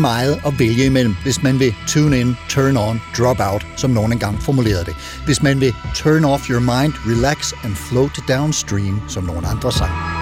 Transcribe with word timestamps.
Meget 0.00 0.40
at 0.46 0.58
vælge 0.58 0.86
imellem, 0.86 1.16
hvis 1.22 1.42
man 1.42 1.58
vil 1.58 1.74
tune 1.86 2.20
in, 2.20 2.36
turn 2.48 2.76
on, 2.76 3.00
drop 3.18 3.40
out, 3.40 3.66
som 3.76 3.90
nogen 3.90 4.12
engang 4.12 4.42
formulerede 4.42 4.84
det. 4.84 4.96
Hvis 5.24 5.42
man 5.42 5.60
vil 5.60 5.74
turn 5.94 6.24
off 6.24 6.50
your 6.50 6.60
mind, 6.60 6.92
relax 7.06 7.52
and 7.64 7.74
float 7.74 8.18
downstream, 8.28 9.02
som 9.08 9.24
nogen 9.24 9.44
andre 9.44 9.72
sang. 9.72 10.13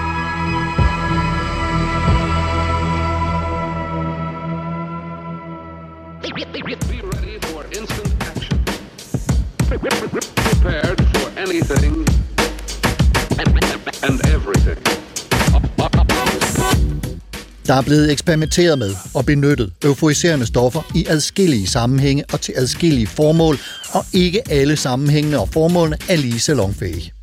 Der 17.67 17.73
er 17.73 17.81
blevet 17.81 18.11
eksperimenteret 18.11 18.79
med 18.79 18.95
og 19.13 19.25
benyttet 19.25 19.71
euforiserende 19.83 20.45
stoffer 20.45 20.91
i 20.95 21.05
adskillige 21.09 21.67
sammenhænge 21.67 22.23
og 22.33 22.41
til 22.41 22.53
adskillige 22.57 23.07
formål, 23.07 23.57
og 23.91 24.05
ikke 24.13 24.51
alle 24.51 24.77
sammenhængene 24.77 25.39
og 25.39 25.49
formålene 25.49 25.97
er 26.09 26.15
lige 26.15 26.39
salonfæhige. 26.39 27.13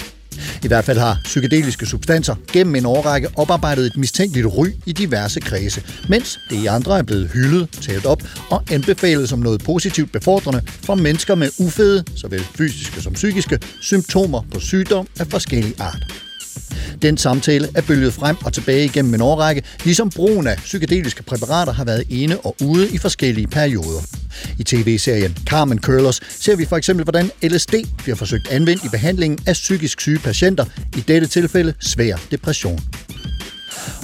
I 0.64 0.66
hvert 0.66 0.84
fald 0.84 0.98
har 0.98 1.20
psykedeliske 1.24 1.86
substanser 1.86 2.34
gennem 2.52 2.74
en 2.74 2.86
årrække 2.86 3.28
oparbejdet 3.36 3.86
et 3.86 3.96
mistænkeligt 3.96 4.46
ry 4.46 4.66
i 4.86 4.92
diverse 4.92 5.40
kredse, 5.40 5.82
mens 6.08 6.40
det 6.50 6.56
i 6.56 6.66
andre 6.66 6.98
er 6.98 7.02
blevet 7.02 7.30
hyldet, 7.34 7.68
talt 7.82 8.06
op 8.06 8.22
og 8.50 8.62
anbefalet 8.70 9.28
som 9.28 9.38
noget 9.38 9.64
positivt 9.64 10.12
befordrende 10.12 10.62
for 10.66 10.94
mennesker 10.94 11.34
med 11.34 11.50
ufede, 11.58 12.04
såvel 12.16 12.44
fysiske 12.54 13.02
som 13.02 13.12
psykiske, 13.12 13.58
symptomer 13.80 14.42
på 14.52 14.60
sygdom 14.60 15.06
af 15.20 15.26
forskellige 15.26 15.74
art. 15.78 16.29
Den 17.02 17.16
samtale 17.16 17.68
er 17.74 17.82
bølget 17.82 18.12
frem 18.12 18.36
og 18.44 18.52
tilbage 18.52 18.84
igennem 18.84 19.14
en 19.14 19.20
årrække, 19.20 19.62
ligesom 19.84 20.10
brugen 20.10 20.46
af 20.46 20.56
psykedeliske 20.56 21.22
præparater 21.22 21.72
har 21.72 21.84
været 21.84 22.04
inde 22.10 22.38
og 22.38 22.56
ude 22.64 22.88
i 22.88 22.98
forskellige 22.98 23.46
perioder. 23.46 24.00
I 24.58 24.64
tv-serien 24.64 25.36
Carmen 25.46 25.80
Curlers 25.80 26.20
ser 26.28 26.56
vi 26.56 26.64
for 26.64 26.76
eksempel, 26.76 27.04
hvordan 27.04 27.30
LSD 27.42 27.74
bliver 27.98 28.16
forsøgt 28.16 28.48
anvendt 28.50 28.84
i 28.84 28.88
behandlingen 28.88 29.38
af 29.46 29.52
psykisk 29.52 30.00
syge 30.00 30.18
patienter, 30.18 30.64
i 30.96 31.00
dette 31.00 31.26
tilfælde 31.26 31.74
svær 31.80 32.16
depression. 32.30 32.80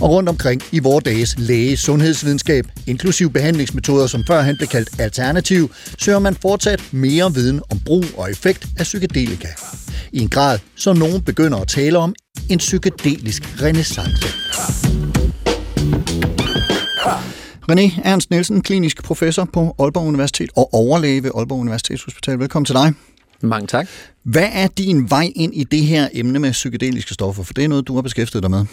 Og 0.00 0.10
rundt 0.10 0.28
omkring 0.28 0.62
i 0.72 0.78
vores 0.78 1.04
dages 1.04 1.34
læge 1.38 1.76
sundhedsvidenskab, 1.76 2.66
inklusiv 2.86 3.32
behandlingsmetoder, 3.32 4.06
som 4.06 4.24
førhen 4.26 4.56
blev 4.56 4.68
kaldt 4.68 4.88
alternativ, 5.00 5.70
søger 5.98 6.18
man 6.18 6.36
fortsat 6.42 6.82
mere 6.90 7.34
viden 7.34 7.60
om 7.70 7.80
brug 7.80 8.04
og 8.16 8.30
effekt 8.30 8.66
af 8.78 8.82
psykedelika. 8.82 9.48
I 10.12 10.20
en 10.20 10.28
grad, 10.28 10.58
så 10.76 10.92
nogen 10.92 11.22
begynder 11.22 11.58
at 11.58 11.68
tale 11.68 11.98
om 11.98 12.14
en 12.48 12.58
psykedelisk 12.58 13.62
renaissance. 13.62 14.28
René 17.72 18.00
Ernst 18.04 18.30
Nielsen, 18.30 18.62
klinisk 18.62 19.04
professor 19.04 19.44
på 19.44 19.74
Aalborg 19.78 20.06
Universitet 20.06 20.50
og 20.56 20.74
overlæge 20.74 21.22
ved 21.22 21.30
Aalborg 21.34 21.58
Universitetshospital. 21.58 22.38
Velkommen 22.38 22.64
til 22.64 22.74
dig. 22.74 22.92
Mange 23.40 23.66
tak. 23.66 23.88
Hvad 24.22 24.48
er 24.52 24.66
din 24.66 25.10
vej 25.10 25.32
ind 25.36 25.54
i 25.54 25.64
det 25.64 25.82
her 25.82 26.08
emne 26.12 26.38
med 26.38 26.52
psykedeliske 26.52 27.14
stoffer? 27.14 27.42
For 27.42 27.52
det 27.52 27.64
er 27.64 27.68
noget, 27.68 27.88
du 27.88 27.94
har 27.94 28.02
beskæftiget 28.02 28.42
dig 28.42 28.50
med. 28.50 28.64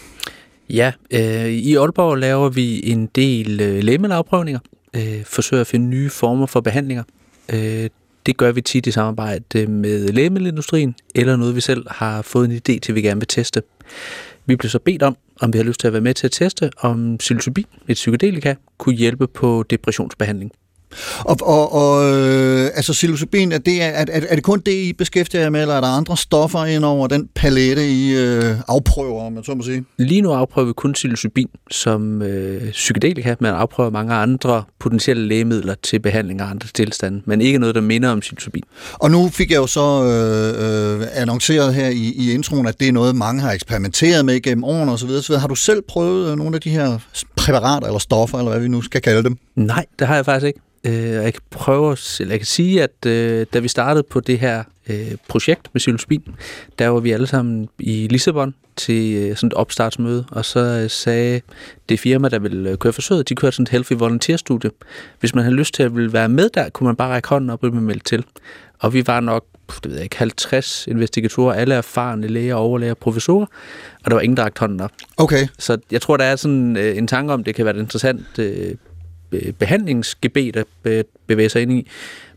Ja, 0.70 0.92
øh, 1.12 1.50
i 1.50 1.76
Aalborg 1.76 2.18
laver 2.18 2.50
vi 2.50 2.92
en 2.92 3.06
del 3.06 3.62
øh, 3.62 3.84
lægemiddelafprøvninger, 3.84 4.60
øh, 4.96 5.26
forsøger 5.26 5.62
at 5.62 5.68
finde 5.68 5.88
nye 5.88 6.10
former 6.10 6.46
for 6.46 6.62
behandlinger. 6.62 7.04
Øh, 7.54 7.90
det 8.26 8.38
gør 8.38 8.52
vi 8.52 8.62
tit 8.62 8.88
i 8.88 8.92
samarbejde 8.92 9.68
med 9.68 10.08
lægemiddelindustrien, 10.08 10.96
eller 11.16 11.36
noget 11.36 11.56
vi 11.56 11.62
selv 11.62 11.86
har 11.90 12.22
fået 12.22 12.46
en 12.46 12.56
idé 12.56 12.80
til, 12.80 12.96
vi 12.96 13.02
gerne 13.02 13.22
vil 13.22 13.28
teste. 13.28 13.62
Vi 14.46 14.56
blev 14.56 14.70
så 14.70 14.80
bedt 14.80 15.04
om, 15.04 15.18
om 15.42 15.54
vi 15.54 15.58
har 15.58 15.66
lyst 15.66 15.80
til 15.80 15.88
at 15.88 15.94
være 15.94 16.02
med 16.02 16.14
til 16.14 16.28
at 16.28 16.32
teste, 16.32 16.70
om 16.78 17.18
psilocybin, 17.18 17.66
et 17.88 17.94
psykedelika, 17.94 18.56
kunne 18.78 18.96
hjælpe 18.96 19.28
på 19.28 19.64
depressionsbehandling. 19.70 20.52
Og, 21.20 21.38
og, 21.42 21.74
og 21.74 22.14
øh, 22.14 22.66
altså 22.76 22.94
psilocybin, 22.94 23.52
er 23.52 23.58
det, 23.58 23.82
er, 23.82 23.88
er, 23.88 24.06
er 24.30 24.36
det 24.36 24.44
kun 24.44 24.60
det, 24.66 24.72
I 24.72 24.94
beskæftiger 24.94 25.42
jer 25.42 25.50
med, 25.50 25.62
eller 25.62 25.76
er 25.76 25.82
der 25.82 25.88
andre 25.88 26.18
stoffer 26.18 26.66
ind 26.66 26.86
over 26.86 27.08
den 27.08 27.30
palette, 27.36 27.92
I 27.92 28.16
øh, 28.16 28.56
afprøver, 28.68 29.26
om 29.26 29.34
man 29.34 29.44
så 29.44 29.56
må 29.56 29.64
sige? 29.64 29.86
Lige 29.98 30.22
nu 30.22 30.32
afprøver 30.32 30.68
vi 30.68 30.74
kun 30.74 30.94
psilocybin 30.94 31.50
som 31.72 32.22
øh, 32.22 32.72
psykedelika, 32.72 33.36
men 33.40 33.52
afprøver 33.52 33.90
mange 33.90 34.14
andre 34.14 34.64
potentielle 34.80 35.28
lægemidler 35.28 35.76
til 35.84 36.00
behandling 36.00 36.42
af 36.42 36.46
andre 36.46 36.68
tilstande, 36.74 37.22
men 37.26 37.42
ikke 37.42 37.60
noget, 37.60 37.76
der 37.76 37.82
minder 37.82 38.10
om 38.10 38.20
psilocybin. 38.20 38.64
Og 38.94 39.12
nu 39.12 39.30
fik 39.30 39.52
jeg 39.52 39.58
jo 39.58 39.68
så 39.68 40.04
øh, 40.04 41.02
øh, 41.02 41.08
annonceret 41.14 41.74
her 41.74 41.90
i, 41.90 42.14
i 42.16 42.32
introen, 42.32 42.68
at 42.68 42.80
det 42.80 42.88
er 42.88 42.92
noget, 42.92 43.16
mange 43.16 43.42
har 43.42 43.52
eksperimenteret 43.52 44.26
med 44.26 44.42
gennem 44.42 44.64
årene 44.64 44.92
osv. 44.92 45.10
osv. 45.10 45.36
Har 45.36 45.48
du 45.48 45.56
selv 45.56 45.82
prøvet 45.88 46.32
øh, 46.32 46.38
nogle 46.38 46.56
af 46.56 46.62
de 46.62 46.70
her 46.70 47.00
præparater 47.36 47.88
eller 47.88 48.00
stoffer, 48.00 48.38
eller 48.38 48.52
hvad 48.52 48.62
vi 48.62 48.68
nu 48.68 48.82
skal 48.82 49.02
kalde 49.02 49.24
dem? 49.24 49.38
Nej, 49.56 49.86
det 50.00 50.08
har 50.08 50.16
jeg 50.16 50.26
faktisk 50.26 50.48
ikke. 50.48 50.60
Øh, 50.86 50.94
jeg 50.94 51.34
kan 51.34 51.42
prøve, 51.50 51.98
eller 52.20 52.34
jeg 52.34 52.40
kan 52.40 52.46
sige, 52.46 52.84
at 52.84 53.06
øh, 53.06 53.46
da 53.54 53.60
vi 53.60 53.68
startede 53.68 54.04
på 54.04 54.20
det 54.20 54.40
her 54.40 54.64
øh, 54.90 55.12
projekt 55.28 55.70
med 55.74 55.80
psilocybin, 55.80 56.24
der 56.80 56.88
var 56.88 57.00
vi 57.00 57.12
alle 57.12 57.28
sammen 57.28 57.70
i 57.80 58.08
Lissabon 58.08 58.56
til 58.76 59.16
øh, 59.16 59.36
sådan 59.36 59.48
et 59.48 59.54
opstartsmøde, 59.54 60.26
og 60.32 60.46
så 60.46 60.60
øh, 60.60 60.90
sagde 60.90 61.42
det 61.90 62.00
firma, 62.00 62.30
der 62.30 62.40
ville 62.40 62.70
øh, 62.70 62.78
køre 62.78 62.94
forsøget, 62.94 63.30
de 63.30 63.36
kørte 63.36 63.56
sådan 63.56 63.64
et 63.64 63.70
healthy 63.70 63.94
volunteer-studie. 63.94 64.72
Hvis 65.20 65.36
man 65.36 65.44
havde 65.44 65.56
lyst 65.56 65.74
til 65.74 65.84
at 65.84 65.96
ville 65.96 66.14
være 66.14 66.30
med 66.30 66.50
der, 66.54 66.70
kunne 66.70 66.86
man 66.86 66.96
bare 66.96 67.14
række 67.14 67.30
hånden 67.30 67.50
op 67.50 67.64
og 67.64 67.72
blive 67.72 67.84
meldt 67.84 68.06
til. 68.06 68.26
Og 68.80 68.94
vi 68.94 69.08
var 69.08 69.20
nok 69.20 69.46
det 69.84 69.92
ved 69.92 69.94
jeg 69.94 70.04
ikke, 70.04 70.18
50 70.18 70.88
investigatorer, 70.88 71.54
alle 71.54 71.76
erfarne 71.76 72.28
læger, 72.28 72.56
overlæger, 72.56 72.94
professorer, 72.94 73.46
og 74.04 74.12
der 74.12 74.14
var 74.14 74.22
ingen, 74.22 74.38
der 74.38 74.44
rakte 74.44 74.60
hånden 74.60 74.82
op. 74.82 74.92
Okay. 75.18 75.48
Så 75.60 75.78
jeg 75.92 76.02
tror, 76.02 76.18
der 76.18 76.24
er 76.24 76.36
sådan 76.36 76.78
øh, 76.78 76.98
en 76.98 77.08
tanke 77.08 77.34
om, 77.34 77.44
det 77.44 77.56
kan 77.56 77.66
være 77.66 77.76
et 77.76 77.80
interessant 77.80 78.40
øh, 78.40 78.76
behandlingsgebet 79.60 80.66
at 80.84 81.06
bevæge 81.28 81.50
sig 81.50 81.62
ind 81.62 81.72
i, 81.72 81.88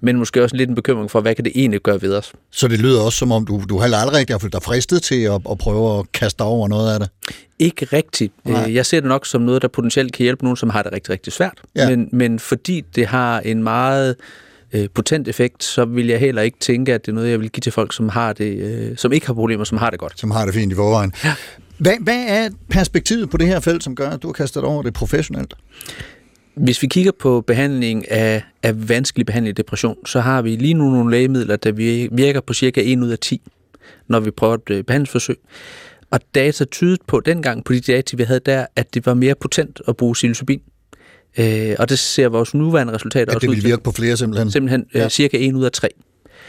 men 0.01 0.17
måske 0.17 0.43
også 0.43 0.57
lidt 0.57 0.69
en 0.69 0.75
bekymring 0.75 1.11
for, 1.11 1.21
hvad 1.21 1.35
kan 1.35 1.45
det 1.45 1.53
egentlig 1.55 1.81
gøre 1.81 2.03
ved 2.03 2.15
os? 2.15 2.33
Så 2.51 2.69
det 2.69 2.79
lyder 2.79 3.01
også 3.01 3.19
som 3.19 3.33
om, 3.33 3.47
du, 3.47 3.63
du 3.69 3.79
har 3.79 3.85
aldrig 3.85 4.19
rigtig 4.19 4.41
følt 4.41 4.53
dig 4.53 4.63
fristet 4.63 5.03
til 5.03 5.23
at, 5.23 5.41
at 5.51 5.59
prøve 5.59 5.99
at 5.99 6.13
kaste 6.13 6.43
over 6.43 6.69
noget 6.69 6.95
af 6.95 7.01
det? 7.01 7.09
Ikke 7.59 7.87
rigtigt. 7.93 8.33
Nej. 8.45 8.75
Jeg 8.75 8.87
ser 8.87 9.01
det 9.01 9.09
nok 9.09 9.27
som 9.27 9.41
noget, 9.43 9.63
der 9.63 9.69
potentielt 9.69 10.13
kan 10.13 10.23
hjælpe 10.23 10.45
nogen, 10.45 10.57
som 10.57 10.71
har 10.71 10.83
det 10.83 10.93
rigtig, 10.93 11.11
rigtig 11.11 11.33
svært. 11.33 11.59
Ja. 11.77 11.91
Men, 11.91 12.09
men 12.13 12.39
fordi 12.39 12.85
det 12.95 13.07
har 13.07 13.41
en 13.41 13.63
meget 13.63 14.17
øh, 14.73 14.89
potent 14.95 15.29
effekt, 15.29 15.65
så 15.65 15.85
vil 15.85 16.07
jeg 16.07 16.19
heller 16.19 16.43
ikke 16.43 16.59
tænke, 16.61 16.95
at 16.95 17.07
det 17.07 17.13
er 17.13 17.15
noget, 17.15 17.31
jeg 17.31 17.41
vil 17.41 17.51
give 17.51 17.61
til 17.61 17.73
folk, 17.73 17.95
som, 17.95 18.09
har 18.09 18.33
det, 18.33 18.57
øh, 18.57 18.97
som 18.97 19.13
ikke 19.13 19.27
har 19.27 19.35
problemer, 19.35 19.65
som 19.65 19.79
har 19.79 19.91
det 19.91 19.99
godt. 19.99 20.21
Som 20.21 20.31
har 20.31 20.45
det 20.45 20.55
fint 20.55 20.73
i 20.73 20.75
forvejen. 20.75 21.13
Ja. 21.25 21.35
Hvad, 21.79 21.95
hvad 22.01 22.25
er 22.29 22.49
perspektivet 22.71 23.31
på 23.31 23.37
det 23.37 23.47
her 23.47 23.61
felt, 23.61 23.85
som 23.85 23.95
gør, 23.95 24.11
at 24.11 24.23
du 24.23 24.29
har 24.29 24.33
kastet 24.33 24.63
over 24.63 24.83
det 24.83 24.95
professionelt? 24.95 25.55
Hvis 26.57 26.83
vi 26.83 26.87
kigger 26.87 27.13
på 27.19 27.41
behandling 27.41 28.11
af, 28.11 28.43
af 28.63 28.89
vanskelig 28.89 29.27
behandling 29.27 29.57
depression, 29.57 30.07
så 30.07 30.21
har 30.21 30.43
vi 30.43 30.57
lige 30.57 30.75
nu 30.75 30.91
nogle 30.91 31.11
lægemidler, 31.11 31.57
der 31.57 31.73
virker 32.13 32.41
på 32.41 32.55
cirka 32.55 32.81
1 32.85 32.99
ud 32.99 33.09
af 33.11 33.19
10, 33.19 33.41
når 34.09 34.21
vi 34.21 34.31
prøver 34.31 34.55
et 34.55 34.71
øh, 34.71 34.85
behandlingsforsøg. 34.85 35.37
Og 36.11 36.21
data 36.35 36.65
tydede 36.65 36.99
på 37.07 37.21
dengang, 37.21 37.65
på 37.65 37.73
de 37.73 37.81
data, 37.81 38.17
vi 38.17 38.23
havde 38.23 38.41
der, 38.47 38.67
at 38.77 38.95
det 38.95 39.07
var 39.07 39.15
mere 39.15 39.35
potent 39.35 39.81
at 39.89 39.97
bruge 39.97 40.13
psilocybin. 40.15 40.61
Øh, 41.39 41.75
og 41.79 41.89
det 41.89 41.99
ser 41.99 42.29
vores 42.29 42.55
nuværende 42.55 42.93
resultater 42.95 43.31
At 43.33 43.35
også 43.37 43.41
det 43.41 43.49
ud 43.49 43.55
vil 43.55 43.63
til. 43.63 43.71
virke 43.71 43.83
på 43.83 43.93
flere 43.93 44.17
simpelthen. 44.17 44.51
Simpelthen 44.51 44.87
øh, 44.95 45.01
Ja. 45.01 45.09
cirka 45.09 45.37
1 45.49 45.55
ud 45.55 45.65
af 45.65 45.73
3. 45.73 45.89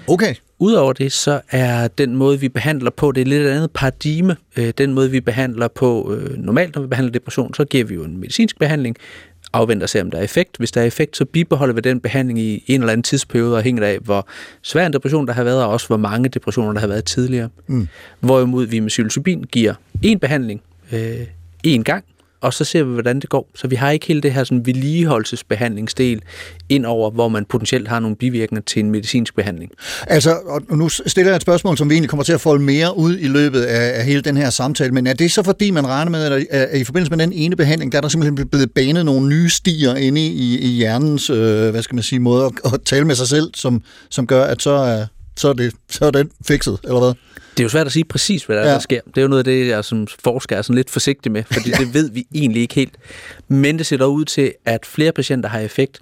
Okay. 0.07 0.36
Udover 0.59 0.94
det, 0.94 1.12
så 1.12 1.42
er 1.51 1.88
den 1.88 2.15
måde, 2.15 2.39
vi 2.39 2.50
behandler 2.50 2.89
på, 2.89 3.12
det 3.12 3.21
er 3.21 3.25
lidt 3.25 3.42
et 3.44 3.50
andet 3.50 3.71
paradigme. 3.71 4.36
Øh, 4.57 4.74
Den 4.77 4.94
måde, 4.94 5.12
vi 5.12 5.21
behandler 5.21 5.68
på 5.68 6.13
øh, 6.13 6.38
normalt, 6.38 6.75
når 6.75 6.81
vi 6.81 6.88
behandler 6.88 7.12
depression, 7.12 7.54
så 7.54 7.65
giver 7.65 7.83
vi 7.86 7.94
jo 7.95 8.04
en 8.04 8.18
medicinsk 8.18 8.59
behandling, 8.59 8.95
afventer 9.57 9.83
at 9.83 9.89
se, 9.89 10.01
om 10.01 10.12
der 10.12 10.18
er 10.18 10.24
effekt. 10.24 10.57
Hvis 10.57 10.71
der 10.71 10.81
er 10.81 10.86
effekt, 10.86 11.18
så 11.18 11.25
bibeholder 11.25 11.74
vi 11.74 11.81
den 11.81 12.00
behandling 12.00 12.39
i 12.39 12.63
en 12.68 12.81
eller 12.81 12.92
anden 12.92 13.04
tidsperiode, 13.04 13.57
afhængigt 13.57 13.86
af, 13.86 13.98
hvor 14.00 14.27
svær 14.62 14.86
en 14.86 14.94
depression 14.94 15.27
der 15.27 15.33
har 15.33 15.44
været, 15.44 15.63
og 15.63 15.69
også 15.69 15.88
hvor 15.88 15.98
mange 15.98 16.30
depressioner 16.30 16.74
der 16.74 16.80
har 16.80 16.88
været 16.88 17.06
tidligere. 17.06 17.50
Mm. 17.68 17.88
Hvorimod 18.19 18.65
vi 18.65 18.80
med 18.80 18.89
psilocybin 18.89 19.44
giver 19.44 19.74
en 20.04 20.19
behandling 20.19 20.62
øh, 20.92 21.27
en 21.63 21.83
gang, 21.83 22.06
og 22.42 22.54
så 22.54 22.63
ser 22.63 22.84
vi, 22.84 22.94
hvordan 22.94 23.19
det 23.19 23.30
går. 23.30 23.50
Så 23.56 23.68
vi 23.68 23.75
har 23.75 23.92
ikke 23.92 24.06
hele 24.06 24.22
det 24.22 24.34
her 24.34 24.44
sådan, 24.44 24.66
vedligeholdelsesbehandlingsdel 24.66 26.22
ind 26.69 26.86
over, 26.86 27.12
hvor 27.12 27.28
man 27.28 27.45
potentielt 27.45 27.88
har 27.88 28.00
nogle 28.00 28.16
bivirkninger 28.16 28.63
til 28.63 28.80
en 28.80 28.92
medicinsk 28.92 29.36
behandling. 29.36 29.72
Altså, 30.07 30.31
og 30.48 30.78
nu 30.78 30.89
stiller 30.89 31.31
jeg 31.31 31.36
et 31.36 31.42
spørgsmål, 31.42 31.78
som 31.78 31.89
vi 31.89 31.95
egentlig 31.95 32.10
kommer 32.10 32.24
til 32.24 32.34
at 32.34 32.42
folde 32.42 32.63
mere 32.63 32.98
ud 32.98 33.18
i 33.18 33.28
løbet 33.28 33.62
af, 33.62 34.00
af 34.00 34.06
hele 34.06 34.22
den 34.22 34.38
her 34.38 34.50
samtale, 34.50 34.92
men 34.92 35.07
er 35.07 35.13
det 35.13 35.31
så 35.31 35.44
fordi, 35.44 35.72
man 35.72 35.88
regner 35.88 36.12
med, 36.12 36.24
at, 36.24 36.48
at 36.51 36.80
i 36.80 36.84
forbindelse 36.84 37.16
med 37.16 37.25
den 37.25 37.34
ene 37.34 37.56
behandling, 37.56 37.92
der 37.92 37.98
er 37.98 38.01
der 38.01 38.10
simpelthen 38.10 38.48
blevet 38.50 38.72
banet 38.72 39.06
nogle 39.06 39.30
nye 39.30 39.50
stier 39.50 39.95
inde 39.95 40.28
i, 40.28 40.60
i 40.60 40.68
hjernens, 40.68 41.30
øh, 41.30 41.69
hvad 41.69 41.81
skal 41.81 41.95
man 41.95 42.04
sige, 42.04 42.19
måde 42.19 42.45
at, 42.45 42.74
at 42.74 42.81
tale 42.86 43.06
med 43.06 43.16
sig 43.16 43.28
selv, 43.28 43.51
som, 43.56 43.81
som 44.10 44.28
gør, 44.28 44.44
at 44.44 44.62
så 44.62 44.72
er, 44.72 45.06
så 45.38 45.48
er, 45.50 45.54
det, 45.54 45.74
så 45.89 46.06
er 46.06 46.12
den 46.12 46.31
fikset, 46.48 46.80
eller 46.84 47.00
hvad? 47.00 47.13
Det 47.51 47.60
er 47.60 47.63
jo 47.63 47.69
svært 47.69 47.86
at 47.86 47.92
sige 47.92 48.06
præcis, 48.06 48.44
hvad 48.44 48.57
der, 48.57 48.63
Ja. 48.68 48.74
der 48.74 48.80
sker. 48.80 49.01
Det 49.07 49.18
er 49.18 49.22
jo 49.22 49.28
noget 49.28 49.39
af 49.39 49.44
det, 49.45 49.68
jeg 49.68 49.86
som 49.86 50.07
forsker 50.24 50.57
er 50.57 50.62
sådan 50.62 50.75
lidt 50.75 50.89
forsigtig 50.89 51.31
med, 51.31 51.44
fordi 51.51 51.69
ja. 51.69 51.75
det 51.86 51.94
ved 51.94 52.12
vi 52.12 52.28
egentlig 52.36 52.62
ikke 52.62 52.75
helt. 52.75 52.94
Men 53.48 53.78
det 53.78 53.86
ser 53.86 53.98
dog 53.98 54.13
ud 54.13 54.25
til, 54.25 54.54
at 54.66 54.86
flere 54.86 55.12
patienter 55.12 55.50
har 55.50 55.60
effekt. 55.60 56.00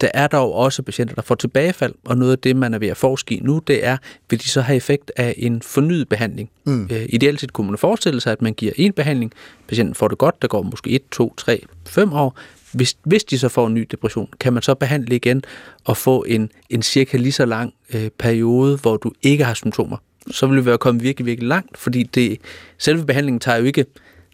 Der 0.00 0.08
er 0.14 0.26
dog 0.26 0.54
også 0.54 0.82
patienter, 0.82 1.14
der 1.14 1.22
får 1.22 1.34
tilbagefald, 1.34 1.94
og 2.04 2.18
noget 2.18 2.32
af 2.32 2.38
det, 2.38 2.56
man 2.56 2.74
er 2.74 2.78
ved 2.78 2.88
at 2.88 2.96
forske 2.96 3.34
i 3.34 3.40
nu, 3.40 3.60
det 3.66 3.86
er, 3.86 3.96
vil 4.30 4.40
de 4.42 4.48
så 4.48 4.60
have 4.60 4.76
effekt 4.76 5.12
af 5.16 5.34
en 5.38 5.62
fornyet 5.62 6.08
behandling. 6.08 6.50
Mm. 6.64 6.88
Øh, 6.92 7.06
ideelt 7.08 7.40
set 7.40 7.52
kunne 7.52 7.66
man 7.70 7.78
forestille 7.78 8.20
sig, 8.20 8.32
at 8.32 8.42
man 8.42 8.54
giver 8.54 8.72
en 8.76 8.92
behandling, 8.92 9.32
patienten 9.68 9.94
får 9.94 10.08
det 10.08 10.18
godt, 10.18 10.42
der 10.42 10.48
går 10.48 10.62
måske 10.62 10.90
1, 10.90 11.02
2, 11.10 11.34
3, 11.36 11.62
5 11.86 12.12
år. 12.12 12.38
Hvis, 12.72 12.96
hvis 13.04 13.24
de 13.24 13.38
så 13.38 13.48
får 13.48 13.66
en 13.66 13.74
ny 13.74 13.86
depression, 13.90 14.28
kan 14.40 14.52
man 14.52 14.62
så 14.62 14.74
behandle 14.74 15.16
igen 15.16 15.42
og 15.84 15.96
få 15.96 16.24
en, 16.28 16.50
en 16.70 16.82
cirka 16.82 17.16
lige 17.16 17.32
så 17.32 17.44
lang 17.44 17.74
øh, 17.94 18.10
periode, 18.18 18.76
hvor 18.76 18.96
du 18.96 19.12
ikke 19.22 19.44
har 19.44 19.54
symptomer? 19.54 19.96
Så 20.30 20.46
vil 20.46 20.60
vi 20.60 20.66
være 20.66 20.78
kommet 20.78 21.02
virkelig, 21.02 21.26
virkelig 21.26 21.48
langt, 21.48 21.78
fordi 21.78 22.02
det, 22.02 22.38
selve 22.78 23.06
behandlingen 23.06 23.40
tager 23.40 23.58
jo 23.58 23.64
ikke 23.64 23.84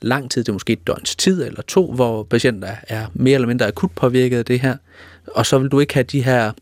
lang 0.02 0.30
tid, 0.30 0.44
det 0.44 0.48
er 0.48 0.52
måske 0.52 0.72
et 0.72 0.86
døgns 0.86 1.16
tid 1.16 1.44
eller 1.44 1.62
to, 1.62 1.92
hvor 1.92 2.22
patienter 2.22 2.76
er 2.88 3.06
mere 3.14 3.34
eller 3.34 3.48
mindre 3.48 3.66
akut 3.66 3.90
påvirket 3.90 4.38
af 4.38 4.44
det 4.44 4.60
her, 4.60 4.76
og 5.26 5.46
så 5.46 5.58
vil 5.58 5.68
du 5.68 5.80
ikke 5.80 5.94
have 5.94 6.04
de 6.04 6.22
her 6.22 6.52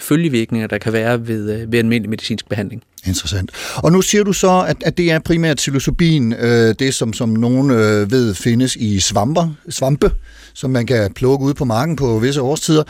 følgevirkninger, 0.00 0.66
der 0.66 0.78
kan 0.78 0.92
være 0.92 1.28
ved, 1.28 1.52
øh, 1.52 1.72
ved 1.72 1.78
almindelig 1.78 2.10
medicinsk 2.10 2.48
behandling. 2.48 2.82
Interessant. 3.06 3.50
Og 3.76 3.92
nu 3.92 4.02
siger 4.02 4.24
du 4.24 4.32
så, 4.32 4.64
at, 4.68 4.76
at 4.84 4.96
det 4.96 5.10
er 5.10 5.18
primært 5.18 5.56
psilocybin, 5.56 6.32
øh, 6.32 6.74
det 6.78 6.94
som, 6.94 7.12
som 7.12 7.28
nogen 7.28 7.70
øh, 7.70 8.10
ved 8.10 8.34
findes 8.34 8.76
i 8.76 9.00
svamper, 9.00 9.48
svampe, 9.68 10.10
som 10.54 10.70
man 10.70 10.86
kan 10.86 11.12
plukke 11.12 11.44
ud 11.44 11.54
på 11.54 11.64
marken 11.64 11.96
på 11.96 12.18
visse 12.18 12.42
årstider. 12.42 12.82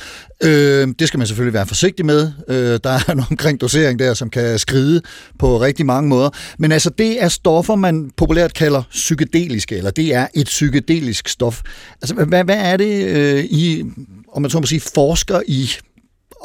Øh, 0.42 0.88
det 0.98 1.08
skal 1.08 1.18
man 1.18 1.26
selvfølgelig 1.26 1.54
være 1.54 1.66
forsigtig 1.66 2.06
med. 2.06 2.32
Øh, 2.48 2.78
der 2.84 2.90
er 2.90 3.12
en 3.12 3.24
omkring 3.30 3.60
dosering 3.60 3.98
der, 3.98 4.14
som 4.14 4.30
kan 4.30 4.58
skride 4.58 5.00
på 5.38 5.60
rigtig 5.60 5.86
mange 5.86 6.08
måder. 6.08 6.30
Men 6.58 6.72
altså, 6.72 6.90
det 6.90 7.22
er 7.22 7.28
stoffer, 7.28 7.74
man 7.74 8.10
populært 8.16 8.54
kalder 8.54 8.82
psykedeliske, 8.90 9.76
eller 9.76 9.90
det 9.90 10.14
er 10.14 10.26
et 10.34 10.46
psykedelisk 10.46 11.28
stof. 11.28 11.62
Altså, 12.02 12.14
hvad, 12.14 12.44
hvad 12.44 12.58
er 12.58 12.76
det, 12.76 13.06
øh, 13.08 13.44
I, 13.44 13.84
om 14.32 14.42
man 14.42 14.50
så 14.50 14.60
må 14.60 14.66
sige, 14.66 14.80
forsker 14.94 15.40
i 15.46 15.70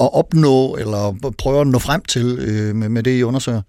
at 0.01 0.13
opnå, 0.13 0.75
eller 0.75 1.31
prøver 1.37 1.61
at 1.61 1.67
nå 1.67 1.79
frem 1.79 2.01
til 2.01 2.39
øh, 2.41 2.75
med, 2.75 2.89
med 2.89 3.03
det, 3.03 3.19
I 3.19 3.23
undersøger? 3.23 3.61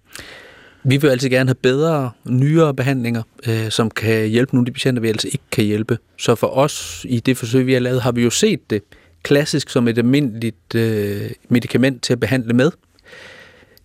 Vi 0.83 0.97
vil 0.97 1.09
altid 1.09 1.29
gerne 1.29 1.47
have 1.49 1.55
bedre, 1.55 2.11
nyere 2.25 2.73
behandlinger, 2.73 3.23
øh, 3.47 3.69
som 3.69 3.91
kan 3.91 4.27
hjælpe 4.27 4.55
nogle 4.55 4.63
af 4.63 4.65
de 4.65 4.71
patienter, 4.71 5.01
vi 5.01 5.07
altså 5.07 5.27
ikke 5.27 5.43
kan 5.51 5.63
hjælpe. 5.63 5.97
Så 6.17 6.35
for 6.35 6.47
os 6.47 7.05
i 7.09 7.19
det 7.19 7.37
forsøg, 7.37 7.65
vi 7.65 7.73
har 7.73 7.79
lavet, 7.79 8.01
har 8.01 8.11
vi 8.11 8.23
jo 8.23 8.29
set 8.29 8.69
det 8.69 8.83
klassisk 9.23 9.69
som 9.69 9.87
et 9.87 9.97
almindeligt 9.97 10.75
øh, 10.75 11.31
medicament 11.49 12.03
til 12.03 12.13
at 12.13 12.19
behandle 12.19 12.53
med. 12.53 12.71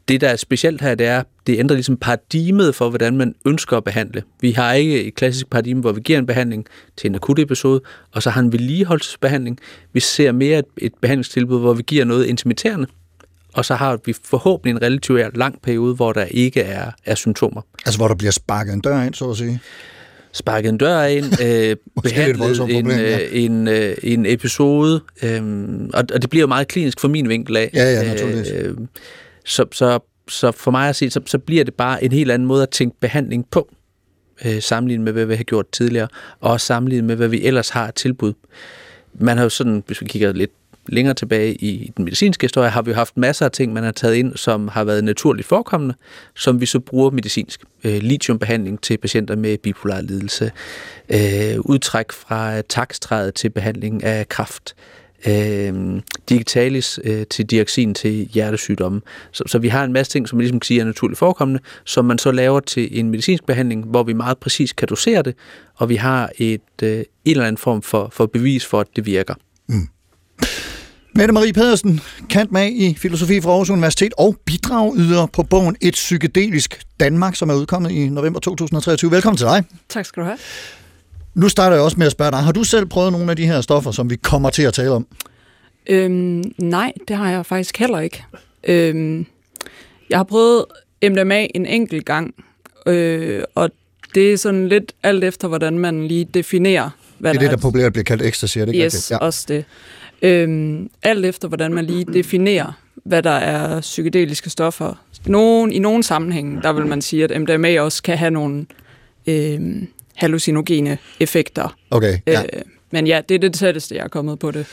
Det, 0.08 0.20
der 0.20 0.28
er 0.28 0.36
specielt 0.36 0.80
her, 0.80 0.94
det 0.94 1.06
er, 1.06 1.22
det 1.46 1.58
ændrer 1.58 1.74
ligesom 1.74 1.96
paradigmet 1.96 2.74
for, 2.74 2.88
hvordan 2.88 3.16
man 3.16 3.34
ønsker 3.46 3.76
at 3.76 3.84
behandle. 3.84 4.22
Vi 4.40 4.52
har 4.52 4.72
ikke 4.72 5.04
et 5.04 5.14
klassisk 5.14 5.50
paradigme, 5.50 5.80
hvor 5.80 5.92
vi 5.92 6.00
giver 6.00 6.18
en 6.18 6.26
behandling 6.26 6.66
til 6.96 7.08
en 7.08 7.14
akut 7.14 7.38
episode, 7.38 7.80
og 8.12 8.22
så 8.22 8.30
har 8.30 8.40
en 8.40 8.52
vedligeholdelsesbehandling. 8.52 9.58
Vi 9.92 10.00
ser 10.00 10.32
mere 10.32 10.58
et, 10.58 10.64
et 10.78 10.92
behandlingstilbud, 11.00 11.60
hvor 11.60 11.74
vi 11.74 11.82
giver 11.82 12.04
noget 12.04 12.26
intermitterende, 12.26 12.86
og 13.52 13.64
så 13.64 13.74
har 13.74 13.98
vi 14.04 14.14
forhåbentlig 14.24 14.70
en 14.70 14.82
relativt 14.82 15.36
lang 15.36 15.62
periode, 15.62 15.94
hvor 15.94 16.12
der 16.12 16.24
ikke 16.24 16.60
er, 16.60 16.90
er 17.04 17.14
symptomer. 17.14 17.62
Altså, 17.86 17.98
hvor 17.98 18.08
der 18.08 18.14
bliver 18.14 18.32
sparket 18.32 18.74
en 18.74 18.80
dør 18.80 19.02
ind, 19.02 19.14
så 19.14 19.30
at 19.30 19.36
sige. 19.36 19.60
Sparket 20.32 20.68
en 20.68 20.78
dør 20.78 21.02
ind, 21.02 21.24
øh, 21.44 21.76
behandlet 22.02 22.50
en, 22.50 22.56
problem, 22.56 22.90
ja. 22.90 23.18
øh, 23.18 23.28
en, 23.32 23.68
øh, 23.68 23.96
en 24.02 24.26
episode, 24.26 25.00
øh, 25.22 25.42
og, 25.94 26.04
og 26.14 26.22
det 26.22 26.30
bliver 26.30 26.40
jo 26.40 26.46
meget 26.46 26.68
klinisk 26.68 27.00
for 27.00 27.08
min 27.08 27.28
vinkel 27.28 27.56
af. 27.56 27.70
Ja, 27.74 27.92
ja, 27.92 28.08
naturligvis. 28.08 28.50
Øh, 28.50 28.74
så, 29.46 29.64
så, 29.72 29.98
så 30.28 30.52
for 30.52 30.70
mig 30.70 30.88
at 30.88 30.96
se, 30.96 31.10
så, 31.10 31.20
så 31.26 31.38
bliver 31.38 31.64
det 31.64 31.74
bare 31.74 32.04
en 32.04 32.12
helt 32.12 32.30
anden 32.30 32.48
måde 32.48 32.62
at 32.62 32.70
tænke 32.70 32.96
behandling 33.00 33.46
på, 33.50 33.68
øh, 34.44 34.62
sammenlignet 34.62 35.04
med, 35.04 35.12
hvad 35.12 35.26
vi 35.26 35.34
har 35.34 35.44
gjort 35.44 35.66
tidligere, 35.72 36.08
og 36.40 36.52
også 36.52 36.66
sammenlignet 36.66 37.04
med, 37.04 37.16
hvad 37.16 37.28
vi 37.28 37.44
ellers 37.44 37.68
har 37.68 37.90
tilbud. 37.90 38.32
Man 39.14 39.36
har 39.36 39.44
jo 39.44 39.48
sådan, 39.48 39.82
hvis 39.86 40.00
vi 40.00 40.06
kigger 40.06 40.32
lidt 40.32 40.50
længere 40.88 41.14
tilbage 41.14 41.54
i 41.54 41.92
den 41.96 42.04
medicinske 42.04 42.44
historie, 42.44 42.70
har 42.70 42.82
vi 42.82 42.90
jo 42.90 42.94
haft 42.94 43.16
masser 43.16 43.44
af 43.44 43.52
ting, 43.52 43.72
man 43.72 43.84
har 43.84 43.92
taget 43.92 44.14
ind, 44.14 44.36
som 44.36 44.68
har 44.68 44.84
været 44.84 45.04
naturligt 45.04 45.48
forekommende, 45.48 45.94
som 46.36 46.60
vi 46.60 46.66
så 46.66 46.80
bruger 46.80 47.10
medicinsk. 47.10 47.60
Øh, 47.84 47.98
lithiumbehandling 48.02 48.80
til 48.80 48.98
patienter 48.98 49.36
med 49.36 49.58
bipolar 49.58 50.00
lidelse, 50.00 50.50
øh, 51.08 51.60
udtræk 51.60 52.12
fra 52.12 52.62
takstræet 52.62 53.34
til 53.34 53.50
behandling 53.50 54.04
af 54.04 54.28
kræft, 54.28 54.74
øh, 55.26 56.00
digitalis 56.28 57.00
øh, 57.04 57.26
til 57.26 57.46
dioxin 57.46 57.94
til 57.94 58.12
hjertesygdomme. 58.12 59.00
Så, 59.32 59.44
så 59.46 59.58
vi 59.58 59.68
har 59.68 59.84
en 59.84 59.92
masse 59.92 60.12
ting, 60.12 60.28
som 60.28 60.36
man 60.36 60.40
ligesom 60.40 60.60
kan 60.60 60.66
sige 60.66 60.80
er 60.80 60.84
naturligt 60.84 61.18
forekommende, 61.18 61.60
som 61.84 62.04
man 62.04 62.18
så 62.18 62.30
laver 62.30 62.60
til 62.60 62.98
en 62.98 63.10
medicinsk 63.10 63.46
behandling, 63.46 63.84
hvor 63.84 64.02
vi 64.02 64.12
meget 64.12 64.38
præcis 64.38 64.72
kan 64.72 64.88
dosere 64.88 65.22
det, 65.22 65.34
og 65.74 65.88
vi 65.88 65.96
har 65.96 66.30
et, 66.38 66.60
øh, 66.82 66.98
en 66.98 67.06
eller 67.24 67.44
anden 67.44 67.58
form 67.58 67.82
for, 67.82 68.08
for 68.12 68.26
bevis 68.26 68.66
for, 68.66 68.80
at 68.80 68.86
det 68.96 69.06
virker. 69.06 69.34
Mette 71.16 71.34
Marie 71.34 71.52
Pedersen, 71.52 72.00
kant 72.30 72.52
mag 72.52 72.72
i 72.76 72.94
filosofi 72.94 73.40
fra 73.40 73.50
Aarhus 73.50 73.70
Universitet 73.70 74.12
og 74.18 74.36
bidragyder 74.44 75.26
på 75.26 75.42
bogen 75.42 75.76
Et 75.80 75.94
psykedelisk 75.94 76.82
Danmark, 77.00 77.36
som 77.36 77.50
er 77.50 77.54
udkommet 77.54 77.90
i 77.90 78.08
november 78.08 78.40
2023. 78.40 79.10
Velkommen 79.10 79.36
til 79.36 79.46
dig. 79.46 79.64
Tak 79.88 80.06
skal 80.06 80.22
du 80.22 80.26
have. 80.26 80.38
Nu 81.36 81.48
starter 81.48 81.76
jeg 81.76 81.84
også 81.84 81.96
med 81.98 82.06
at 82.06 82.12
spørge 82.12 82.30
dig. 82.30 82.38
Har 82.38 82.52
du 82.52 82.64
selv 82.64 82.86
prøvet 82.86 83.12
nogle 83.12 83.30
af 83.30 83.36
de 83.36 83.46
her 83.46 83.60
stoffer, 83.60 83.90
som 83.90 84.10
vi 84.10 84.16
kommer 84.16 84.50
til 84.50 84.62
at 84.62 84.74
tale 84.74 84.90
om? 84.90 85.06
Øhm, 85.88 86.42
nej, 86.58 86.92
det 87.08 87.16
har 87.16 87.30
jeg 87.30 87.46
faktisk 87.46 87.76
heller 87.78 88.00
ikke. 88.00 88.24
Øhm, 88.64 89.26
jeg 90.10 90.18
har 90.18 90.24
prøvet 90.24 90.64
MDMA 91.04 91.46
en 91.54 91.66
enkelt 91.66 92.04
gang, 92.04 92.34
øh, 92.86 93.42
og 93.54 93.70
det 94.14 94.32
er 94.32 94.36
sådan 94.36 94.68
lidt 94.68 94.92
alt 95.02 95.24
efter, 95.24 95.48
hvordan 95.48 95.78
man 95.78 96.08
lige 96.08 96.24
definerer, 96.34 96.90
hvad 97.18 97.30
Det 97.30 97.36
er 97.36 97.40
det, 97.40 97.50
der 97.50 97.56
er. 97.56 97.60
populært 97.60 97.92
bliver 97.92 98.04
kaldt 98.04 98.22
ecstasy, 98.22 98.58
er 98.58 98.64
det 98.64 98.74
ikke 98.74 98.84
Yes, 98.84 98.94
rigtigt? 98.94 99.10
ja. 99.10 99.16
også 99.16 99.44
det. 99.48 99.64
Øhm, 100.22 100.90
alt 101.02 101.24
efter, 101.26 101.48
hvordan 101.48 101.74
man 101.74 101.84
lige 101.84 102.04
definerer, 102.04 102.72
hvad 103.04 103.22
der 103.22 103.30
er 103.30 103.80
psykedeliske 103.80 104.50
stoffer. 104.50 104.94
Nogen, 105.26 105.72
I 105.72 105.78
nogle 105.78 106.02
sammenhænge, 106.02 106.62
der 106.62 106.72
vil 106.72 106.86
man 106.86 107.02
sige, 107.02 107.24
at 107.24 107.40
MDMA 107.40 107.80
også 107.80 108.02
kan 108.02 108.18
have 108.18 108.30
nogle 108.30 108.66
øhm, 109.26 109.88
hallucinogene 110.16 110.98
effekter. 111.20 111.76
Okay, 111.90 112.18
ja. 112.26 112.42
Øh, 112.42 112.62
men 112.90 113.06
ja, 113.06 113.20
det 113.28 113.34
er 113.34 113.38
det 113.38 113.54
tætteste, 113.54 113.94
jeg 113.94 114.04
er 114.04 114.08
kommet 114.08 114.38
på 114.38 114.50
det. 114.50 114.66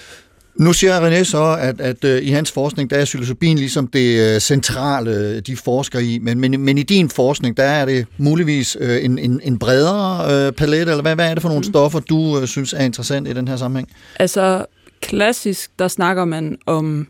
Nu 0.55 0.73
siger 0.73 1.09
René 1.09 1.23
så, 1.23 1.57
at, 1.59 1.81
at 1.81 2.03
uh, 2.03 2.27
i 2.27 2.29
hans 2.29 2.51
forskning, 2.51 2.89
der 2.89 2.97
er 2.97 3.05
psilocybin 3.05 3.57
ligesom 3.57 3.88
det 3.88 4.35
uh, 4.35 4.39
centrale, 4.39 5.39
de 5.39 5.55
forsker 5.55 6.00
i, 6.00 6.19
men, 6.21 6.39
men, 6.39 6.59
men 6.59 6.77
i 6.77 6.83
din 6.83 7.09
forskning, 7.09 7.57
der 7.57 7.63
er 7.63 7.85
det 7.85 8.07
muligvis 8.17 8.75
en, 8.75 9.19
en, 9.19 9.41
en 9.43 9.59
bredere 9.59 10.51
palet, 10.51 10.81
eller 10.81 11.01
hvad, 11.01 11.15
hvad 11.15 11.29
er 11.29 11.33
det 11.33 11.41
for 11.41 11.50
nogle 11.50 11.59
mm. 11.59 11.71
stoffer, 11.71 12.00
du 12.00 12.47
synes 12.47 12.73
er 12.73 12.83
interessant 12.83 13.27
i 13.27 13.33
den 13.33 13.47
her 13.47 13.55
sammenhæng? 13.55 13.89
Altså, 14.19 14.65
klassisk, 15.01 15.71
der 15.79 15.88
snakker 15.88 16.25
man 16.25 16.57
om 16.65 17.07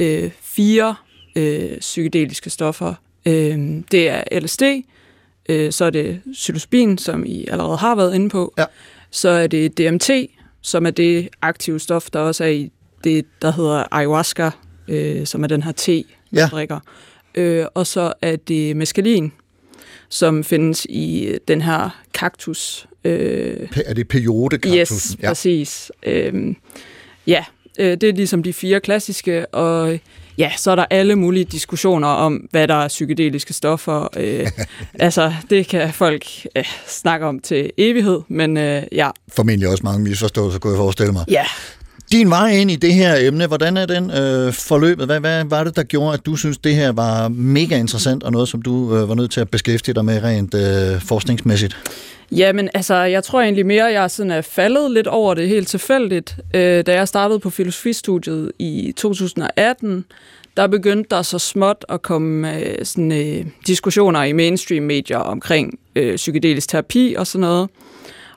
øh, 0.00 0.30
fire 0.42 0.94
øh, 1.36 1.78
psykedeliske 1.80 2.50
stoffer. 2.50 2.94
Øh, 3.26 3.58
det 3.90 4.08
er 4.08 4.40
LSD, 4.40 4.62
øh, 5.48 5.72
så 5.72 5.84
er 5.84 5.90
det 5.90 6.20
psilocybin, 6.32 6.98
som 6.98 7.24
I 7.26 7.46
allerede 7.50 7.76
har 7.76 7.94
været 7.94 8.14
inde 8.14 8.28
på. 8.28 8.54
Ja. 8.58 8.64
Så 9.10 9.28
er 9.28 9.46
det 9.46 9.78
DMT, 9.78 10.10
som 10.62 10.86
er 10.86 10.90
det 10.90 11.28
aktive 11.42 11.80
stof, 11.80 12.10
der 12.12 12.18
også 12.20 12.44
er 12.44 12.48
i 12.48 12.70
det, 13.04 13.24
der 13.42 13.52
hedder 13.52 13.84
ayahuasca, 13.90 14.50
øh, 14.88 15.26
som 15.26 15.42
er 15.44 15.48
den 15.48 15.62
her 15.62 15.72
te, 15.72 16.04
Ja. 16.32 16.46
drikker. 16.50 16.80
Øh, 17.34 17.66
og 17.74 17.86
så 17.86 18.12
er 18.22 18.36
det 18.36 18.76
meskalin, 18.76 19.32
som 20.08 20.44
findes 20.44 20.86
i 20.90 21.24
øh, 21.24 21.38
den 21.48 21.60
her 21.62 22.02
kaktus. 22.14 22.86
Øh, 23.04 23.68
Er 23.86 23.94
det 23.94 24.08
periode 24.08 24.58
Yes, 24.66 25.16
ja. 25.22 25.28
præcis. 25.28 25.92
Øhm, 26.06 26.56
ja, 27.26 27.44
øh, 27.78 27.90
det 27.90 28.02
er 28.08 28.12
ligesom 28.12 28.42
de 28.42 28.52
fire 28.52 28.80
klassiske, 28.80 29.46
og 29.46 29.98
ja, 30.38 30.52
så 30.56 30.70
er 30.70 30.76
der 30.76 30.84
alle 30.90 31.16
mulige 31.16 31.44
diskussioner 31.44 32.08
om, 32.08 32.34
hvad 32.50 32.68
der 32.68 32.74
er 32.74 32.88
psykedeliske 32.88 33.52
stoffer. 33.52 34.08
Øh, 34.16 34.50
altså, 34.94 35.32
det 35.50 35.68
kan 35.68 35.92
folk 35.92 36.26
øh, 36.56 36.64
snakke 36.86 37.26
om 37.26 37.40
til 37.40 37.70
evighed, 37.78 38.20
men 38.28 38.56
øh, 38.56 38.82
ja. 38.92 39.10
Formentlig 39.28 39.68
også 39.68 39.84
mange 39.84 40.04
misforståelser, 40.04 40.58
kunne 40.58 40.72
jeg 40.72 40.78
forestille 40.78 41.12
mig. 41.12 41.24
Ja, 41.28 41.44
din 42.12 42.30
vej 42.30 42.50
ind 42.50 42.70
i 42.70 42.76
det 42.76 42.94
her 42.94 43.14
emne, 43.18 43.46
hvordan 43.46 43.76
er 43.76 43.86
den 43.86 44.10
øh, 44.10 44.52
forløbet? 44.52 45.06
Hvad, 45.06 45.20
hvad 45.20 45.44
var 45.44 45.64
det, 45.64 45.76
der 45.76 45.82
gjorde, 45.82 46.14
at 46.14 46.26
du 46.26 46.36
synes, 46.36 46.58
det 46.58 46.74
her 46.74 46.92
var 46.92 47.28
mega 47.28 47.78
interessant, 47.78 48.22
og 48.22 48.32
noget, 48.32 48.48
som 48.48 48.62
du 48.62 48.96
øh, 48.96 49.08
var 49.08 49.14
nødt 49.14 49.30
til 49.30 49.40
at 49.40 49.50
beskæftige 49.50 49.94
dig 49.94 50.04
med 50.04 50.22
rent 50.22 50.54
øh, 50.54 51.00
forskningsmæssigt? 51.00 51.76
Jamen, 52.32 52.68
altså, 52.74 52.94
jeg 52.94 53.24
tror 53.24 53.40
egentlig 53.40 53.66
mere, 53.66 53.88
at 53.88 53.94
jeg 53.94 54.10
sådan 54.10 54.30
er 54.30 54.40
faldet 54.40 54.90
lidt 54.90 55.06
over 55.06 55.34
det 55.34 55.48
helt 55.48 55.68
tilfældigt. 55.68 56.36
Øh, 56.54 56.86
da 56.86 56.94
jeg 56.94 57.08
startede 57.08 57.38
på 57.38 57.50
filosofistudiet 57.50 58.52
i 58.58 58.94
2018, 58.96 60.04
der 60.56 60.66
begyndte 60.66 61.16
der 61.16 61.22
så 61.22 61.38
småt 61.38 61.84
at 61.88 62.02
komme 62.02 62.58
øh, 62.58 62.84
sådan, 62.84 63.12
øh, 63.12 63.46
diskussioner 63.66 64.22
i 64.22 64.32
mainstream-medier 64.32 65.18
omkring 65.18 65.78
øh, 65.96 66.16
psykedelisk 66.16 66.68
terapi 66.68 67.14
og 67.18 67.26
sådan 67.26 67.40
noget. 67.40 67.68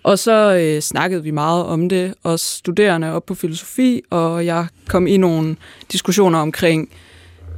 Og 0.06 0.20
så 0.20 0.58
øh, 0.58 0.82
snakkede 0.82 1.24
vi 1.24 1.32
meget 1.32 1.66
om 1.66 1.90
det, 1.90 2.14
os 2.24 2.42
studerende 2.42 3.14
op 3.14 3.26
på 3.26 3.36
filosofi, 3.36 4.02
og 4.10 4.46
jeg 4.46 4.68
kom 4.88 5.08
i 5.08 5.18
nogle 5.18 5.56
diskussioner 5.92 6.40
omkring, 6.40 6.90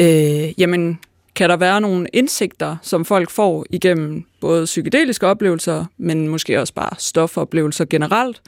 øh, 0.01 0.61
jamen, 0.61 0.99
kan 1.35 1.49
der 1.49 1.57
være 1.57 1.81
nogle 1.81 2.07
indsigter, 2.13 2.77
som 2.81 3.05
folk 3.05 3.29
får 3.29 3.65
igennem 3.69 4.23
både 4.41 4.65
psykedeliske 4.65 5.27
oplevelser, 5.27 5.85
men 5.97 6.27
måske 6.27 6.61
også 6.61 6.73
bare 6.73 6.89
stofoplevelser 6.97 7.85
generelt. 7.85 8.41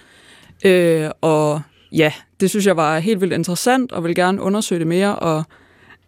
Øh, 0.65 1.09
og 1.21 1.61
ja, 1.91 2.13
det 2.39 2.49
synes 2.49 2.65
jeg 2.65 2.77
var 2.77 2.99
helt 2.99 3.21
vildt 3.21 3.33
interessant, 3.33 3.91
og 3.91 4.03
vil 4.03 4.15
gerne 4.15 4.41
undersøge 4.41 4.79
det 4.79 4.87
mere, 4.87 5.15
og 5.15 5.43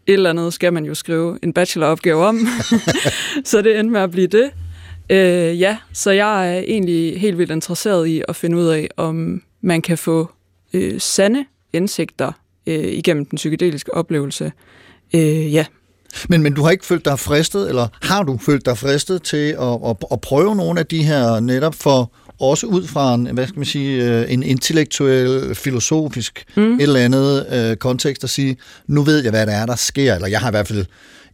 et 0.07 0.13
eller 0.13 0.29
andet 0.29 0.53
skal 0.53 0.73
man 0.73 0.85
jo 0.85 0.95
skrive 0.95 1.39
en 1.43 1.53
bacheloropgave 1.53 2.25
om. 2.25 2.39
så 3.45 3.61
det 3.61 3.79
endte 3.79 3.91
med 3.91 4.01
at 4.01 4.11
blive 4.11 4.27
det. 4.27 4.51
Øh, 5.09 5.59
ja, 5.59 5.77
så 5.93 6.11
jeg 6.11 6.55
er 6.55 6.59
egentlig 6.59 7.21
helt 7.21 7.37
vildt 7.37 7.51
interesseret 7.51 8.07
i 8.07 8.23
at 8.27 8.35
finde 8.35 8.57
ud 8.57 8.65
af, 8.65 8.89
om 8.97 9.41
man 9.61 9.81
kan 9.81 9.97
få 9.97 10.31
øh, 10.73 11.01
sande 11.01 11.45
indsigter 11.73 12.31
øh, 12.67 12.83
igennem 12.83 13.25
den 13.25 13.35
psykedeliske 13.35 13.93
oplevelse. 13.93 14.51
Øh, 15.13 15.53
ja, 15.53 15.65
Men, 16.29 16.43
men 16.43 16.53
du 16.53 16.63
har 16.63 16.71
ikke 16.71 16.85
følt 16.85 17.05
dig 17.05 17.19
fristet, 17.19 17.69
eller 17.69 17.87
har 18.01 18.23
du 18.23 18.37
følt 18.37 18.65
dig 18.65 18.77
fristet 18.77 19.23
til 19.23 19.55
at, 19.61 19.79
at, 19.89 19.95
at 20.11 20.21
prøve 20.21 20.55
nogle 20.55 20.79
af 20.79 20.85
de 20.85 21.03
her 21.03 21.39
netop 21.39 21.75
for 21.75 22.11
også 22.39 22.67
ud 22.67 22.87
fra 22.87 23.13
en, 23.13 23.25
hvad 23.25 23.47
skal 23.47 23.59
man 23.59 23.65
sige, 23.65 24.19
øh, 24.21 24.33
en 24.33 24.43
intellektuel, 24.43 25.55
filosofisk, 25.55 26.43
mm. 26.55 26.73
et 26.73 26.81
eller 26.81 26.99
andet 26.99 27.45
øh, 27.51 27.77
kontekst 27.77 28.23
at 28.23 28.29
sige, 28.29 28.57
nu 28.87 29.01
ved 29.01 29.23
jeg, 29.23 29.31
hvad 29.31 29.45
det 29.45 29.53
er, 29.53 29.65
der 29.65 29.75
sker, 29.75 30.15
eller 30.15 30.27
jeg 30.27 30.39
har 30.39 30.49
i 30.49 30.51
hvert 30.51 30.67
fald 30.67 30.85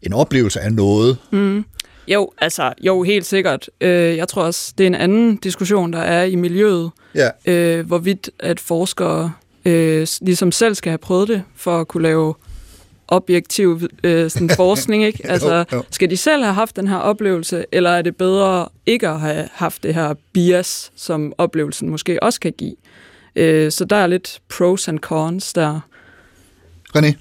en 0.02 0.14
oplevelse 0.14 0.60
af 0.60 0.74
noget. 0.74 1.18
Mm. 1.32 1.66
Jo, 2.08 2.32
altså, 2.38 2.74
jo, 2.82 3.04
helt 3.04 3.26
sikkert. 3.26 3.70
Øh, 3.82 4.18
jeg 4.18 4.28
tror 4.28 4.44
også, 4.44 4.74
det 4.78 4.84
er 4.84 4.88
en 4.88 4.96
anden 4.96 5.36
diskussion, 5.38 5.94
der 5.94 6.00
er 6.00 6.24
i 6.24 6.36
miljøet, 6.36 6.92
Ja. 7.16 7.30
øh, 7.46 7.86
hvorvidt 7.88 8.30
at 8.40 8.60
forskere 8.60 9.32
øh, 9.66 10.08
ligesom 10.22 10.52
selv 10.52 10.76
skal 10.76 10.90
have 10.90 10.98
prøvet 10.98 11.28
det, 11.28 11.44
for 11.56 11.80
at 11.82 11.88
kunne 11.88 12.04
lave 12.04 12.34
objektiv 13.08 13.82
øh, 14.04 14.30
sådan 14.30 14.50
forskning, 14.64 15.04
ikke? 15.04 15.20
Altså, 15.30 15.56
Jo, 15.72 15.78
jo. 15.78 15.84
skal 15.92 16.10
de 16.10 16.18
selv 16.18 16.44
have 16.44 16.54
haft 16.54 16.76
den 16.76 16.88
her 16.88 16.98
oplevelse, 16.98 17.66
eller 17.72 17.90
er 17.90 18.02
det 18.02 18.16
bedre 18.16 18.68
ikke 18.86 19.08
at 19.08 19.20
have 19.20 19.48
haft 19.54 19.84
det 19.84 19.94
her 19.94 20.14
bias, 20.34 20.92
som 20.96 21.34
oplevelsen 21.38 21.90
måske 21.90 22.24
også 22.24 22.40
kan 22.40 22.54
give? 22.58 22.76
Øh, 23.36 23.72
så 23.72 23.86
der 23.86 23.96
er 23.96 24.08
lidt 24.08 24.40
pros 24.50 24.88
and 24.88 25.00
cons 25.00 25.54
der. 25.54 25.80
René? 26.98 27.14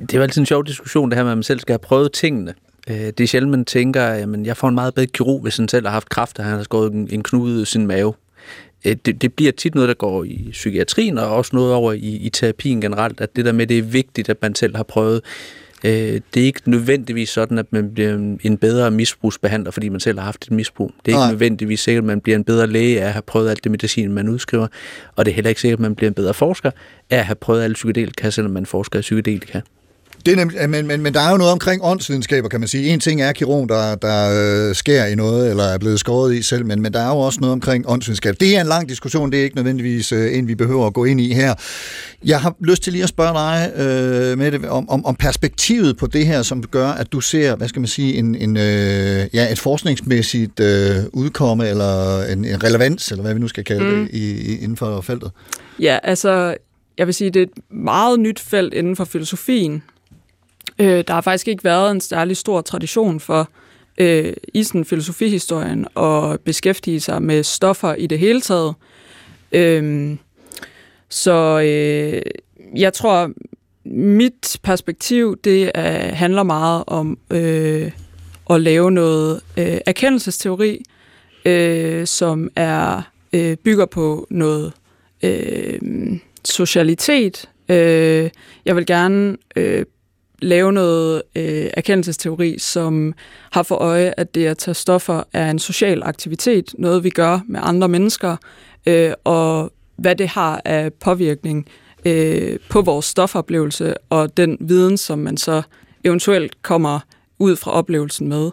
Det 0.00 0.14
er 0.14 0.18
jo 0.18 0.22
altid 0.22 0.40
en 0.42 0.46
sjov 0.46 0.66
diskussion, 0.66 1.10
det 1.10 1.16
her 1.16 1.24
med, 1.24 1.32
at 1.32 1.38
man 1.38 1.42
selv 1.42 1.60
skal 1.60 1.72
have 1.72 1.78
prøvet 1.78 2.12
tingene. 2.12 2.54
Øh, 2.90 2.96
Det 2.96 3.20
er 3.20 3.26
sjældent, 3.26 3.50
man 3.50 3.64
tænker, 3.64 4.02
at 4.04 4.28
jeg 4.46 4.56
får 4.56 4.68
en 4.68 4.74
meget 4.74 4.94
bedre 4.94 5.06
kirurg, 5.06 5.42
hvis 5.42 5.56
han 5.56 5.68
selv 5.68 5.86
har 5.86 5.92
haft 5.92 6.08
kræft, 6.08 6.38
og 6.38 6.44
han 6.44 6.56
har 6.56 6.62
skåret 6.62 6.92
en, 6.92 7.08
en 7.10 7.22
knude 7.22 7.54
ud 7.56 7.62
i 7.62 7.64
sin 7.64 7.86
mave. 7.86 8.14
Øh, 8.84 8.96
Det, 9.06 9.22
det 9.22 9.32
bliver 9.32 9.52
tit 9.52 9.74
noget, 9.74 9.88
der 9.88 9.94
går 9.94 10.24
i 10.24 10.48
psykiatrien, 10.52 11.18
og 11.18 11.36
også 11.36 11.56
noget 11.56 11.74
over 11.74 11.92
i, 11.92 11.98
i 12.16 12.30
terapien 12.30 12.80
generelt, 12.80 13.20
at 13.20 13.36
det 13.36 13.44
der 13.44 13.52
med, 13.52 13.66
det 13.66 13.78
er 13.78 13.82
vigtigt, 13.82 14.28
at 14.28 14.36
man 14.42 14.54
selv 14.54 14.76
har 14.76 14.82
prøvet. 14.82 15.20
Øh, 15.84 15.90
Det 16.34 16.40
er 16.42 16.44
ikke 16.46 16.60
nødvendigvis 16.70 17.28
sådan, 17.28 17.58
at 17.58 17.66
man 17.72 17.90
bliver 17.94 18.14
en- 18.14 18.40
en 18.42 18.56
bedre 18.58 18.90
misbrugsbehandler, 18.90 19.70
fordi 19.70 19.88
man 19.88 20.00
selv 20.00 20.18
har 20.18 20.24
haft 20.24 20.44
et 20.44 20.50
misbrug. 20.50 20.92
Det 21.06 21.12
er 21.12 21.16
ikke 21.16 21.20
Nej. 21.20 21.30
nødvendigvis 21.30 21.80
sikkert, 21.80 22.02
at 22.02 22.06
man 22.06 22.20
bliver 22.20 22.36
en 22.36 22.44
bedre 22.44 22.66
læge 22.66 23.00
af 23.02 23.06
at 23.06 23.12
have 23.12 23.22
prøvet 23.22 23.50
alt 23.50 23.64
det 23.64 23.70
medicin, 23.72 24.12
man 24.12 24.28
udskriver. 24.28 24.66
Og 25.16 25.24
det 25.24 25.30
er 25.30 25.34
heller 25.34 25.48
ikke 25.48 25.60
sikkert, 25.60 25.78
at 25.78 25.82
man 25.82 25.94
bliver 25.94 26.08
en 26.10 26.14
bedre 26.14 26.34
forsker 26.34 26.70
af 27.10 27.16
at 27.18 27.24
have 27.26 27.34
prøvet 27.34 27.62
alle 27.62 27.74
psykedelika, 27.74 28.30
selvom 28.30 28.52
man 28.52 28.66
forsker 28.66 28.98
i 28.98 29.02
psykedelika. 29.02 29.60
Det 30.28 30.34
er 30.34 30.44
nemlig, 30.44 30.70
men, 30.70 30.86
men, 30.86 31.02
men 31.02 31.14
der 31.14 31.20
er 31.20 31.30
jo 31.30 31.36
noget 31.36 31.52
omkring 31.52 31.84
åndsvidenskaber, 31.84 32.48
kan 32.48 32.60
man 32.60 32.68
sige. 32.68 32.88
En 32.88 33.00
ting 33.00 33.22
er 33.22 33.32
kirurgen, 33.32 33.68
der, 33.68 33.94
der 33.94 34.68
øh, 34.68 34.74
skærer 34.74 35.06
i 35.06 35.14
noget, 35.14 35.50
eller 35.50 35.64
er 35.64 35.78
blevet 35.78 36.00
skåret 36.00 36.34
i 36.34 36.42
selv, 36.42 36.66
men, 36.66 36.82
men 36.82 36.92
der 36.92 37.00
er 37.00 37.08
jo 37.08 37.18
også 37.18 37.40
noget 37.40 37.52
omkring 37.52 37.84
åndsvidenskab. 37.88 38.34
Det 38.40 38.56
er 38.56 38.60
en 38.60 38.66
lang 38.66 38.88
diskussion, 38.88 39.32
det 39.32 39.40
er 39.40 39.44
ikke 39.44 39.56
nødvendigvis 39.56 40.12
øh, 40.12 40.38
en, 40.38 40.48
vi 40.48 40.54
behøver 40.54 40.86
at 40.86 40.94
gå 40.94 41.04
ind 41.04 41.20
i 41.20 41.32
her. 41.32 41.54
Jeg 42.24 42.40
har 42.40 42.54
lyst 42.60 42.82
til 42.82 42.92
lige 42.92 43.02
at 43.02 43.08
spørge 43.08 43.34
dig, 43.34 43.72
øh, 43.76 44.38
med 44.38 44.52
det, 44.52 44.64
om, 44.64 44.88
om, 44.88 45.06
om 45.06 45.16
perspektivet 45.16 45.96
på 45.96 46.06
det 46.06 46.26
her, 46.26 46.42
som 46.42 46.62
gør, 46.62 46.88
at 46.88 47.12
du 47.12 47.20
ser, 47.20 47.56
hvad 47.56 47.68
skal 47.68 47.80
man 47.80 47.88
sige, 47.88 48.14
en, 48.14 48.34
en, 48.34 48.56
øh, 48.56 49.26
ja, 49.32 49.52
et 49.52 49.58
forskningsmæssigt 49.58 50.60
øh, 50.60 50.96
udkomme, 51.12 51.68
eller 51.68 52.22
en, 52.22 52.44
en 52.44 52.64
relevans, 52.64 53.10
eller 53.10 53.22
hvad 53.22 53.34
vi 53.34 53.40
nu 53.40 53.48
skal 53.48 53.64
kalde 53.64 53.84
mm. 53.84 54.00
det, 54.00 54.08
i, 54.12 54.52
i, 54.52 54.58
inden 54.58 54.76
for 54.76 55.00
feltet. 55.00 55.30
Ja, 55.80 55.98
altså, 56.02 56.54
jeg 56.98 57.06
vil 57.06 57.14
sige, 57.14 57.30
det 57.30 57.42
er 57.42 57.46
et 57.46 57.74
meget 57.76 58.20
nyt 58.20 58.40
felt 58.40 58.74
inden 58.74 58.96
for 58.96 59.04
filosofien. 59.04 59.82
Øh, 60.78 61.04
der 61.08 61.14
har 61.14 61.20
faktisk 61.20 61.48
ikke 61.48 61.64
været 61.64 61.90
en 61.90 62.00
særlig 62.00 62.36
stor 62.36 62.60
tradition 62.60 63.20
for 63.20 63.48
øh, 63.98 64.32
i 64.54 64.62
sådan 64.62 64.84
filosofihistorien 64.84 65.86
at 65.96 66.40
beskæftige 66.40 67.00
sig 67.00 67.22
med 67.22 67.42
stoffer 67.42 67.94
i 67.94 68.06
det 68.06 68.18
hele 68.18 68.40
taget. 68.40 68.74
Øh, 69.52 70.16
så 71.08 71.60
øh, 71.60 72.22
jeg 72.76 72.92
tror, 72.92 73.30
mit 73.84 74.58
perspektiv, 74.62 75.36
det 75.44 75.70
er, 75.74 76.14
handler 76.14 76.42
meget 76.42 76.84
om 76.86 77.18
øh, 77.30 77.90
at 78.50 78.60
lave 78.60 78.90
noget 78.90 79.40
øh, 79.56 79.78
erkendelsesteori, 79.86 80.84
øh, 81.44 82.06
som 82.06 82.50
er 82.56 83.02
øh, 83.32 83.56
bygger 83.56 83.86
på 83.86 84.26
noget 84.30 84.72
øh, 85.22 85.80
socialitet. 86.44 87.48
Øh, 87.68 88.30
jeg 88.64 88.76
vil 88.76 88.86
gerne 88.86 89.36
øh, 89.56 89.84
lave 90.42 90.72
noget 90.72 91.22
øh, 91.36 91.70
erkendelsesteori, 91.74 92.58
som 92.58 93.14
har 93.50 93.62
for 93.62 93.74
øje, 93.74 94.14
at 94.16 94.34
det 94.34 94.46
at 94.46 94.58
tage 94.58 94.74
stoffer 94.74 95.22
er 95.32 95.50
en 95.50 95.58
social 95.58 96.02
aktivitet, 96.02 96.74
noget 96.78 97.04
vi 97.04 97.10
gør 97.10 97.40
med 97.48 97.60
andre 97.62 97.88
mennesker, 97.88 98.36
øh, 98.86 99.12
og 99.24 99.72
hvad 99.96 100.16
det 100.16 100.28
har 100.28 100.62
af 100.64 100.92
påvirkning 100.92 101.68
øh, 102.04 102.58
på 102.68 102.80
vores 102.80 103.06
stofoplevelse, 103.06 103.94
og 104.10 104.36
den 104.36 104.56
viden, 104.60 104.96
som 104.96 105.18
man 105.18 105.36
så 105.36 105.62
eventuelt 106.04 106.62
kommer 106.62 107.00
ud 107.38 107.56
fra 107.56 107.70
oplevelsen 107.70 108.28
med. 108.28 108.50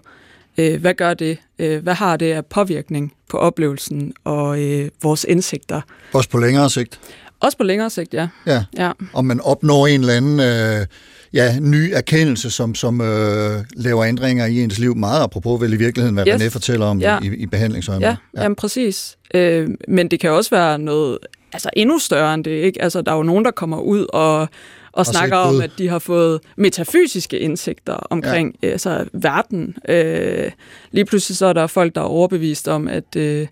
Øh, 0.57 0.81
hvad 0.81 0.93
gør 0.93 1.13
det? 1.13 1.37
Øh, 1.59 1.83
hvad 1.83 1.93
har 1.93 2.17
det 2.17 2.31
af 2.31 2.45
påvirkning 2.45 3.13
på 3.29 3.37
oplevelsen 3.37 4.13
og 4.23 4.63
øh, 4.63 4.89
vores 5.03 5.25
indsigter? 5.29 5.81
Også 6.13 6.29
på 6.29 6.37
længere 6.37 6.69
sigt. 6.69 6.99
Også 7.45 7.57
på 7.57 7.63
længere 7.63 7.89
sigt, 7.89 8.13
ja. 8.13 8.27
Ja. 8.45 8.63
ja. 8.77 8.91
om 9.13 9.25
man 9.25 9.41
opnår 9.41 9.87
en 9.87 9.99
eller 10.01 10.13
anden 10.13 10.39
øh, 10.39 10.85
ja, 11.33 11.59
ny 11.59 11.91
erkendelse, 11.93 12.51
som, 12.51 12.75
som 12.75 13.01
øh, 13.01 13.63
laver 13.75 14.05
ændringer 14.05 14.45
i 14.45 14.63
ens 14.63 14.79
liv. 14.79 14.95
Meget 14.95 15.23
apropos 15.23 15.61
vel 15.61 15.73
i 15.73 15.75
virkeligheden, 15.75 16.15
hvad 16.15 16.27
Yes. 16.27 16.41
René 16.41 16.47
fortæller 16.47 16.85
om 16.85 16.99
Ja. 16.99 17.19
i, 17.23 17.27
i 17.27 17.45
behandlingsøjemed. 17.45 18.07
Ja, 18.07 18.15
ja. 18.37 18.43
Jamen, 18.43 18.55
præcis. 18.55 19.17
Øh, 19.33 19.69
men 19.87 20.07
det 20.11 20.19
kan 20.19 20.31
også 20.31 20.49
være 20.49 20.79
noget 20.79 21.17
altså 21.53 21.69
endnu 21.73 21.99
større 21.99 22.33
end 22.33 22.43
det. 22.43 22.51
Ikke? 22.51 22.81
Altså, 22.81 23.01
der 23.01 23.11
er 23.11 23.15
jo 23.15 23.23
nogen, 23.23 23.45
der 23.45 23.51
kommer 23.51 23.79
ud 23.79 24.05
og, 24.09 24.47
og 24.91 25.05
snakker 25.05 25.37
om, 25.37 25.61
at 25.61 25.71
de 25.77 25.87
har 25.87 25.99
fået 25.99 26.39
metafysiske 26.57 27.39
indsigter 27.39 27.93
omkring 27.93 28.55
ja. 28.63 28.67
altså, 28.67 29.05
verden. 29.13 29.75
Øh, 29.89 30.51
lige 30.91 31.05
pludselig 31.05 31.37
så 31.37 31.45
er 31.45 31.53
der 31.53 31.67
folk, 31.67 31.95
der 31.95 32.01
er 32.01 32.05
overbevist 32.05 32.67
om, 32.67 32.87
at 32.87 33.15
øh, 33.15 33.47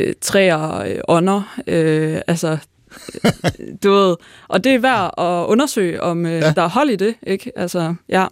øh, 0.00 0.14
træer 0.20 0.78
øh, 0.78 0.98
ånder. 1.08 1.56
Øh, 1.66 2.20
altså, 2.26 2.58
du 3.82 3.90
ved, 3.92 4.16
og 4.48 4.64
det 4.64 4.74
er 4.74 4.78
værd 4.78 5.14
at 5.18 5.46
undersøge, 5.46 6.02
om 6.02 6.26
øh, 6.26 6.32
Ja. 6.32 6.52
der 6.56 6.62
er 6.62 6.68
hold 6.68 6.90
i 6.90 6.96
det. 6.96 7.14
Ikke? 7.26 7.52
Altså, 7.56 7.94
ja. 8.08 8.26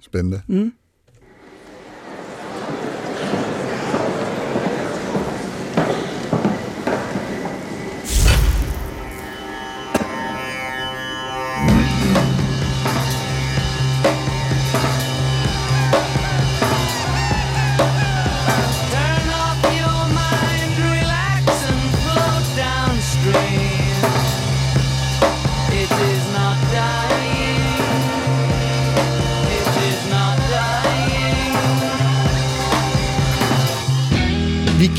Spændende. 0.00 0.42
Mm. 0.46 0.72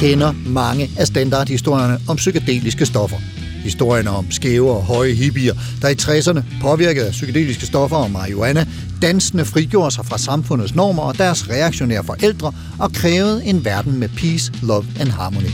Kender 0.02 0.34
mange 0.46 0.90
af 0.98 1.08
standardhistorierne 1.08 2.00
om 2.10 2.16
psykedeliske 2.16 2.86
stoffer. 2.86 3.18
Historierne 3.64 4.10
om 4.10 4.32
skæve 4.32 4.72
og 4.72 4.84
høje 4.84 5.14
hippier, 5.14 5.54
der 5.82 5.90
i 5.90 5.94
60'erne, 5.94 6.62
påvirket 6.62 7.02
af 7.02 7.12
psykedeliske 7.12 7.66
stoffer 7.66 7.98
og 7.98 8.12
marihuana, 8.12 8.66
dansende 9.02 9.46
frigjorde 9.46 9.92
sig 9.92 10.06
fra 10.06 10.18
samfundets 10.18 10.76
normer 10.76 11.04
og 11.04 11.18
deres 11.18 11.50
reaktionære 11.50 12.04
forældre 12.04 12.54
og 12.80 12.94
krævede 12.94 13.46
en 13.46 13.66
verden 13.66 14.00
med 14.00 14.10
peace, 14.10 14.54
love 14.64 14.86
and 15.00 15.10
harmony. 15.10 15.50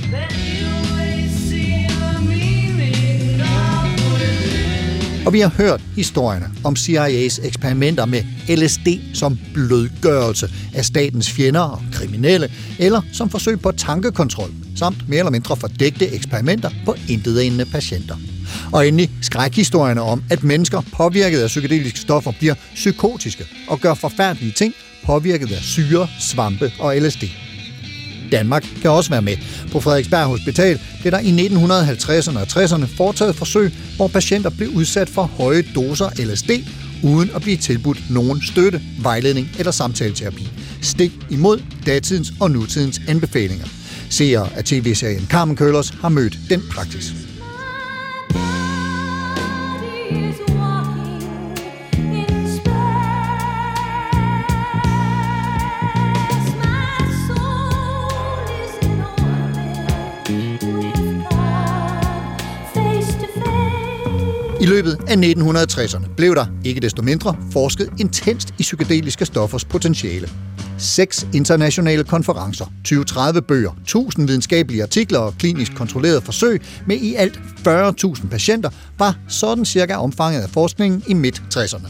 Og 5.28 5.34
vi 5.34 5.40
har 5.40 5.50
hørt 5.58 5.82
historierne 5.96 6.46
om 6.64 6.74
CIA's 6.74 7.48
eksperimenter 7.48 8.06
med 8.06 8.24
LSD 8.50 8.88
som 9.14 9.40
blødgørelse 9.54 10.50
af 10.76 10.86
statens 10.86 11.32
fjender 11.32 11.60
og 11.60 11.82
kriminelle, 11.92 12.52
eller 12.80 13.02
som 13.14 13.30
forsøg 13.30 13.60
på 13.60 13.72
tankekontrol, 13.72 14.50
samt 14.76 15.10
mere 15.10 15.20
eller 15.20 15.32
mindre 15.32 15.58
fordægte 15.58 16.08
eksperimenter 16.08 16.70
på 16.86 16.96
intetendende 17.10 17.66
patienter. 17.66 18.16
Og 18.72 18.88
endelig 18.88 19.12
skrækhistorierne 19.22 20.02
om, 20.02 20.24
at 20.30 20.44
mennesker 20.44 20.82
påvirket 20.94 21.40
af 21.40 21.48
psykedeliske 21.48 22.00
stoffer 22.00 22.32
bliver 22.40 22.56
psykotiske 22.76 23.46
og 23.68 23.80
gør 23.80 23.94
forfærdelige 23.94 24.52
ting 24.52 24.74
påvirket 25.06 25.52
af 25.52 25.62
syre, 25.62 26.08
svampe 26.20 26.72
og 26.80 26.98
LSD. 26.98 27.24
Danmark 28.32 28.66
kan 28.82 28.92
også 28.92 29.10
være 29.10 29.22
med. 29.22 29.38
På 29.72 29.80
Frederiksberg 29.80 30.26
Hospital 30.26 30.80
blev 31.02 31.12
der 31.12 31.20
i 31.20 31.48
1950'erne 31.48 32.40
og 32.40 32.44
60'erne 32.44 32.86
foretaget 32.98 33.36
forsøg, 33.36 33.74
hvor 33.96 34.08
patienter 34.08 34.50
blev 34.50 34.70
udsat 34.70 35.10
for 35.10 35.24
høje 35.24 35.64
doser 35.76 36.10
LSD, 36.26 36.52
uden 37.04 37.30
at 37.36 37.42
blive 37.42 37.58
tilbudt 37.58 38.10
nogen 38.10 38.42
støtte, 38.42 38.82
vejledning 39.02 39.50
eller 39.60 39.72
samtaleterapi. 39.72 40.50
Stik 40.82 41.12
imod 41.30 41.62
datidens 41.86 42.34
og 42.40 42.52
nutidens 42.52 43.02
anbefalinger. 43.08 43.66
Seere 44.10 44.50
af 44.56 44.64
tv-serien 44.64 45.28
Carmen 45.30 45.56
Køllers 45.56 45.90
har 45.90 46.10
mødt 46.10 46.38
den 46.50 46.64
praksis. 46.72 47.14
I 64.62 64.66
løbet 64.66 64.98
af 65.08 65.16
1960'erne 65.16 66.16
blev 66.16 66.36
der, 66.36 66.46
ikke 66.64 66.82
desto 66.82 67.02
mindre, 67.02 67.36
forsket 67.52 67.90
intenst 68.00 68.50
i 68.50 68.62
psykedeliske 68.62 69.26
stoffers 69.26 69.66
potentiale. 69.66 70.30
Seks 70.78 71.28
internationale 71.34 72.04
konferencer, 72.04 72.66
20-30 72.88 73.40
bøger, 73.40 73.72
1000 73.82 74.28
videnskabelige 74.28 74.84
artikler 74.84 75.20
og 75.20 75.34
klinisk 75.40 75.76
kontrollerede 75.76 76.22
forsøg 76.22 76.62
med 76.88 76.98
i 76.98 77.16
alt 77.16 77.40
40.000 77.68 78.28
patienter 78.28 78.70
var 79.00 79.18
sådan 79.28 79.66
cirka 79.66 79.96
omfanget 79.96 80.42
af 80.42 80.50
forskningen 80.50 81.04
i 81.08 81.14
midt-60'erne. 81.14 81.88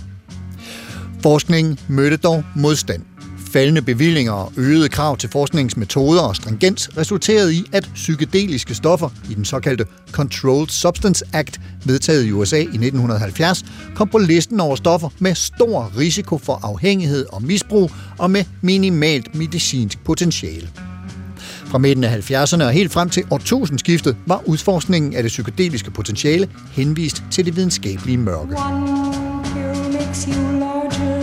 Forskningen 1.22 1.80
mødte 1.88 2.18
dog 2.18 2.44
modstand. 2.56 3.07
Faldende 3.48 3.82
bevillinger 3.82 4.32
og 4.32 4.54
øgede 4.58 4.90
krav 4.90 5.18
til 5.18 5.30
forskningsmetoder 5.30 6.22
og 6.22 6.36
stringens 6.36 6.90
resulterede 6.98 7.56
i, 7.56 7.64
at 7.72 7.90
psykedeliske 7.94 8.76
stoffer 8.76 9.10
i 9.30 9.34
den 9.34 9.46
såkaldte 9.46 9.86
Controlled 10.12 10.70
Substance 10.70 11.26
Act, 11.34 11.60
vedtaget 11.86 12.26
i 12.26 12.32
USA 12.32 12.58
i 12.58 12.62
1970, 12.62 13.66
kom 13.96 14.08
på 14.10 14.18
listen 14.18 14.60
over 14.60 14.76
stoffer 14.76 15.10
med 15.20 15.36
stor 15.36 15.92
risiko 15.98 16.38
for 16.38 16.60
afhængighed 16.64 17.26
og 17.34 17.44
misbrug 17.44 17.92
og 18.18 18.32
med 18.32 18.44
minimalt 18.62 19.36
medicinsk 19.36 20.04
potentiale. 20.04 20.70
Fra 21.66 21.78
midten 21.78 22.04
af 22.04 22.32
70'erne 22.32 22.64
og 22.64 22.72
helt 22.72 22.92
frem 22.92 23.10
til 23.10 23.24
årtusindskiftet 23.32 24.18
var 24.26 24.42
udforskningen 24.46 25.14
af 25.14 25.24
det 25.24 25.30
psykedeliske 25.30 25.92
potentiale 25.92 26.50
henvist 26.72 27.24
til 27.32 27.46
det 27.46 27.56
videnskabelige 27.56 28.18
mørke. 28.18 28.56
One 28.58 29.44
pill 29.44 29.94
makes 29.94 30.24
you 30.24 30.60
larger, 30.60 31.17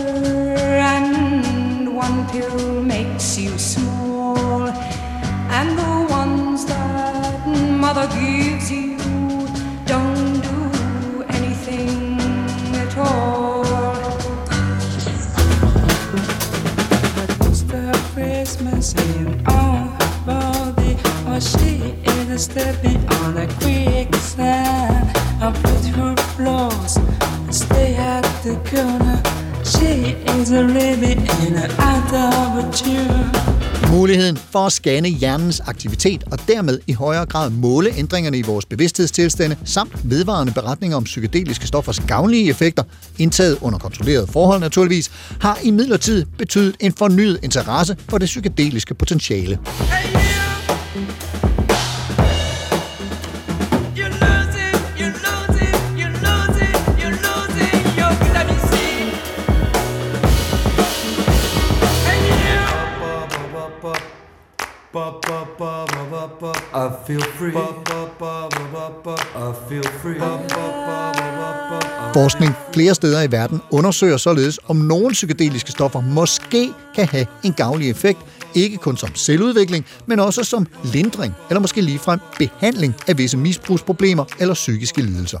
one 1.95 2.27
pill 2.27 2.83
makes 2.83 3.37
you 3.37 3.57
small. 3.57 4.67
And 5.57 5.77
the 5.79 6.07
ones 6.09 6.65
that 6.65 7.47
mother 7.47 8.07
gives 8.19 8.69
you 8.69 8.94
for 34.55 34.65
at 34.65 34.71
scanne 34.71 35.09
hjernens 35.09 35.59
aktivitet 35.59 36.23
og 36.31 36.39
dermed 36.47 36.79
i 36.87 36.93
højere 36.93 37.25
grad 37.25 37.49
måle 37.49 37.89
ændringerne 37.97 38.37
i 38.37 38.41
vores 38.41 38.65
bevidsthedstilstande 38.65 39.55
samt 39.65 39.91
vedvarende 40.03 40.53
beretninger 40.53 40.97
om 40.97 41.03
psykedeliske 41.03 41.67
stoffers 41.67 41.99
gavnlige 41.99 42.49
effekter, 42.49 42.83
indtaget 43.17 43.57
under 43.61 43.79
kontrollerede 43.79 44.27
forhold 44.27 44.59
naturligvis, 44.59 45.11
har 45.41 45.59
i 45.63 45.71
midlertid 45.71 46.25
betydet 46.37 46.75
en 46.79 46.93
fornyet 46.93 47.39
interesse 47.43 47.97
for 48.09 48.17
det 48.17 48.25
psykedeliske 48.25 48.93
potentiale. 48.93 49.59
You're 49.65 50.24
I 64.95 66.89
feel 67.07 67.21
free. 67.21 67.51
I 69.35 69.53
feel 69.69 69.83
free. 70.01 70.19
Forskning 72.13 72.53
flere 72.73 72.95
steder 72.95 73.21
i 73.21 73.31
verden 73.31 73.61
undersøger 73.71 74.17
således, 74.17 74.59
om 74.67 74.75
nogle 74.75 75.13
psykedeliske 75.13 75.71
stoffer 75.71 76.01
måske 76.01 76.71
kan 76.95 77.07
have 77.07 77.25
en 77.43 77.53
gavnlig 77.53 77.89
effekt, 77.89 78.19
ikke 78.53 78.77
kun 78.77 78.97
som 78.97 79.15
selvudvikling, 79.15 79.85
men 80.05 80.19
også 80.19 80.43
som 80.43 80.67
lindring 80.83 81.33
eller 81.49 81.61
måske 81.61 81.81
ligefrem 81.81 82.19
behandling 82.39 82.95
af 83.07 83.17
visse 83.17 83.37
misbrugsproblemer 83.37 84.25
eller 84.39 84.53
psykiske 84.53 85.01
lidelser. 85.01 85.39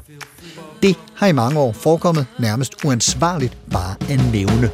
Det 0.83 0.95
har 1.15 1.27
i 1.27 1.31
mange 1.31 1.59
år 1.59 1.71
forekommet 1.71 2.25
nærmest 2.39 2.73
uansvarligt 2.85 3.57
bare 3.71 3.95
at 4.09 4.19
nævne. 4.31 4.71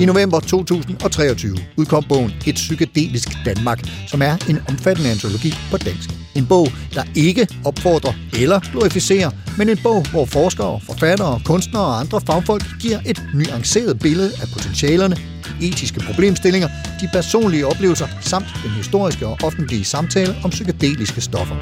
I 0.00 0.04
november 0.04 0.40
2023 0.40 1.58
udkom 1.76 2.04
bogen 2.08 2.32
Et 2.46 2.54
psykedelisk 2.54 3.28
Danmark, 3.44 3.80
som 4.06 4.22
er 4.22 4.36
en 4.50 4.58
omfattende 4.68 5.10
antologi 5.10 5.54
på 5.70 5.76
dansk. 5.76 6.10
En 6.34 6.46
bog, 6.46 6.68
der 6.94 7.02
ikke 7.14 7.48
opfordrer 7.64 8.12
eller 8.32 8.60
glorificerer, 8.72 9.30
men 9.58 9.68
en 9.68 9.78
bog, 9.82 10.08
hvor 10.10 10.24
forskere, 10.24 10.80
forfattere, 10.80 11.40
kunstnere 11.44 11.84
og 11.84 12.00
andre 12.00 12.20
fagfolk 12.20 12.64
giver 12.80 13.00
et 13.06 13.22
nuanceret 13.34 13.98
billede 13.98 14.32
af 14.42 14.48
potentialerne, 14.52 15.16
de 15.60 15.68
etiske 15.68 16.00
problemstillinger, 16.00 16.68
de 17.00 17.08
personlige 17.12 17.66
oplevelser 17.66 18.06
samt 18.20 18.46
den 18.62 18.70
historiske 18.70 19.26
og 19.26 19.38
offentlige 19.44 19.84
samtale 19.84 20.34
om 20.44 20.50
psykedeliske 20.50 21.20
stoffer. 21.20 21.56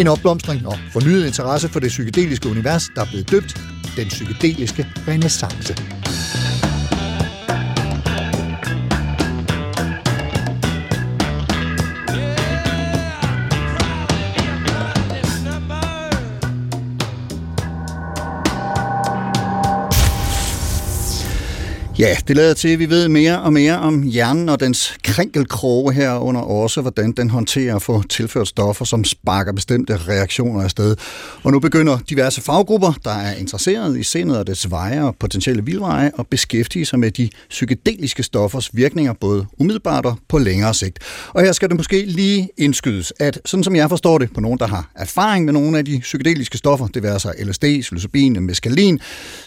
En 0.00 0.06
opblomstring 0.06 0.66
og 0.66 0.78
fornyet 0.92 1.26
interesse 1.26 1.68
for 1.68 1.80
det 1.80 1.88
psykedeliske 1.88 2.48
univers, 2.48 2.84
der 2.94 3.00
er 3.00 3.06
blevet 3.06 3.30
døbt 3.30 3.60
den 3.96 4.08
psykedeliske 4.08 4.86
renaissance. 5.08 5.99
Ja, 22.00 22.16
det 22.28 22.36
lader 22.36 22.54
til, 22.54 22.68
at 22.68 22.78
vi 22.78 22.90
ved 22.90 23.08
mere 23.08 23.40
og 23.40 23.52
mere 23.52 23.78
om 23.78 24.02
hjernen 24.02 24.48
og 24.48 24.60
dens 24.60 24.98
krænkelkroge 25.04 25.92
herunder 25.92 26.40
også, 26.40 26.80
hvordan 26.80 27.12
den 27.12 27.30
håndterer 27.30 27.76
at 27.76 27.82
få 27.82 28.02
tilført 28.02 28.48
stoffer, 28.48 28.84
som 28.84 29.04
sparker 29.04 29.52
bestemte 29.52 29.96
reaktioner 29.96 30.62
afsted. 30.62 30.96
Og 31.42 31.52
nu 31.52 31.60
begynder 31.60 31.98
diverse 32.10 32.40
faggrupper, 32.40 32.92
der 33.04 33.10
er 33.10 33.34
interesseret 33.34 33.98
i 33.98 34.02
sindet 34.02 34.38
og 34.38 34.46
dets 34.46 34.70
veje 34.70 35.04
og 35.04 35.16
potentielle 35.16 35.64
vildveje, 35.64 36.10
at 36.18 36.26
beskæftige 36.26 36.86
sig 36.86 36.98
med 36.98 37.10
de 37.10 37.28
psykedeliske 37.50 38.22
stoffers 38.22 38.70
virkninger, 38.72 39.12
både 39.12 39.46
umiddelbart 39.58 40.06
og 40.06 40.18
på 40.28 40.38
længere 40.38 40.74
sigt. 40.74 40.98
Og 41.28 41.42
her 41.42 41.52
skal 41.52 41.68
det 41.68 41.76
måske 41.76 42.04
lige 42.06 42.48
indskydes, 42.58 43.12
at 43.18 43.40
sådan 43.44 43.64
som 43.64 43.76
jeg 43.76 43.88
forstår 43.88 44.18
det, 44.18 44.34
på 44.34 44.40
nogen, 44.40 44.58
der 44.58 44.66
har 44.66 44.90
erfaring 44.94 45.44
med 45.44 45.52
nogle 45.52 45.78
af 45.78 45.84
de 45.84 45.98
psykedeliske 45.98 46.58
stoffer, 46.58 46.86
det 46.86 47.02
vil 47.02 47.08
altså 47.08 47.32
LSD, 47.42 47.64
psilocybin, 47.80 48.42
meskalin, 48.42 49.00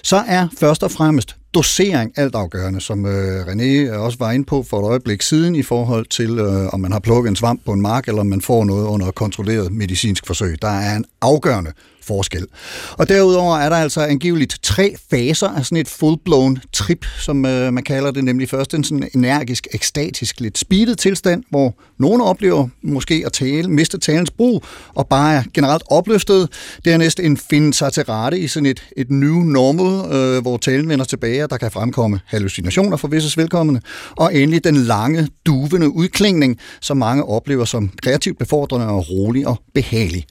så 0.03 0.23
er 0.27 0.47
først 0.59 0.83
og 0.83 0.91
fremmest 0.91 1.35
dosering 1.53 2.13
altafgørende, 2.15 2.81
som 2.81 3.05
øh, 3.05 3.45
René 3.45 3.63
øh, 3.63 4.01
også 4.01 4.17
var 4.17 4.31
inde 4.31 4.45
på 4.45 4.63
for 4.63 4.79
et 4.79 4.85
øjeblik 4.85 5.21
siden 5.21 5.55
i 5.55 5.63
forhold 5.63 6.05
til, 6.05 6.39
øh, 6.39 6.73
om 6.73 6.79
man 6.79 6.91
har 6.91 6.99
plukket 6.99 7.29
en 7.29 7.35
svamp 7.35 7.65
på 7.65 7.71
en 7.71 7.81
mark, 7.81 8.07
eller 8.07 8.21
om 8.21 8.27
man 8.27 8.41
får 8.41 8.63
noget 8.65 8.85
under 8.87 9.11
kontrolleret 9.11 9.71
medicinsk 9.71 10.27
forsøg. 10.27 10.61
Der 10.61 10.67
er 10.67 10.95
en 10.95 11.05
afgørende 11.21 11.71
forskel. 12.03 12.45
Og 12.91 13.09
derudover 13.09 13.57
er 13.57 13.69
der 13.69 13.75
altså 13.75 14.01
angiveligt 14.01 14.57
tre 14.63 14.95
faser 15.09 15.47
af 15.47 15.65
sådan 15.65 15.77
et 15.77 15.87
full-blown 15.87 16.59
trip, 16.73 17.05
som 17.19 17.45
øh, 17.45 17.73
man 17.73 17.83
kalder 17.83 18.11
det, 18.11 18.23
nemlig 18.23 18.49
først 18.49 18.73
en 18.73 18.83
sådan 18.83 19.09
energisk, 19.15 19.67
ekstatisk, 19.73 20.39
lidt 20.39 20.57
speedet 20.57 20.97
tilstand, 20.97 21.43
hvor 21.49 21.75
nogen 21.99 22.21
oplever 22.21 22.67
måske 22.81 23.23
at 23.25 23.33
tale, 23.33 23.69
miste 23.69 23.97
talens 23.97 24.31
brug, 24.31 24.63
og 24.95 25.07
bare 25.07 25.35
er 25.35 25.43
generelt 25.53 25.83
opløftet. 25.89 26.49
Dernæst 26.85 27.19
en 27.19 27.37
finde 27.37 27.73
sig 27.73 27.93
til 27.93 28.03
rette 28.03 28.39
i 28.39 28.47
sådan 28.47 28.65
et, 28.65 28.83
et 28.97 29.11
new 29.11 29.39
normal, 29.39 30.15
øh, 30.15 30.41
hvor 30.41 30.57
talen 30.57 30.89
vender 30.89 31.05
tilbage, 31.05 31.43
og 31.43 31.49
der 31.49 31.57
kan 31.57 31.71
fremkomme 31.71 32.19
hallucinationer 32.25 32.97
for 32.97 33.07
visse 33.07 33.37
velkommende. 33.37 33.81
Og 34.15 34.35
endelig 34.35 34.63
den 34.63 34.75
lange, 34.75 35.27
duvende 35.45 35.89
udklingning, 35.89 36.59
som 36.81 36.97
mange 36.97 37.23
oplever 37.23 37.65
som 37.65 37.91
kreativt 38.01 38.39
befordrende 38.39 38.87
og 38.87 39.09
rolig 39.09 39.47
og 39.47 39.59
behagelig. 39.73 40.25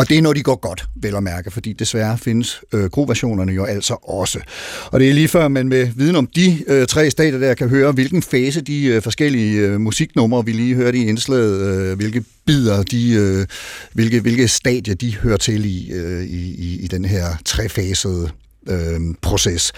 Og 0.00 0.08
det 0.08 0.18
er, 0.18 0.22
når 0.22 0.32
de 0.32 0.42
går 0.42 0.56
godt, 0.56 0.84
vel 0.96 1.16
at 1.16 1.22
mærke, 1.22 1.50
fordi 1.50 1.72
desværre 1.72 2.18
findes 2.18 2.60
øh, 2.72 2.84
groversionerne 2.84 3.52
jo 3.52 3.64
altså 3.64 3.94
også. 3.94 4.40
Og 4.86 5.00
det 5.00 5.08
er 5.10 5.14
lige 5.14 5.28
før 5.28 5.48
man 5.48 5.68
med 5.68 5.86
viden 5.96 6.16
om 6.16 6.26
de 6.26 6.64
øh, 6.66 6.86
tre 6.86 7.10
stadier 7.10 7.38
der 7.38 7.54
kan 7.54 7.68
høre, 7.68 7.92
hvilken 7.92 8.22
fase 8.22 8.60
de 8.60 8.84
øh, 8.84 9.02
forskellige 9.02 9.60
øh, 9.60 9.80
musiknumre, 9.80 10.44
vi 10.44 10.52
lige 10.52 10.74
hørte 10.74 10.98
i 10.98 11.06
indslaget, 11.06 11.60
øh, 11.60 11.96
hvilke 11.96 12.24
bider, 12.46 12.82
de, 12.82 13.12
øh, 13.12 13.46
hvilke, 13.92 14.20
hvilke 14.20 14.48
stadier 14.48 14.94
de 14.94 15.16
hører 15.16 15.36
til 15.36 15.64
i, 15.64 15.92
øh, 15.92 16.24
i, 16.24 16.54
i, 16.54 16.80
i 16.82 16.86
den 16.86 17.04
her 17.04 17.26
trefasede 17.44 18.30
øh, 18.68 19.00
proces. 19.22 19.72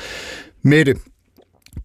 Mette, 0.63 0.95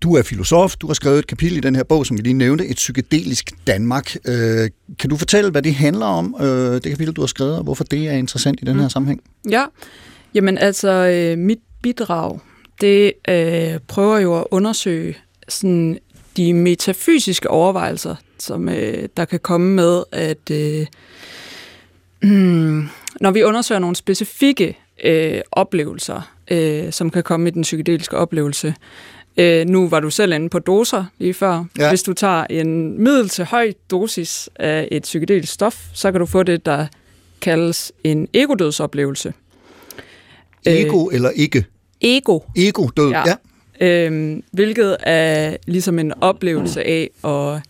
du 0.02 0.16
er 0.16 0.22
filosof, 0.22 0.76
du 0.76 0.88
har 0.88 0.94
skrevet 0.94 1.20
et 1.20 1.28
kapitel 1.28 1.58
i 1.58 1.60
den 1.60 1.76
her 1.76 1.84
bog, 1.84 2.06
som 2.06 2.18
vi 2.18 2.22
lige 2.22 2.34
nævnte, 2.34 2.66
Et 2.66 2.76
psykedelisk 2.76 3.52
Danmark. 3.68 4.16
Øh, 4.26 4.70
kan 5.00 5.10
du 5.10 5.18
fortælle, 5.18 5.52
hvad 5.52 5.62
det 5.62 5.76
handler 5.76 6.06
om, 6.06 6.36
øh, 6.42 6.74
det 6.74 6.84
kapitel, 6.84 7.14
du 7.14 7.22
har 7.22 7.28
skrevet, 7.28 7.58
og 7.58 7.64
hvorfor 7.64 7.84
det 7.84 8.08
er 8.08 8.14
interessant 8.14 8.60
i 8.62 8.66
den 8.66 8.80
her 8.80 8.88
sammenhæng? 8.88 9.22
Ja, 9.50 9.66
jamen 10.34 10.58
altså 10.58 10.90
øh, 10.90 11.38
mit 11.38 11.60
bidrag, 11.82 12.40
det 12.82 13.14
øh, 13.30 13.80
prøver 13.88 14.20
jo 14.20 14.40
at 14.40 14.46
undersøge 14.52 15.18
sådan 15.48 16.00
de 16.38 16.54
metafysiske 16.54 17.50
overvejelser, 17.50 18.16
som 18.40 18.70
øh, 18.70 19.10
der 19.18 19.26
kan 19.26 19.40
komme 19.40 19.76
med, 19.76 20.04
at 20.12 20.52
øh, 20.52 20.86
mm, 22.24 22.90
når 23.22 23.32
vi 23.32 23.44
undersøger 23.44 23.80
nogle 23.80 23.96
specifikke 23.96 24.78
øh, 25.04 25.42
oplevelser, 25.52 26.32
øh, 26.52 26.92
som 26.92 27.10
kan 27.10 27.24
komme 27.24 27.48
i 27.48 27.52
den 27.52 27.62
psykedeliske 27.62 28.18
oplevelse, 28.18 28.76
Øh, 29.38 29.66
nu 29.68 29.90
var 29.90 30.00
du 30.00 30.10
selv 30.10 30.34
inde 30.34 30.50
på 30.50 30.60
doser 30.60 31.06
lige 31.18 31.34
før. 31.34 31.66
Ja. 31.78 31.90
Hvis 31.90 32.04
du 32.04 32.14
tager 32.14 32.46
en 32.50 33.04
middel 33.04 33.30
til 33.30 33.46
høj 33.46 33.74
dosis 33.92 34.50
af 34.56 34.88
et 34.92 35.04
psykedelisk 35.04 35.54
stof, 35.54 35.86
så 35.94 36.12
kan 36.12 36.20
du 36.20 36.26
få 36.26 36.44
det, 36.44 36.66
der 36.66 36.88
kaldes 37.42 37.92
en 38.04 38.28
egodødsoplevelse. 38.34 39.34
Ego 40.66 41.06
eller 41.06 41.30
ikke? 41.30 41.66
Ego. 42.02 42.40
Ego-død, 42.56 43.10
ja. 43.10 43.24
ja. 43.28 43.36
Øhm, 43.82 44.44
hvilket 44.52 44.98
er 45.00 45.58
ligesom 45.68 46.00
en 46.00 46.14
oplevelse 46.22 46.84
af 46.84 47.10
at 47.24 47.62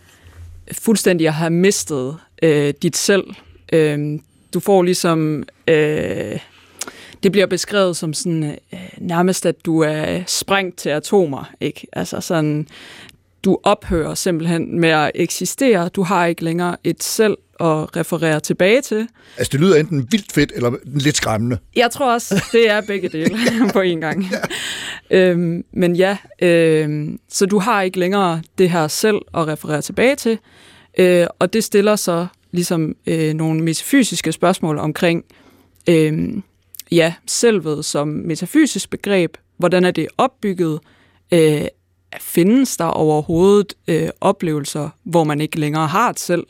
fuldstændig 0.72 1.26
at 1.26 1.34
have 1.34 1.50
mistet 1.50 2.16
øh, 2.42 2.74
dit 2.82 2.96
selv. 2.96 3.24
Øhm, 3.72 4.20
du 4.54 4.60
får 4.60 4.82
ligesom... 4.82 5.44
Øh, 5.68 6.38
det 7.22 7.32
bliver 7.32 7.46
beskrevet 7.46 7.96
som 7.96 8.14
sådan 8.14 8.44
øh, 8.72 8.78
nærmest, 8.98 9.46
at 9.46 9.66
du 9.66 9.80
er 9.80 10.22
sprængt 10.26 10.78
til 10.78 10.88
atomer, 10.88 11.50
ikke? 11.60 11.86
Altså 11.92 12.20
sådan, 12.20 12.66
du 13.44 13.58
ophører 13.62 14.14
simpelthen 14.14 14.80
med 14.80 14.88
at 14.88 15.10
eksistere. 15.14 15.88
Du 15.88 16.02
har 16.02 16.26
ikke 16.26 16.44
længere 16.44 16.76
et 16.84 17.02
selv 17.02 17.36
at 17.60 17.96
referere 17.96 18.40
tilbage 18.40 18.82
til. 18.82 19.08
Altså, 19.36 19.50
det 19.52 19.60
lyder 19.60 19.76
enten 19.76 20.06
vildt 20.10 20.32
fedt 20.32 20.52
eller 20.54 20.72
lidt 20.84 21.16
skræmmende. 21.16 21.58
Jeg 21.76 21.90
tror 21.90 22.12
også, 22.12 22.44
det 22.52 22.70
er 22.70 22.80
begge 22.80 23.08
dele 23.08 23.38
på 23.72 23.80
en 23.80 24.00
gang. 24.00 24.26
øhm, 25.10 25.64
men 25.72 25.96
ja, 25.96 26.16
øhm, 26.42 27.20
så 27.28 27.46
du 27.46 27.58
har 27.58 27.82
ikke 27.82 27.98
længere 27.98 28.42
det 28.58 28.70
her 28.70 28.88
selv 28.88 29.16
at 29.34 29.46
referere 29.46 29.82
tilbage 29.82 30.16
til, 30.16 30.38
øh, 30.98 31.26
og 31.38 31.52
det 31.52 31.64
stiller 31.64 31.96
så 31.96 32.26
ligesom 32.50 32.96
øh, 33.06 33.34
nogle 33.34 33.62
metafysiske 33.62 34.32
spørgsmål 34.32 34.78
omkring, 34.78 35.24
øh, 35.88 36.28
ja, 36.92 37.14
selvet 37.26 37.84
som 37.84 38.08
metafysisk 38.08 38.90
begreb, 38.90 39.36
hvordan 39.56 39.84
er 39.84 39.90
det 39.90 40.06
opbygget, 40.18 40.80
øh, 41.32 41.64
findes 42.20 42.76
der 42.76 42.84
overhovedet 42.84 43.74
øh, 43.88 44.08
oplevelser, 44.20 44.88
hvor 45.04 45.24
man 45.24 45.40
ikke 45.40 45.60
længere 45.60 45.86
har 45.86 46.10
et 46.10 46.20
selv? 46.20 46.46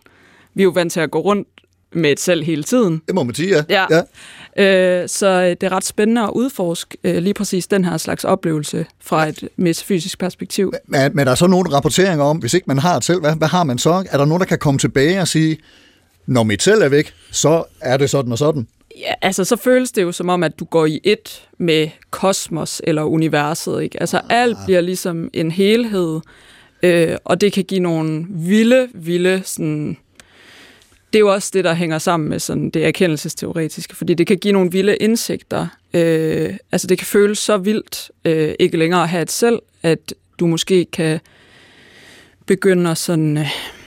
Vi 0.55 0.63
er 0.63 0.65
jo 0.65 0.71
vant 0.71 0.93
til 0.93 1.01
at 1.01 1.11
gå 1.11 1.19
rundt 1.19 1.49
med 1.93 2.13
et 2.13 2.21
selv 2.21 2.45
hele 2.45 2.63
tiden. 2.63 3.03
Det 3.07 3.15
må 3.15 3.23
man 3.23 3.35
sige, 3.35 3.65
ja. 3.69 3.87
Ja. 3.91 4.03
ja. 4.57 5.03
Øh, 5.03 5.09
så 5.09 5.27
øh, 5.27 5.51
det 5.51 5.63
er 5.63 5.73
ret 5.73 5.85
spændende 5.85 6.23
at 6.23 6.31
udforske 6.31 6.97
øh, 7.05 7.17
lige 7.17 7.35
præcis 7.35 7.67
den 7.67 7.85
her 7.85 7.97
slags 7.97 8.25
oplevelse 8.25 8.87
fra 9.01 9.27
et 9.27 9.49
metafysisk 9.57 10.19
perspektiv. 10.19 10.73
Men, 10.87 11.17
men 11.17 11.27
der 11.27 11.33
er 11.33 11.37
så 11.37 11.47
nogle 11.47 11.73
rapporteringer 11.73 12.25
om, 12.25 12.37
hvis 12.37 12.55
ikke 12.55 12.65
man 12.67 12.79
har 12.79 12.97
et 12.97 13.05
selv, 13.05 13.21
hvad, 13.21 13.37
hvad 13.37 13.49
har 13.49 13.65
man 13.65 13.79
så? 13.79 14.05
Er 14.11 14.19
der 14.19 14.25
nogen, 14.25 14.41
der 14.41 14.47
kan 14.47 14.59
komme 14.59 14.79
tilbage 14.79 15.21
og 15.21 15.29
sige, 15.29 15.59
når 16.27 16.43
mit 16.43 16.63
selv 16.63 16.83
er 16.83 16.89
væk, 16.89 17.15
så 17.31 17.65
er 17.81 17.97
det 17.97 18.11
sådan 18.11 18.33
og 18.33 18.39
sådan? 18.39 18.67
Ja, 18.99 19.15
altså 19.23 19.45
så 19.45 19.57
føles 19.57 19.93
det 19.93 20.03
jo 20.03 20.13
som 20.13 20.29
om, 20.29 20.43
at 20.43 20.59
du 20.59 20.65
går 20.65 20.87
i 20.87 21.01
et 21.05 21.49
med 21.59 21.89
kosmos 22.11 22.83
eller 22.85 23.03
universet. 23.03 23.83
Ikke? 23.83 24.01
Altså 24.01 24.21
alt 24.31 24.59
bliver 24.65 24.81
ligesom 24.81 25.31
en 25.33 25.51
helhed, 25.51 26.21
øh, 26.83 27.17
og 27.25 27.41
det 27.41 27.53
kan 27.53 27.65
give 27.65 27.81
nogle 27.81 28.27
vilde, 28.29 28.89
vilde 28.95 29.43
sådan... 29.45 29.97
Det 31.13 31.19
er 31.19 31.21
jo 31.21 31.33
også 31.33 31.51
det, 31.55 31.65
der 31.65 31.75
hænger 31.75 31.99
sammen 31.99 32.29
med 32.29 32.39
sådan 32.39 32.71
det 32.71 32.87
erkendelsesteoretiske, 32.87 33.97
fordi 33.97 34.15
det 34.15 34.27
kan 34.27 34.39
give 34.39 34.53
nogle 34.53 34.71
vilde 34.71 34.97
indsigter. 34.97 35.67
Øh, 35.95 36.57
altså 36.73 36.87
det 36.87 36.99
kan 36.99 37.07
føles 37.07 37.39
så 37.39 37.57
vildt 37.57 38.11
øh, 38.25 38.55
ikke 38.59 38.77
længere 38.77 39.03
at 39.03 39.09
have 39.09 39.23
et 39.23 39.31
selv, 39.31 39.59
at 39.83 40.15
du 40.41 40.47
måske 40.47 40.85
kan 40.85 41.21
begynde 42.47 42.91
at 42.91 42.99
sådan, 42.99 43.39
øh, 43.39 43.78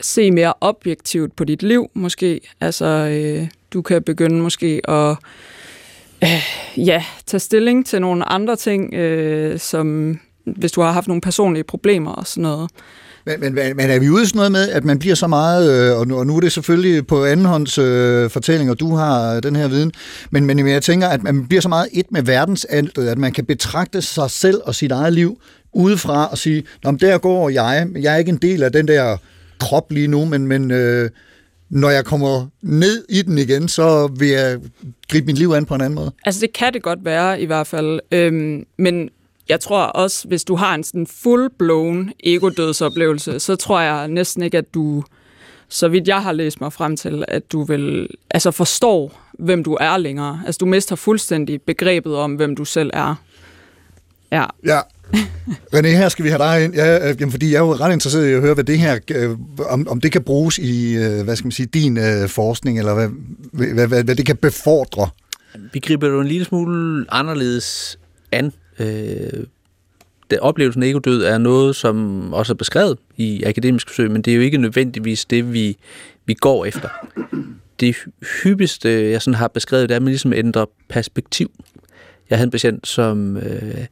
se 0.00 0.30
mere 0.30 0.52
objektivt 0.60 1.36
på 1.36 1.44
dit 1.44 1.62
liv, 1.62 1.90
måske. 1.94 2.40
Altså, 2.60 2.86
øh, 2.86 3.48
du 3.72 3.82
kan 3.82 4.02
begynde 4.02 4.42
måske 4.42 4.80
at 4.90 5.16
øh, 6.22 6.86
ja, 6.86 7.04
tage 7.26 7.40
stilling 7.40 7.86
til 7.86 8.00
nogle 8.00 8.24
andre 8.24 8.56
ting, 8.56 8.94
øh, 8.94 9.58
som 9.58 10.18
hvis 10.44 10.72
du 10.72 10.80
har 10.80 10.92
haft 10.92 11.08
nogle 11.08 11.20
personlige 11.20 11.64
problemer 11.64 12.12
og 12.12 12.26
sådan 12.26 12.42
noget. 12.42 12.70
Men, 13.26 13.40
men, 13.40 13.54
men 13.54 13.90
er 13.90 13.98
vi 13.98 14.08
ude 14.08 14.22
i 14.22 14.26
sådan 14.26 14.36
noget 14.36 14.52
med, 14.52 14.68
at 14.68 14.84
man 14.84 14.98
bliver 14.98 15.14
så 15.14 15.26
meget, 15.26 15.90
øh, 15.90 15.98
og, 15.98 16.06
nu, 16.06 16.18
og 16.18 16.26
nu 16.26 16.36
er 16.36 16.40
det 16.40 16.52
selvfølgelig 16.52 17.06
på 17.06 17.24
andenhånds 17.24 17.78
øh, 17.78 18.30
og 18.70 18.80
du 18.80 18.94
har 18.94 19.34
øh, 19.34 19.42
den 19.42 19.56
her 19.56 19.68
viden, 19.68 19.92
men, 20.30 20.46
men 20.46 20.68
jeg 20.68 20.82
tænker, 20.82 21.08
at 21.08 21.22
man 21.22 21.46
bliver 21.46 21.60
så 21.60 21.68
meget 21.68 21.88
et 21.92 22.06
med 22.10 22.22
verdensaltet, 22.22 23.08
at 23.08 23.18
man 23.18 23.32
kan 23.32 23.44
betragte 23.44 24.02
sig 24.02 24.30
selv 24.30 24.60
og 24.64 24.74
sit 24.74 24.92
eget 24.92 25.12
liv 25.12 25.40
udefra 25.72 26.26
og 26.30 26.38
sige, 26.38 26.64
Nå, 26.84 26.90
men 26.90 27.00
der 27.00 27.18
går 27.18 27.48
jeg, 27.48 27.86
jeg 28.00 28.14
er 28.14 28.16
ikke 28.16 28.30
en 28.30 28.38
del 28.42 28.62
af 28.62 28.72
den 28.72 28.88
der 28.88 29.16
krop 29.58 29.92
lige 29.92 30.08
nu, 30.08 30.24
men, 30.24 30.46
men 30.46 30.70
øh, 30.70 31.10
når 31.70 31.90
jeg 31.90 32.04
kommer 32.04 32.46
ned 32.62 33.04
i 33.08 33.22
den 33.22 33.38
igen, 33.38 33.68
så 33.68 34.06
vil 34.18 34.28
jeg 34.28 34.58
gribe 35.08 35.26
mit 35.26 35.38
liv 35.38 35.50
an 35.50 35.64
på 35.64 35.74
en 35.74 35.80
anden 35.80 35.94
måde. 35.94 36.12
Altså 36.24 36.40
det 36.40 36.52
kan 36.52 36.72
det 36.72 36.82
godt 36.82 37.04
være 37.04 37.40
i 37.40 37.46
hvert 37.46 37.66
fald, 37.66 38.00
øhm, 38.12 38.64
men 38.78 39.10
jeg 39.48 39.60
tror 39.60 39.82
også, 39.82 40.28
hvis 40.28 40.44
du 40.44 40.56
har 40.56 40.74
en 40.74 40.84
sådan 40.84 41.06
full-blown 41.06 42.10
ego-dødsoplevelse, 42.24 43.40
så 43.40 43.56
tror 43.56 43.80
jeg 43.80 44.08
næsten 44.08 44.42
ikke, 44.42 44.58
at 44.58 44.74
du, 44.74 45.04
så 45.68 45.88
vidt 45.88 46.08
jeg 46.08 46.22
har 46.22 46.32
læst 46.32 46.60
mig 46.60 46.72
frem 46.72 46.96
til, 46.96 47.24
at 47.28 47.52
du 47.52 47.62
vil 47.62 48.08
altså 48.30 48.50
forstår, 48.50 49.20
hvem 49.38 49.64
du 49.64 49.76
er 49.80 49.96
længere. 49.96 50.42
Altså 50.46 50.58
du 50.58 50.66
mister 50.66 50.96
fuldstændig 50.96 51.62
begrebet 51.62 52.16
om, 52.16 52.34
hvem 52.34 52.56
du 52.56 52.64
selv 52.64 52.90
er. 52.94 53.14
Ja. 54.32 54.44
Ja. 54.64 54.80
René, 55.74 55.86
her 55.86 56.08
skal 56.08 56.24
vi 56.24 56.30
have 56.30 56.42
dig 56.42 56.64
ind, 56.64 56.74
ja, 56.74 57.08
øh, 57.08 57.16
jamen, 57.20 57.30
fordi 57.30 57.50
jeg 57.50 57.56
er 57.56 57.60
jo 57.60 57.74
ret 57.74 57.92
interesseret 57.92 58.28
i 58.28 58.32
at 58.32 58.40
høre, 58.40 58.54
hvad 58.54 58.64
det 58.64 58.78
her, 58.78 58.98
øh, 59.14 59.30
om, 59.68 59.88
om 59.88 60.00
det 60.00 60.12
kan 60.12 60.22
bruges 60.22 60.58
i, 60.58 60.96
øh, 60.96 61.24
hvad 61.24 61.36
skal 61.36 61.46
man 61.46 61.52
sige, 61.52 61.66
din 61.66 61.98
øh, 61.98 62.28
forskning, 62.28 62.78
eller 62.78 62.94
hvad, 62.94 63.08
hvad, 63.52 63.86
hvad, 63.86 64.04
hvad 64.04 64.16
det 64.16 64.26
kan 64.26 64.36
befordre. 64.36 65.08
Vi 65.72 65.78
griber 65.78 66.08
jo 66.08 66.20
en 66.20 66.26
lille 66.26 66.44
smule 66.44 67.06
anderledes 67.08 67.98
an. 68.32 68.52
Øh, 68.78 69.44
det, 70.30 70.38
oplevelsen 70.40 70.82
af 70.82 70.86
egodød 70.86 71.24
er 71.24 71.38
noget, 71.38 71.76
som 71.76 72.32
også 72.32 72.52
er 72.52 72.56
beskrevet 72.56 72.98
i 73.16 73.42
akademisk 73.42 73.88
forsøg, 73.88 74.10
men 74.10 74.22
det 74.22 74.30
er 74.30 74.36
jo 74.36 74.42
ikke 74.42 74.58
nødvendigvis 74.58 75.24
det, 75.24 75.52
vi, 75.52 75.76
vi 76.26 76.34
går 76.34 76.64
efter. 76.64 76.88
Det 77.80 77.96
hyppigste, 78.42 79.10
jeg 79.10 79.22
sådan 79.22 79.38
har 79.38 79.48
beskrevet, 79.48 79.88
det 79.88 79.94
er, 79.94 79.96
at 79.96 80.02
man 80.02 80.10
ligesom 80.10 80.32
ændrer 80.32 80.64
perspektiv. 80.88 81.50
Jeg 82.30 82.38
havde 82.38 82.46
en 82.46 82.50
patient, 82.50 82.86
som 82.86 83.36
øh, 83.36 83.86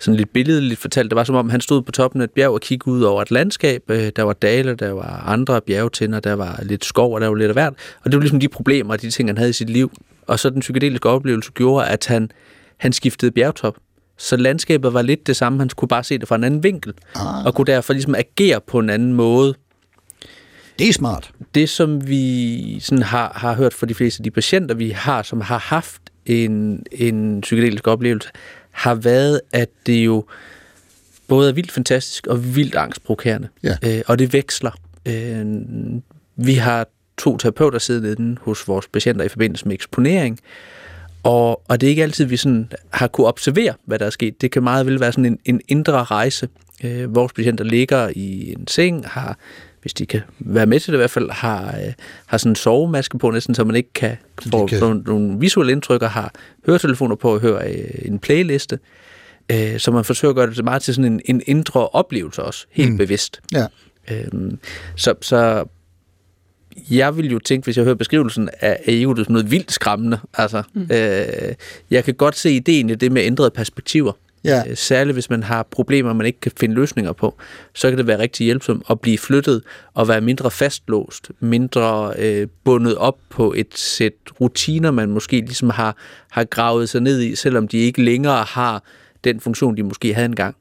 sådan 0.00 0.16
lidt 0.16 0.32
billedligt 0.32 0.80
fortalte, 0.80 1.08
det 1.08 1.16
var 1.16 1.24
som 1.24 1.34
om, 1.34 1.50
han 1.50 1.60
stod 1.60 1.82
på 1.82 1.92
toppen 1.92 2.20
af 2.20 2.24
et 2.24 2.30
bjerg 2.30 2.50
og 2.50 2.60
kiggede 2.60 2.90
ud 2.90 3.02
over 3.02 3.22
et 3.22 3.30
landskab. 3.30 3.82
Øh, 3.88 4.10
der 4.16 4.22
var 4.22 4.32
dale, 4.32 4.74
der 4.74 4.92
var 4.92 5.24
andre 5.26 5.60
bjergtinder, 5.60 6.20
der 6.20 6.32
var 6.32 6.60
lidt 6.62 6.84
skov, 6.84 7.14
og 7.14 7.20
der 7.20 7.28
var 7.28 7.34
lidt 7.34 7.48
af 7.48 7.54
hvert. 7.54 7.72
Og 8.04 8.10
det 8.10 8.14
var 8.14 8.20
ligesom 8.20 8.40
de 8.40 8.48
problemer 8.48 8.92
og 8.92 9.02
de 9.02 9.10
ting, 9.10 9.28
han 9.28 9.38
havde 9.38 9.50
i 9.50 9.52
sit 9.52 9.70
liv. 9.70 9.92
Og 10.26 10.38
så 10.38 10.50
den 10.50 10.60
psykedeliske 10.60 11.08
oplevelse 11.08 11.52
gjorde, 11.52 11.86
at 11.86 12.06
han, 12.06 12.30
han 12.76 12.92
skiftede 12.92 13.30
bjergtop. 13.30 13.76
Så 14.18 14.36
landskabet 14.36 14.94
var 14.94 15.02
lidt 15.02 15.26
det 15.26 15.36
samme, 15.36 15.58
han 15.58 15.68
kunne 15.76 15.88
bare 15.88 16.04
se 16.04 16.18
det 16.18 16.28
fra 16.28 16.36
en 16.36 16.44
anden 16.44 16.62
vinkel, 16.62 16.94
ah. 17.14 17.46
og 17.46 17.54
kunne 17.54 17.64
derfor 17.64 17.92
ligesom 17.92 18.14
agere 18.14 18.60
på 18.60 18.78
en 18.78 18.90
anden 18.90 19.12
måde. 19.12 19.54
Det 20.78 20.88
er 20.88 20.92
smart. 20.92 21.30
Det, 21.54 21.68
som 21.68 22.08
vi 22.08 22.80
sådan 22.80 23.02
har, 23.02 23.32
har 23.36 23.54
hørt 23.54 23.74
fra 23.74 23.86
de 23.86 23.94
fleste 23.94 24.20
af 24.20 24.24
de 24.24 24.30
patienter, 24.30 24.74
vi 24.74 24.90
har, 24.90 25.22
som 25.22 25.40
har 25.40 25.58
haft 25.58 26.02
en, 26.28 26.84
en 26.92 27.40
psykedelisk 27.40 27.86
oplevelse, 27.86 28.28
har 28.70 28.94
været, 28.94 29.40
at 29.52 29.68
det 29.86 30.04
jo 30.04 30.24
både 31.28 31.48
er 31.48 31.52
vildt 31.52 31.72
fantastisk 31.72 32.26
og 32.26 32.56
vildt 32.56 32.74
angstprovokerende. 32.74 33.48
Ja. 33.62 33.76
Øh, 33.84 34.02
og 34.06 34.18
det 34.18 34.32
veksler. 34.32 34.70
Øh, 35.06 35.46
vi 36.36 36.54
har 36.54 36.86
to 37.18 37.36
terapeuter 37.36 37.78
siddende 37.78 38.14
inde 38.18 38.36
hos 38.40 38.68
vores 38.68 38.88
patienter 38.88 39.24
i 39.24 39.28
forbindelse 39.28 39.66
med 39.68 39.74
eksponering, 39.74 40.40
og, 41.22 41.62
og 41.68 41.80
det 41.80 41.86
er 41.86 41.90
ikke 41.90 42.02
altid, 42.02 42.24
vi 42.24 42.36
sådan 42.36 42.72
har 42.90 43.06
kunne 43.06 43.26
observere, 43.26 43.74
hvad 43.84 43.98
der 43.98 44.06
er 44.06 44.10
sket. 44.10 44.40
Det 44.40 44.50
kan 44.50 44.62
meget 44.62 44.86
vel 44.86 45.00
være 45.00 45.12
sådan 45.12 45.24
en, 45.24 45.38
en 45.44 45.60
indre 45.68 46.04
rejse. 46.04 46.48
Øh, 46.84 47.14
vores 47.14 47.32
patienter 47.32 47.64
ligger 47.64 48.10
i 48.16 48.52
en 48.52 48.66
seng, 48.66 49.08
har, 49.08 49.38
hvis 49.82 49.94
de 49.94 50.06
kan 50.06 50.20
være 50.38 50.66
med 50.66 50.80
til 50.80 50.92
det 50.92 50.98
i 50.98 51.00
hvert 51.00 51.10
fald, 51.10 51.30
har, 51.30 51.66
øh, 51.66 51.92
har 52.26 52.38
sådan 52.38 52.52
en 52.52 52.56
sovemaske 52.56 53.18
på 53.18 53.30
næsten, 53.30 53.54
så 53.54 53.64
man 53.64 53.76
ikke 53.76 53.92
kan 53.94 54.16
få 54.50 54.66
kan- 54.66 54.80
nogle, 54.80 55.02
nogle 55.06 55.40
visuelle 55.40 55.72
indtryk 55.72 56.02
og 56.02 56.10
har 56.10 56.32
høretelefoner 56.66 57.16
på 57.16 57.34
og 57.34 57.40
høre 57.40 57.72
øh, 57.72 57.90
en 58.02 58.18
playliste. 58.18 58.78
Øh, 59.52 59.78
så 59.78 59.90
man 59.90 60.04
forsøger 60.04 60.30
at 60.30 60.36
gøre 60.36 60.46
det 60.46 60.54
til 60.54 60.64
meget 60.64 60.82
til 60.82 60.94
sådan 60.94 61.12
en, 61.12 61.20
en 61.24 61.42
indre 61.46 61.88
oplevelse 61.88 62.42
også, 62.42 62.66
helt 62.70 62.90
mm. 62.90 62.96
bevidst. 62.96 63.40
Ja. 63.52 63.66
Øhm, 64.10 64.58
så, 64.96 65.14
så 65.20 65.64
jeg 66.90 67.16
vil 67.16 67.32
jo 67.32 67.38
tænke, 67.38 67.64
hvis 67.64 67.76
jeg 67.76 67.84
hører 67.84 67.94
beskrivelsen 67.94 68.48
af 68.60 68.80
EU, 68.88 69.12
det 69.12 69.18
er 69.18 69.24
sådan 69.24 69.32
noget 69.32 69.50
vildt 69.50 69.72
skræmmende. 69.72 70.18
Altså, 70.34 70.62
mm. 70.74 70.82
øh, 70.92 71.54
jeg 71.90 72.04
kan 72.04 72.14
godt 72.14 72.36
se 72.36 72.50
ideen 72.50 72.90
i 72.90 72.94
det 72.94 73.12
med 73.12 73.22
ændrede 73.22 73.50
perspektiver. 73.50 74.12
Ja. 74.48 74.62
Øh, 74.70 74.76
Særligt 74.76 75.14
hvis 75.14 75.30
man 75.30 75.42
har 75.42 75.62
problemer, 75.62 76.12
man 76.12 76.26
ikke 76.26 76.40
kan 76.40 76.52
finde 76.56 76.74
løsninger 76.74 77.12
på, 77.12 77.36
så 77.74 77.88
kan 77.88 77.98
det 77.98 78.06
være 78.06 78.18
rigtig 78.18 78.44
hjælpsomt 78.44 78.82
at 78.90 79.00
blive 79.00 79.18
flyttet 79.18 79.62
og 79.94 80.08
være 80.08 80.20
mindre 80.20 80.50
fastlåst, 80.50 81.30
mindre 81.40 82.12
øh, 82.18 82.46
bundet 82.64 82.96
op 82.96 83.16
på 83.30 83.54
et 83.56 83.78
sæt 83.78 84.12
rutiner, 84.40 84.90
man 84.90 85.10
måske 85.10 85.36
ligesom 85.40 85.70
har, 85.70 85.96
har 86.30 86.44
gravet 86.44 86.88
sig 86.88 87.00
ned 87.00 87.20
i, 87.20 87.34
selvom 87.34 87.68
de 87.68 87.78
ikke 87.78 88.02
længere 88.02 88.44
har 88.48 88.82
den 89.24 89.40
funktion, 89.40 89.76
de 89.76 89.82
måske 89.82 90.14
havde 90.14 90.26
engang. 90.26 90.56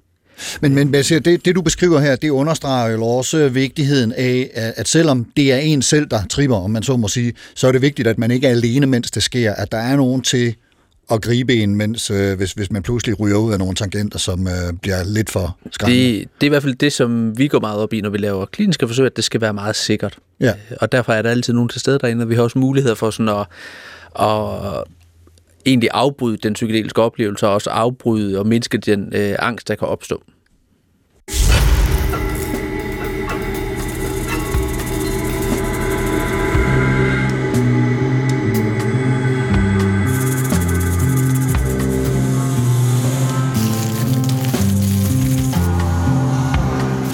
Men, 0.62 0.76
men 0.76 1.04
siger, 1.04 1.20
det, 1.20 1.46
det, 1.46 1.56
du 1.56 1.62
beskriver 1.62 2.00
her, 2.00 2.16
det 2.16 2.30
understreger 2.30 2.92
jo 2.92 3.06
også 3.06 3.50
vigtigheden 3.50 4.14
af, 4.14 4.50
at 4.54 4.74
at 4.78 4.88
selvom 4.88 5.26
det 5.38 5.54
er 5.54 5.58
en 5.58 5.82
selv, 5.82 6.06
der 6.06 6.20
tripper, 6.30 6.56
om 6.56 6.72
man 6.72 6.84
så 6.84 6.98
må 6.98 7.08
sige, 7.08 7.34
så 7.56 7.68
er 7.68 7.72
det 7.72 7.82
vigtigt, 7.82 8.08
at 8.08 8.18
man 8.18 8.32
ikke 8.32 8.48
er 8.48 8.52
alene, 8.52 8.86
mens 8.86 9.12
det 9.12 9.24
sker. 9.24 9.54
At 9.54 9.72
der 9.72 9.78
er 9.78 9.96
nogen 9.96 10.22
til 10.22 10.56
at 11.12 11.22
gribe 11.22 11.56
en, 11.56 11.76
mens, 11.76 12.12
øh, 12.12 12.38
hvis, 12.38 12.52
hvis 12.54 12.72
man 12.72 12.84
pludselig 12.84 13.20
ryger 13.20 13.38
ud 13.38 13.54
af 13.54 13.60
nogle 13.60 13.76
tangenter, 13.76 14.20
som 14.20 14.48
øh, 14.48 14.74
bliver 14.82 15.04
lidt 15.04 15.30
for 15.30 15.58
skræmmende. 15.72 16.04
Det, 16.04 16.30
det 16.42 16.44
er 16.44 16.46
i 16.46 16.50
hvert 16.50 16.64
fald 16.64 16.76
det, 16.76 16.94
som 16.94 17.38
vi 17.38 17.48
går 17.48 17.60
meget 17.60 17.80
op 17.80 17.94
i, 17.94 18.02
når 18.02 18.10
vi 18.10 18.18
laver 18.18 18.46
kliniske 18.46 18.88
forsøg, 18.88 19.06
at 19.06 19.16
det 19.16 19.24
skal 19.24 19.42
være 19.42 19.54
meget 19.54 19.76
sikkert. 19.76 20.18
Ja. 20.40 20.54
Øh, 20.72 20.78
Og 20.82 20.92
derfor 20.92 21.14
er 21.14 21.22
der 21.22 21.30
altid 21.30 21.54
nogen 21.54 21.70
til 21.70 21.82
stede 21.82 22.00
derinde, 22.00 22.24
og 22.24 22.30
vi 22.30 22.36
har 22.36 22.44
også 22.44 22.60
muligheder 22.60 22.96
for 22.96 23.10
sådan 23.10 23.30
at, 23.30 23.46
at 24.20 24.84
egentlig 25.66 25.90
afbryde 25.94 26.38
den 26.38 26.54
psykedeliske 26.54 27.02
oplevelse, 27.02 27.48
og 27.48 27.54
også 27.54 27.70
afbryde 27.70 28.40
og 28.40 28.48
mindske 28.48 28.78
den 28.78 29.12
øh, 29.16 29.36
angst, 29.40 29.68
der 29.68 29.76
kan 29.76 29.88
opstå. 29.88 30.24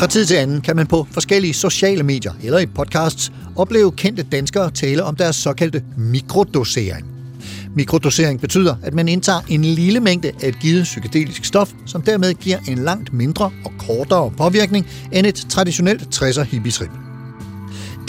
Fra 0.03 0.07
tid 0.07 0.25
til 0.25 0.35
anden 0.35 0.61
kan 0.61 0.75
man 0.75 0.87
på 0.87 1.07
forskellige 1.11 1.53
sociale 1.53 2.03
medier 2.03 2.31
eller 2.43 2.59
i 2.59 2.65
podcasts 2.65 3.31
opleve 3.55 3.91
kendte 3.91 4.23
danskere 4.23 4.71
tale 4.71 5.03
om 5.03 5.15
deres 5.15 5.35
såkaldte 5.35 5.83
mikrodosering. 5.97 7.07
Mikrodosering 7.75 8.41
betyder, 8.41 8.75
at 8.83 8.93
man 8.93 9.07
indtager 9.07 9.41
en 9.49 9.65
lille 9.65 9.99
mængde 9.99 10.31
af 10.43 10.47
et 10.47 10.59
givet 10.59 10.83
psykedelisk 10.83 11.45
stof, 11.45 11.71
som 11.85 12.01
dermed 12.01 12.33
giver 12.33 12.57
en 12.67 12.77
langt 12.77 13.13
mindre 13.13 13.51
og 13.65 13.71
kortere 13.79 14.31
påvirkning 14.37 14.87
end 15.11 15.27
et 15.27 15.45
traditionelt 15.49 16.21
60'er 16.21 16.43
hippietrip. 16.43 17.02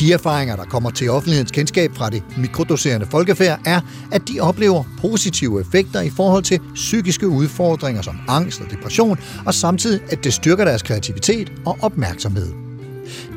De 0.01 0.13
erfaringer, 0.13 0.57
der 0.57 0.65
kommer 0.65 0.91
til 0.91 1.11
offentlighedens 1.11 1.51
kendskab 1.51 1.91
fra 1.95 2.11
det 2.11 2.23
mikrodoserende 2.37 3.07
folkefærd, 3.11 3.61
er, 3.67 3.81
at 4.13 4.23
de 4.29 4.41
oplever 4.41 4.85
positive 5.01 5.61
effekter 5.61 6.01
i 6.01 6.11
forhold 6.11 6.43
til 6.43 6.61
psykiske 6.75 7.29
udfordringer 7.29 8.03
som 8.03 8.17
angst 8.29 8.61
og 8.61 8.71
depression, 8.71 9.19
og 9.47 9.55
samtidig, 9.55 10.01
at 10.11 10.25
det 10.25 10.33
styrker 10.33 10.65
deres 10.65 10.83
kreativitet 10.83 11.53
og 11.67 11.79
opmærksomhed. 11.83 12.53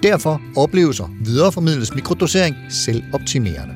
Derfor 0.03 0.41
opleves 0.55 0.99
og 0.99 1.09
videreformidles 1.25 1.95
mikrodosering 1.95 2.55
selvoptimerende. 2.69 3.73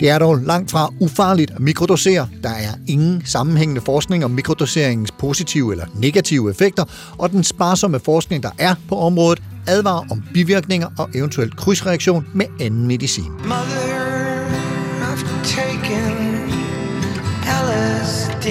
Det 0.00 0.10
er 0.10 0.18
dog 0.18 0.36
langt 0.36 0.70
fra 0.70 0.92
ufarligt 1.00 1.50
at 1.50 1.60
mikrodosere. 1.60 2.28
Der 2.42 2.48
er 2.48 2.72
ingen 2.86 3.22
sammenhængende 3.24 3.80
forskning 3.80 4.24
om 4.24 4.30
mikrodoseringens 4.30 5.12
positive 5.12 5.72
eller 5.72 5.86
negative 5.94 6.50
effekter, 6.50 6.84
og 7.18 7.30
den 7.30 7.44
sparsomme 7.44 8.00
forskning, 8.00 8.42
der 8.42 8.50
er 8.58 8.74
på 8.88 8.98
området, 8.98 9.42
advarer 9.68 10.04
om 10.10 10.22
bivirkninger 10.34 10.88
og 10.98 11.10
eventuelt 11.14 11.56
krydsreaktion 11.56 12.26
med 12.34 12.46
anden 12.60 12.86
medicin. 12.86 13.32
Mother, 13.32 14.46
I've 15.10 15.26
taken 15.44 16.12
LSD. 17.66 18.48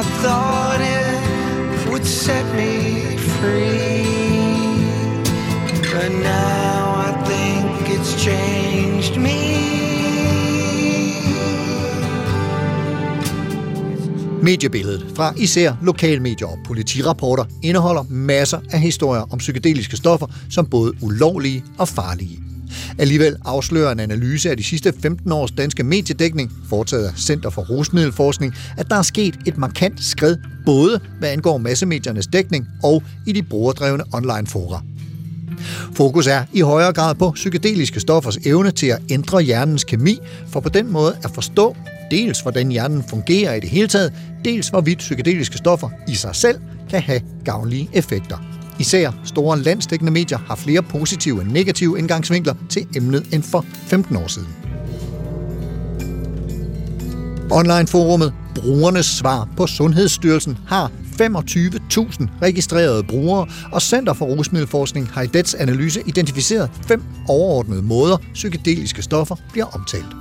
I 0.00 0.02
thought 0.22 0.80
it 0.80 1.88
would 1.90 2.06
set 2.06 2.46
me 2.54 3.16
free. 3.18 4.02
But 5.92 6.10
now 6.10 6.94
I 6.96 7.22
think 7.26 7.98
it's 7.98 8.14
changed 8.24 8.61
Mediebilledet 14.42 15.06
fra 15.14 15.34
især 15.36 15.72
lokalmedier 15.82 16.46
og 16.46 16.58
politirapporter 16.64 17.44
indeholder 17.62 18.04
masser 18.08 18.60
af 18.70 18.80
historier 18.80 19.22
om 19.32 19.38
psykedeliske 19.38 19.96
stoffer 19.96 20.26
som 20.50 20.66
både 20.66 20.92
ulovlige 21.02 21.64
og 21.78 21.88
farlige. 21.88 22.38
Alligevel 22.98 23.36
afslører 23.44 23.92
en 23.92 24.00
analyse 24.00 24.50
af 24.50 24.56
de 24.56 24.64
sidste 24.64 24.92
15 25.02 25.32
års 25.32 25.50
danske 25.50 25.82
mediedækning, 25.82 26.52
foretaget 26.68 27.06
af 27.06 27.12
Center 27.16 27.50
for 27.50 27.62
Rusmiddelforskning, 27.62 28.54
at 28.76 28.90
der 28.90 28.96
er 28.96 29.02
sket 29.02 29.38
et 29.46 29.58
markant 29.58 30.04
skridt 30.04 30.38
både 30.66 31.00
hvad 31.18 31.28
angår 31.28 31.58
massemediernes 31.58 32.26
dækning 32.26 32.66
og 32.82 33.02
i 33.26 33.32
de 33.32 33.42
brugerdrevne 33.42 34.04
online 34.12 34.46
fora. 34.46 34.82
Fokus 35.94 36.26
er 36.26 36.44
i 36.52 36.60
højere 36.60 36.92
grad 36.92 37.14
på 37.14 37.30
psykedeliske 37.30 38.00
stoffers 38.00 38.36
evne 38.36 38.70
til 38.70 38.86
at 38.86 38.98
ændre 39.10 39.42
hjernens 39.42 39.84
kemi, 39.84 40.18
for 40.48 40.60
på 40.60 40.68
den 40.68 40.92
måde 40.92 41.16
at 41.24 41.30
forstå 41.30 41.76
dels 42.10 42.40
hvordan 42.40 42.68
hjernen 42.68 43.04
fungerer 43.08 43.54
i 43.54 43.60
det 43.60 43.68
hele 43.68 43.88
taget, 43.88 44.12
dels 44.44 44.68
hvorvidt 44.68 44.98
psykedeliske 44.98 45.58
stoffer 45.58 45.88
i 46.08 46.14
sig 46.14 46.36
selv 46.36 46.58
kan 46.90 47.02
have 47.02 47.20
gavnlige 47.44 47.90
effekter. 47.92 48.36
Især 48.78 49.10
store 49.24 49.58
landsdækkende 49.58 50.12
medier 50.12 50.38
har 50.38 50.56
flere 50.56 50.82
positive 50.82 51.42
end 51.42 51.50
negative 51.50 51.98
indgangsvinkler 51.98 52.54
til 52.68 52.86
emnet 52.96 53.26
end 53.32 53.42
for 53.42 53.64
15 53.86 54.16
år 54.16 54.26
siden. 54.26 54.48
Online-forummet 57.50 58.32
Brugernes 58.54 59.06
Svar 59.06 59.48
på 59.56 59.66
Sundhedsstyrelsen 59.66 60.58
har 60.66 60.90
25.000 61.22 62.26
registrerede 62.42 63.02
brugere, 63.02 63.46
og 63.72 63.82
Center 63.82 64.12
for 64.12 64.24
Rusmiddelforskning 64.24 65.08
har 65.12 65.22
i 65.22 65.26
dets 65.26 65.54
analyse 65.54 66.02
identificeret 66.06 66.70
fem 66.88 67.02
overordnede 67.28 67.82
måder, 67.82 68.16
psykedeliske 68.34 69.02
stoffer 69.02 69.36
bliver 69.52 69.66
omtalt. 69.66 70.16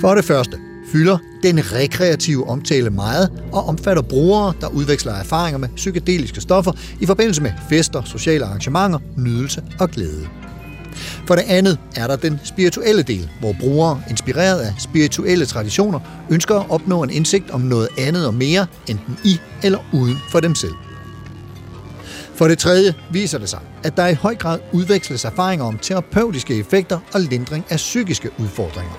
For 0.00 0.14
det 0.14 0.24
første 0.24 0.56
fylder 0.92 1.18
den 1.42 1.72
rekreative 1.72 2.48
omtale 2.48 2.90
meget 2.90 3.30
og 3.52 3.64
omfatter 3.68 4.02
brugere, 4.02 4.52
der 4.60 4.68
udveksler 4.68 5.12
erfaringer 5.12 5.58
med 5.58 5.68
psykedeliske 5.76 6.40
stoffer 6.40 6.72
i 7.00 7.06
forbindelse 7.06 7.42
med 7.42 7.52
fester, 7.68 8.02
sociale 8.02 8.44
arrangementer, 8.44 8.98
nydelse 9.16 9.62
og 9.80 9.90
glæde. 9.90 10.28
For 11.30 11.36
det 11.36 11.44
andet 11.48 11.78
er 11.96 12.06
der 12.06 12.16
den 12.16 12.40
spirituelle 12.44 13.02
del, 13.02 13.30
hvor 13.40 13.54
brugere, 13.60 14.02
inspireret 14.10 14.60
af 14.60 14.72
spirituelle 14.78 15.46
traditioner, 15.46 16.00
ønsker 16.30 16.60
at 16.60 16.70
opnå 16.70 17.02
en 17.02 17.10
indsigt 17.10 17.50
om 17.50 17.60
noget 17.60 17.88
andet 17.98 18.26
og 18.26 18.34
mere, 18.34 18.66
enten 18.88 19.18
i 19.24 19.40
eller 19.62 19.78
uden 19.92 20.16
for 20.30 20.40
dem 20.40 20.54
selv. 20.54 20.72
For 22.34 22.48
det 22.48 22.58
tredje 22.58 22.94
viser 23.12 23.38
det 23.38 23.48
sig, 23.48 23.60
at 23.82 23.96
der 23.96 24.06
i 24.06 24.14
høj 24.14 24.34
grad 24.34 24.58
udveksles 24.72 25.24
erfaringer 25.24 25.64
om 25.64 25.78
terapeutiske 25.78 26.54
effekter 26.54 26.98
og 27.14 27.20
lindring 27.20 27.64
af 27.70 27.76
psykiske 27.76 28.30
udfordringer. 28.38 28.94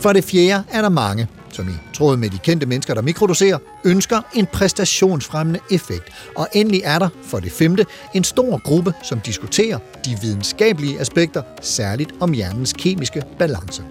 For 0.00 0.12
det 0.12 0.24
fjerde 0.24 0.64
er 0.70 0.82
der 0.82 0.88
mange, 0.88 1.28
som 1.54 1.68
i 1.68 1.72
tråd 1.94 2.16
med 2.16 2.30
de 2.30 2.38
kendte 2.38 2.66
mennesker, 2.66 2.94
der 2.94 3.02
mikrodoserer, 3.02 3.58
ønsker 3.84 4.20
en 4.34 4.46
præstationsfremmende 4.46 5.60
effekt. 5.70 6.12
Og 6.36 6.48
endelig 6.52 6.80
er 6.84 6.98
der, 6.98 7.08
for 7.24 7.38
det 7.40 7.52
femte, 7.52 7.86
en 8.14 8.24
stor 8.24 8.60
gruppe, 8.64 8.94
som 9.02 9.20
diskuterer 9.20 9.78
de 10.04 10.18
videnskabelige 10.22 11.00
aspekter, 11.00 11.42
særligt 11.60 12.12
om 12.20 12.32
hjernens 12.32 12.72
kemiske 12.72 13.22
balance. 13.38 13.82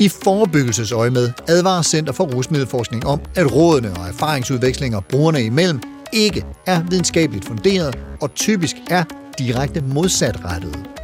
I 0.00 0.08
forebyggelsesøje 0.08 1.10
med 1.10 1.32
advarer 1.48 1.82
Center 1.82 2.12
for 2.12 2.24
Rusmiddelforskning 2.24 3.06
om, 3.06 3.20
at 3.36 3.54
rådene 3.54 3.92
og 3.96 4.08
erfaringsudvekslinger 4.08 5.00
brugerne 5.00 5.42
imellem 5.42 5.80
ikke 6.12 6.44
er 6.66 6.82
videnskabeligt 6.82 7.44
funderet 7.44 7.98
og 8.20 8.34
typisk 8.34 8.76
er 8.90 9.04
direkte 9.38 9.80
modsatrettede. 9.80 10.97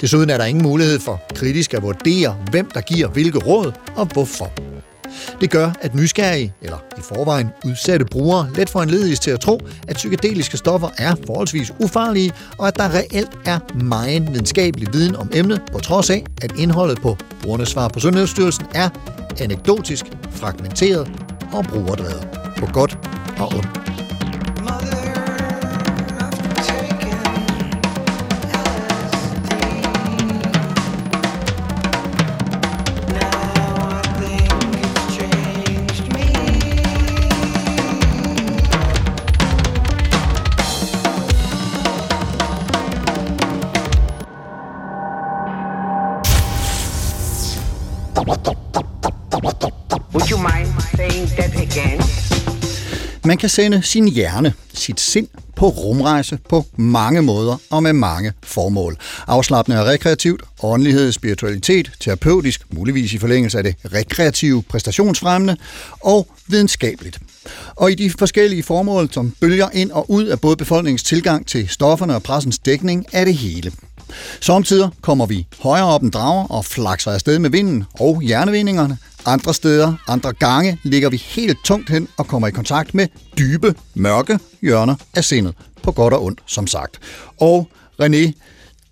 Desuden 0.00 0.30
er 0.30 0.38
der 0.38 0.44
ingen 0.44 0.62
mulighed 0.62 1.00
for 1.00 1.22
kritisk 1.34 1.74
at 1.74 1.82
vurdere, 1.82 2.36
hvem 2.50 2.70
der 2.74 2.80
giver 2.80 3.08
hvilke 3.08 3.38
råd 3.38 3.72
og 3.96 4.06
hvorfor. 4.06 4.50
Det 5.40 5.50
gør, 5.50 5.70
at 5.80 5.94
nysgerrige 5.94 6.52
eller 6.62 6.76
i 6.98 7.00
forvejen 7.00 7.48
udsatte 7.64 8.04
brugere 8.04 8.50
let 8.56 8.70
får 8.70 8.82
en 8.82 9.16
til 9.16 9.30
at 9.30 9.40
tro, 9.40 9.60
at 9.88 9.96
psykedeliske 9.96 10.56
stoffer 10.56 10.88
er 10.98 11.14
forholdsvis 11.26 11.72
ufarlige, 11.78 12.32
og 12.58 12.68
at 12.68 12.76
der 12.76 12.94
reelt 12.94 13.30
er 13.46 13.58
meget 13.84 14.32
videnskabelig 14.32 14.88
viden 14.92 15.16
om 15.16 15.30
emnet, 15.34 15.62
på 15.72 15.78
trods 15.78 16.10
af, 16.10 16.24
at 16.42 16.52
indholdet 16.58 17.00
på 17.02 17.16
brugernes 17.42 17.68
svar 17.68 17.88
på 17.88 18.00
Sundhedsstyrelsen 18.00 18.66
er 18.74 18.88
anekdotisk, 19.40 20.04
fragmenteret 20.30 21.10
og 21.52 21.64
brugerdrevet. 21.64 22.28
På 22.58 22.66
godt 22.66 22.98
og 23.38 23.46
ondt. 23.54 24.03
Man 53.34 53.38
kan 53.38 53.48
sende 53.48 53.82
sin 53.82 54.08
hjerne, 54.08 54.54
sit 54.74 55.00
sind, 55.00 55.28
på 55.56 55.68
rumrejse 55.68 56.38
på 56.48 56.64
mange 56.76 57.22
måder 57.22 57.56
og 57.70 57.82
med 57.82 57.92
mange 57.92 58.32
formål. 58.42 58.96
Afslappende 59.26 59.80
og 59.80 59.86
rekreativt, 59.86 60.42
åndelighed, 60.62 61.12
spiritualitet, 61.12 61.92
terapeutisk, 62.00 62.62
muligvis 62.74 63.12
i 63.12 63.18
forlængelse 63.18 63.58
af 63.58 63.64
det 63.64 63.76
rekreative, 63.92 64.62
præstationsfremmende 64.62 65.56
og 66.00 66.28
videnskabeligt. 66.46 67.18
Og 67.74 67.90
i 67.90 67.94
de 67.94 68.10
forskellige 68.10 68.62
formål, 68.62 69.12
som 69.12 69.34
bølger 69.40 69.68
ind 69.72 69.90
og 69.90 70.10
ud 70.10 70.24
af 70.24 70.40
både 70.40 70.56
befolkningens 70.56 71.02
tilgang 71.02 71.46
til 71.46 71.68
stofferne 71.68 72.14
og 72.14 72.22
pressens 72.22 72.58
dækning, 72.58 73.06
er 73.12 73.24
det 73.24 73.34
hele. 73.34 73.72
Samtidig 74.40 74.88
kommer 75.00 75.26
vi 75.26 75.46
højere 75.62 75.86
op 75.86 76.02
en 76.02 76.10
drager 76.10 76.52
og 76.52 76.64
flakser 76.64 77.10
afsted 77.10 77.38
med 77.38 77.50
vinden 77.50 77.84
og 78.00 78.20
hjernevindingerne. 78.22 78.98
Andre 79.26 79.54
steder, 79.54 79.94
andre 80.08 80.32
gange, 80.32 80.78
ligger 80.82 81.10
vi 81.10 81.16
helt 81.16 81.58
tungt 81.64 81.90
hen 81.90 82.08
og 82.16 82.26
kommer 82.26 82.48
i 82.48 82.50
kontakt 82.50 82.94
med 82.94 83.06
dybe, 83.38 83.74
mørke 83.94 84.38
hjørner 84.62 84.94
af 85.14 85.24
sindet. 85.24 85.54
På 85.82 85.92
godt 85.92 86.14
og 86.14 86.24
ondt, 86.24 86.40
som 86.46 86.66
sagt. 86.66 87.00
Og 87.40 87.68
René, 88.02 88.32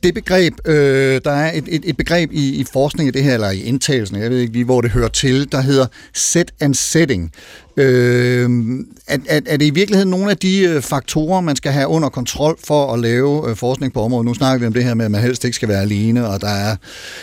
det 0.03 0.15
begreb, 0.15 0.55
øh, 0.65 1.21
der 1.25 1.31
er 1.31 1.53
et, 1.55 1.65
et, 1.69 1.83
et 1.85 1.97
begreb 1.97 2.33
i, 2.33 2.55
i 2.55 2.65
forskning 2.73 3.07
af 3.07 3.13
det 3.13 3.25
her, 3.25 3.35
eller 3.35 3.51
i 3.51 3.61
indtagelsen, 3.61 4.17
jeg 4.17 4.31
ved 4.31 4.39
ikke 4.39 4.53
lige, 4.53 4.65
hvor 4.65 4.81
det 4.81 4.91
hører 4.91 5.09
til, 5.09 5.53
der 5.53 5.61
hedder 5.61 5.87
set 6.15 6.51
and 6.61 6.75
setting. 6.75 7.33
Øh, 7.77 8.51
er, 9.07 9.19
er, 9.29 9.41
er 9.47 9.57
det 9.57 9.67
i 9.67 9.71
virkeligheden 9.71 10.11
nogle 10.11 10.31
af 10.31 10.37
de 10.37 10.61
øh, 10.61 10.83
faktorer, 10.83 11.41
man 11.41 11.57
skal 11.57 11.73
have 11.73 11.89
under 11.89 12.09
kontrol 12.09 12.59
for 12.65 12.93
at 12.93 13.01
lave 13.01 13.51
øh, 13.51 13.57
forskning 13.57 13.93
på 13.93 14.01
området? 14.01 14.27
Nu 14.27 14.35
snakker 14.35 14.61
vi 14.61 14.67
om 14.67 14.73
det 14.73 14.85
her 14.85 14.95
med, 14.95 15.05
at 15.05 15.11
man 15.11 15.21
helst 15.21 15.45
ikke 15.45 15.55
skal 15.55 15.69
være 15.69 15.81
alene, 15.81 16.29
og 16.29 16.41
der 16.41 16.49
er 16.49 16.77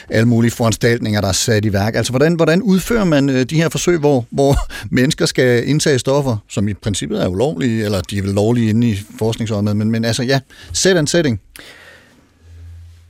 alle 0.10 0.28
mulige 0.28 0.52
foranstaltninger, 0.52 1.22
der 1.22 1.28
er 1.28 1.32
sat 1.32 1.66
i 1.66 1.74
værk. 1.74 1.96
Altså, 1.96 2.12
hvordan, 2.12 2.34
hvordan 2.34 2.62
udfører 2.62 3.04
man 3.04 3.30
øh, 3.30 3.44
de 3.44 3.56
her 3.56 3.70
forsøg, 3.70 3.98
hvor, 3.98 4.26
hvor 4.30 4.58
mennesker 4.96 5.26
skal 5.26 5.68
indtage 5.68 6.00
stoffer, 6.00 6.38
som 6.50 6.68
i 6.68 6.74
princippet 6.74 7.24
er 7.24 7.28
ulovlige, 7.28 7.86
eller 7.86 8.02
de 8.02 8.18
er 8.18 8.22
vel 8.22 8.32
lovlige 8.32 8.70
inde 8.70 8.90
i 8.90 9.00
forskningsområdet, 9.20 9.78
men, 9.78 9.92
men 9.92 10.06
altså 10.06 10.24
ja, 10.24 10.40
set 10.74 10.98
and 10.98 11.08
setting. 11.08 11.42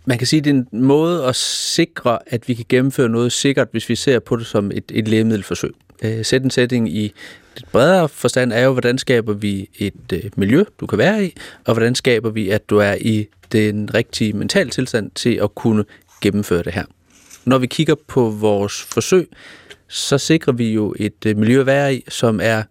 Man 0.09 0.17
kan 0.17 0.27
sige, 0.27 0.37
at 0.37 0.45
det 0.45 0.51
er 0.51 0.63
en 0.73 0.83
måde 0.83 1.25
at 1.25 1.35
sikre, 1.35 2.19
at 2.27 2.47
vi 2.47 2.53
kan 2.53 2.65
gennemføre 2.69 3.09
noget 3.09 3.31
sikkert, 3.31 3.67
hvis 3.71 3.89
vi 3.89 3.95
ser 3.95 4.19
på 4.19 4.35
det 4.35 4.45
som 4.45 4.71
et, 4.71 4.83
et 4.93 5.07
lægemiddelforsøg. 5.07 5.71
Øh, 6.01 6.25
sæt 6.25 6.43
en 6.43 6.49
setting 6.49 6.89
i 6.95 7.05
et 7.57 7.65
bredere 7.71 8.09
forstand 8.09 8.53
er 8.53 8.59
jo, 8.59 8.71
hvordan 8.71 8.97
skaber 8.97 9.33
vi 9.33 9.69
et 9.77 10.13
øh, 10.13 10.23
miljø, 10.35 10.63
du 10.79 10.85
kan 10.85 10.97
være 10.97 11.25
i, 11.25 11.33
og 11.65 11.73
hvordan 11.73 11.95
skaber 11.95 12.29
vi, 12.29 12.49
at 12.49 12.69
du 12.69 12.77
er 12.77 12.95
i 13.01 13.27
den 13.51 13.93
rigtige 13.93 14.33
mentale 14.33 14.69
tilstand 14.69 15.11
til 15.15 15.39
at 15.43 15.55
kunne 15.55 15.85
gennemføre 16.21 16.63
det 16.63 16.73
her. 16.73 16.85
Når 17.45 17.57
vi 17.57 17.67
kigger 17.67 17.95
på 18.07 18.29
vores 18.29 18.81
forsøg, 18.81 19.27
så 19.87 20.17
sikrer 20.17 20.53
vi 20.53 20.73
jo 20.73 20.95
et 20.99 21.25
øh, 21.25 21.37
miljø 21.37 21.59
at 21.59 21.65
være 21.65 21.95
i, 21.95 22.03
som 22.07 22.39
er 22.43 22.63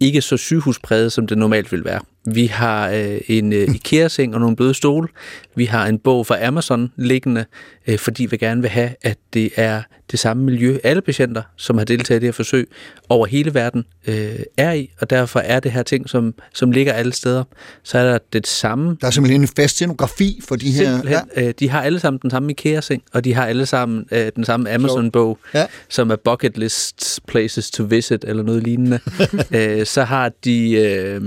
ikke 0.00 0.20
så 0.20 0.36
sygehuspræget, 0.36 1.12
som 1.12 1.26
det 1.26 1.38
normalt 1.38 1.72
vil 1.72 1.84
være. 1.84 2.00
Vi 2.24 2.46
har 2.46 2.90
øh, 2.90 3.20
en 3.28 3.52
øh, 3.52 3.74
IKEA-seng 3.74 4.34
og 4.34 4.40
nogle 4.40 4.56
bløde 4.56 4.74
stole. 4.74 5.08
Vi 5.54 5.64
har 5.64 5.86
en 5.86 5.98
bog 5.98 6.26
fra 6.26 6.44
Amazon 6.46 6.92
liggende, 6.96 7.44
øh, 7.86 7.98
fordi 7.98 8.26
vi 8.26 8.36
gerne 8.36 8.60
vil 8.60 8.70
have, 8.70 8.90
at 9.02 9.18
det 9.34 9.50
er 9.56 9.82
det 10.10 10.18
samme 10.18 10.44
miljø, 10.44 10.78
alle 10.84 11.02
patienter, 11.02 11.42
som 11.56 11.78
har 11.78 11.84
deltaget 11.84 12.18
i 12.18 12.20
det 12.20 12.26
her 12.26 12.32
forsøg 12.32 12.68
over 13.08 13.26
hele 13.26 13.54
verden, 13.54 13.84
øh, 14.06 14.38
er 14.56 14.72
i, 14.72 14.90
og 15.00 15.10
derfor 15.10 15.40
er 15.40 15.60
det 15.60 15.72
her 15.72 15.82
ting, 15.82 16.08
som, 16.08 16.34
som 16.54 16.70
ligger 16.72 16.92
alle 16.92 17.12
steder. 17.12 17.44
Så 17.82 17.98
er 17.98 18.10
der 18.12 18.18
det 18.32 18.46
samme... 18.46 18.96
Der 19.00 19.06
er 19.06 19.10
simpelthen 19.10 19.40
en 19.42 19.48
fast 19.56 19.74
scenografi 19.74 20.40
for 20.48 20.56
de 20.56 20.70
her... 20.70 20.92
Simpelthen, 20.92 21.20
ja. 21.36 21.48
øh, 21.48 21.54
de 21.58 21.68
har 21.68 21.82
alle 21.82 22.00
sammen 22.00 22.18
den 22.22 22.30
samme 22.30 22.50
IKEA-seng, 22.50 23.02
og 23.12 23.24
de 23.24 23.34
har 23.34 23.46
alle 23.46 23.66
sammen 23.66 24.04
øh, 24.12 24.32
den 24.36 24.44
samme 24.44 24.70
Amazon-bog, 24.70 25.38
Ja. 25.54 25.66
som 25.88 26.10
er 26.10 26.16
bucket 26.16 26.58
list 26.58 27.20
places 27.28 27.70
to 27.70 27.82
visit, 27.82 28.24
eller 28.24 28.42
noget 28.42 28.62
lignende. 28.62 29.00
øh, 29.56 29.86
så 29.86 30.02
har 30.04 30.32
de 30.44 30.70
øh, 30.72 31.22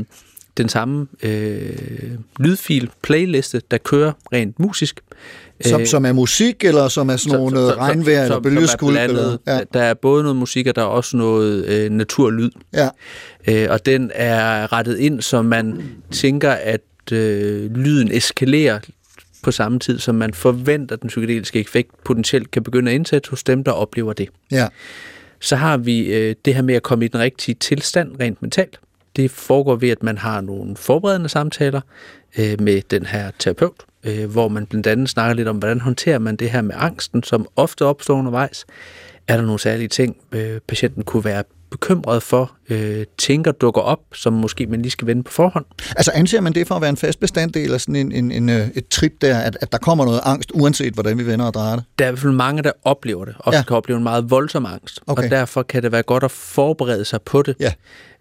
den 0.58 0.70
samme 0.70 1.08
øh, 1.24 1.70
lydfil, 2.40 2.90
playliste, 3.04 3.62
der 3.72 3.78
kører 3.78 4.12
rent 4.34 4.60
musisk. 4.60 5.00
Som, 5.62 5.82
Øh, 5.82 5.88
som 5.88 6.06
er 6.06 6.14
musik, 6.14 6.64
eller 6.64 6.88
som 6.88 7.10
er 7.10 7.16
sådan 7.16 7.40
nogle 7.40 7.58
som- 7.58 7.78
regnvejr 7.78 8.14
eller 8.24 8.28
som- 8.28 8.44
som 8.44 8.44
bølgeskuld? 8.44 8.94
blandet. 8.94 9.18
Eller, 9.20 9.38
ja, 9.48 9.60
Der 9.74 9.82
er 9.82 9.94
både 9.94 10.24
noget 10.24 10.36
musik, 10.36 10.68
og 10.68 10.76
der 10.76 10.82
er 10.82 10.86
også 10.86 11.18
noget 11.18 11.66
øh, 11.66 11.90
naturlyd. 11.92 12.50
ja. 12.74 12.90
Øh, 13.48 13.68
og 13.70 13.86
den 13.86 14.12
er 14.14 14.74
rettet 14.74 14.98
ind, 14.98 15.22
så 15.22 15.42
man 15.42 15.84
tænker, 16.12 16.52
at 16.52 16.82
øh, 17.12 17.76
lyden 17.76 18.12
eskalerer 18.12 18.80
på 19.44 19.52
samme 19.52 19.80
tid, 19.80 20.00
som 20.00 20.16
man 20.16 20.34
forventer, 20.34 20.96
at 20.96 21.02
den 21.02 21.08
psykedeliske 21.08 21.60
effekt 21.60 22.04
potentielt 22.04 22.52
kan 22.52 22.64
begynde 22.64 22.92
at 22.92 22.96
indsætte 22.96 23.30
hos 23.30 23.44
dem, 23.44 23.64
der 23.64 23.72
oplever 23.72 24.14
det. 24.14 24.30
ja. 24.52 24.68
Så 25.40 25.56
har 25.56 25.78
vi 25.78 26.14
øh, 26.14 26.36
det 26.46 26.56
her 26.56 26.62
med 26.62 26.76
at 26.76 26.84
komme 26.84 27.06
i 27.06 27.08
den 27.08 27.20
rigtige 27.20 27.56
tilstand 27.56 28.12
rent 28.20 28.42
mentalt. 28.42 28.80
Det 29.16 29.32
foregår 29.32 29.76
ved, 29.76 29.90
at 29.90 30.04
man 30.04 30.18
har 30.18 30.42
nogle 30.42 30.76
forberedende 30.78 31.30
samtaler 31.30 31.82
øh, 32.38 32.62
med 32.62 32.82
den 32.90 33.06
her 33.06 33.32
terapeut, 33.40 33.84
øh, 34.04 34.32
hvor 34.32 34.48
man 34.48 34.66
blandt 34.66 34.88
andet 34.88 35.10
snakker 35.10 35.34
lidt 35.36 35.48
om, 35.48 35.58
hvordan 35.58 35.82
håndterer 35.82 36.20
man 36.20 36.36
det 36.36 36.50
her 36.50 36.62
med 36.62 36.76
angsten, 36.78 37.24
som 37.24 37.48
ofte 37.56 37.86
opstår 37.86 38.16
undervejs. 38.18 38.66
Er 39.28 39.38
der 39.38 39.44
nogle 39.44 39.60
særlige 39.60 39.88
ting, 39.88 40.18
øh, 40.32 40.60
patienten 40.68 41.04
kunne 41.04 41.26
være 41.26 41.44
bekymret 41.72 42.24
for, 42.24 42.52
øh, 42.70 43.06
tænker 43.18 43.52
dukker 43.52 43.82
op, 43.82 44.00
som 44.14 44.34
måske 44.34 44.68
man 44.68 44.82
lige 44.82 44.92
skal 44.92 45.08
vende 45.08 45.24
på 45.24 45.32
forhånd? 45.32 45.66
Altså 45.96 46.12
anser 46.16 46.42
man 46.42 46.54
det 46.54 46.68
for 46.68 46.76
at 46.76 46.82
være 46.82 46.90
en 46.90 46.98
fast 46.98 47.20
bestanddel 47.20 47.74
af 47.74 47.82
sådan 47.82 47.96
en, 47.96 48.12
en, 48.12 48.32
en, 48.32 48.50
øh, 48.50 48.68
et 48.76 48.88
trip 48.88 49.14
der, 49.22 49.38
at, 49.40 49.58
at 49.62 49.72
der 49.72 49.78
kommer 49.78 50.06
noget 50.06 50.20
angst, 50.24 50.52
uanset 50.54 50.94
hvordan 50.94 51.18
vi 51.18 51.26
vender 51.26 51.46
og 51.46 51.54
drejer 51.54 51.76
det? 51.76 51.84
Der 52.00 52.06
er 52.06 52.10
i 52.10 52.12
hvert 52.12 52.20
fald 52.22 52.34
mange, 52.34 52.64
der 52.64 52.72
oplever 52.84 53.26
det, 53.26 53.36
og 53.40 53.54
Ja. 53.54 53.58
ja. 53.58 53.64
kan 53.64 53.78
opleve 53.78 53.98
en 53.98 54.04
meget 54.04 54.30
voldsom 54.32 54.66
angst. 54.66 55.00
Okay. 55.08 55.24
Og 55.24 55.30
derfor 55.30 55.64
kan 55.64 55.84
det 55.84 55.92
være 55.92 56.04
godt 56.04 56.24
at 56.24 56.32
forberede 56.32 57.06
sig 57.06 57.22
på 57.22 57.42
det. 57.42 57.56
Ja. 57.60 57.74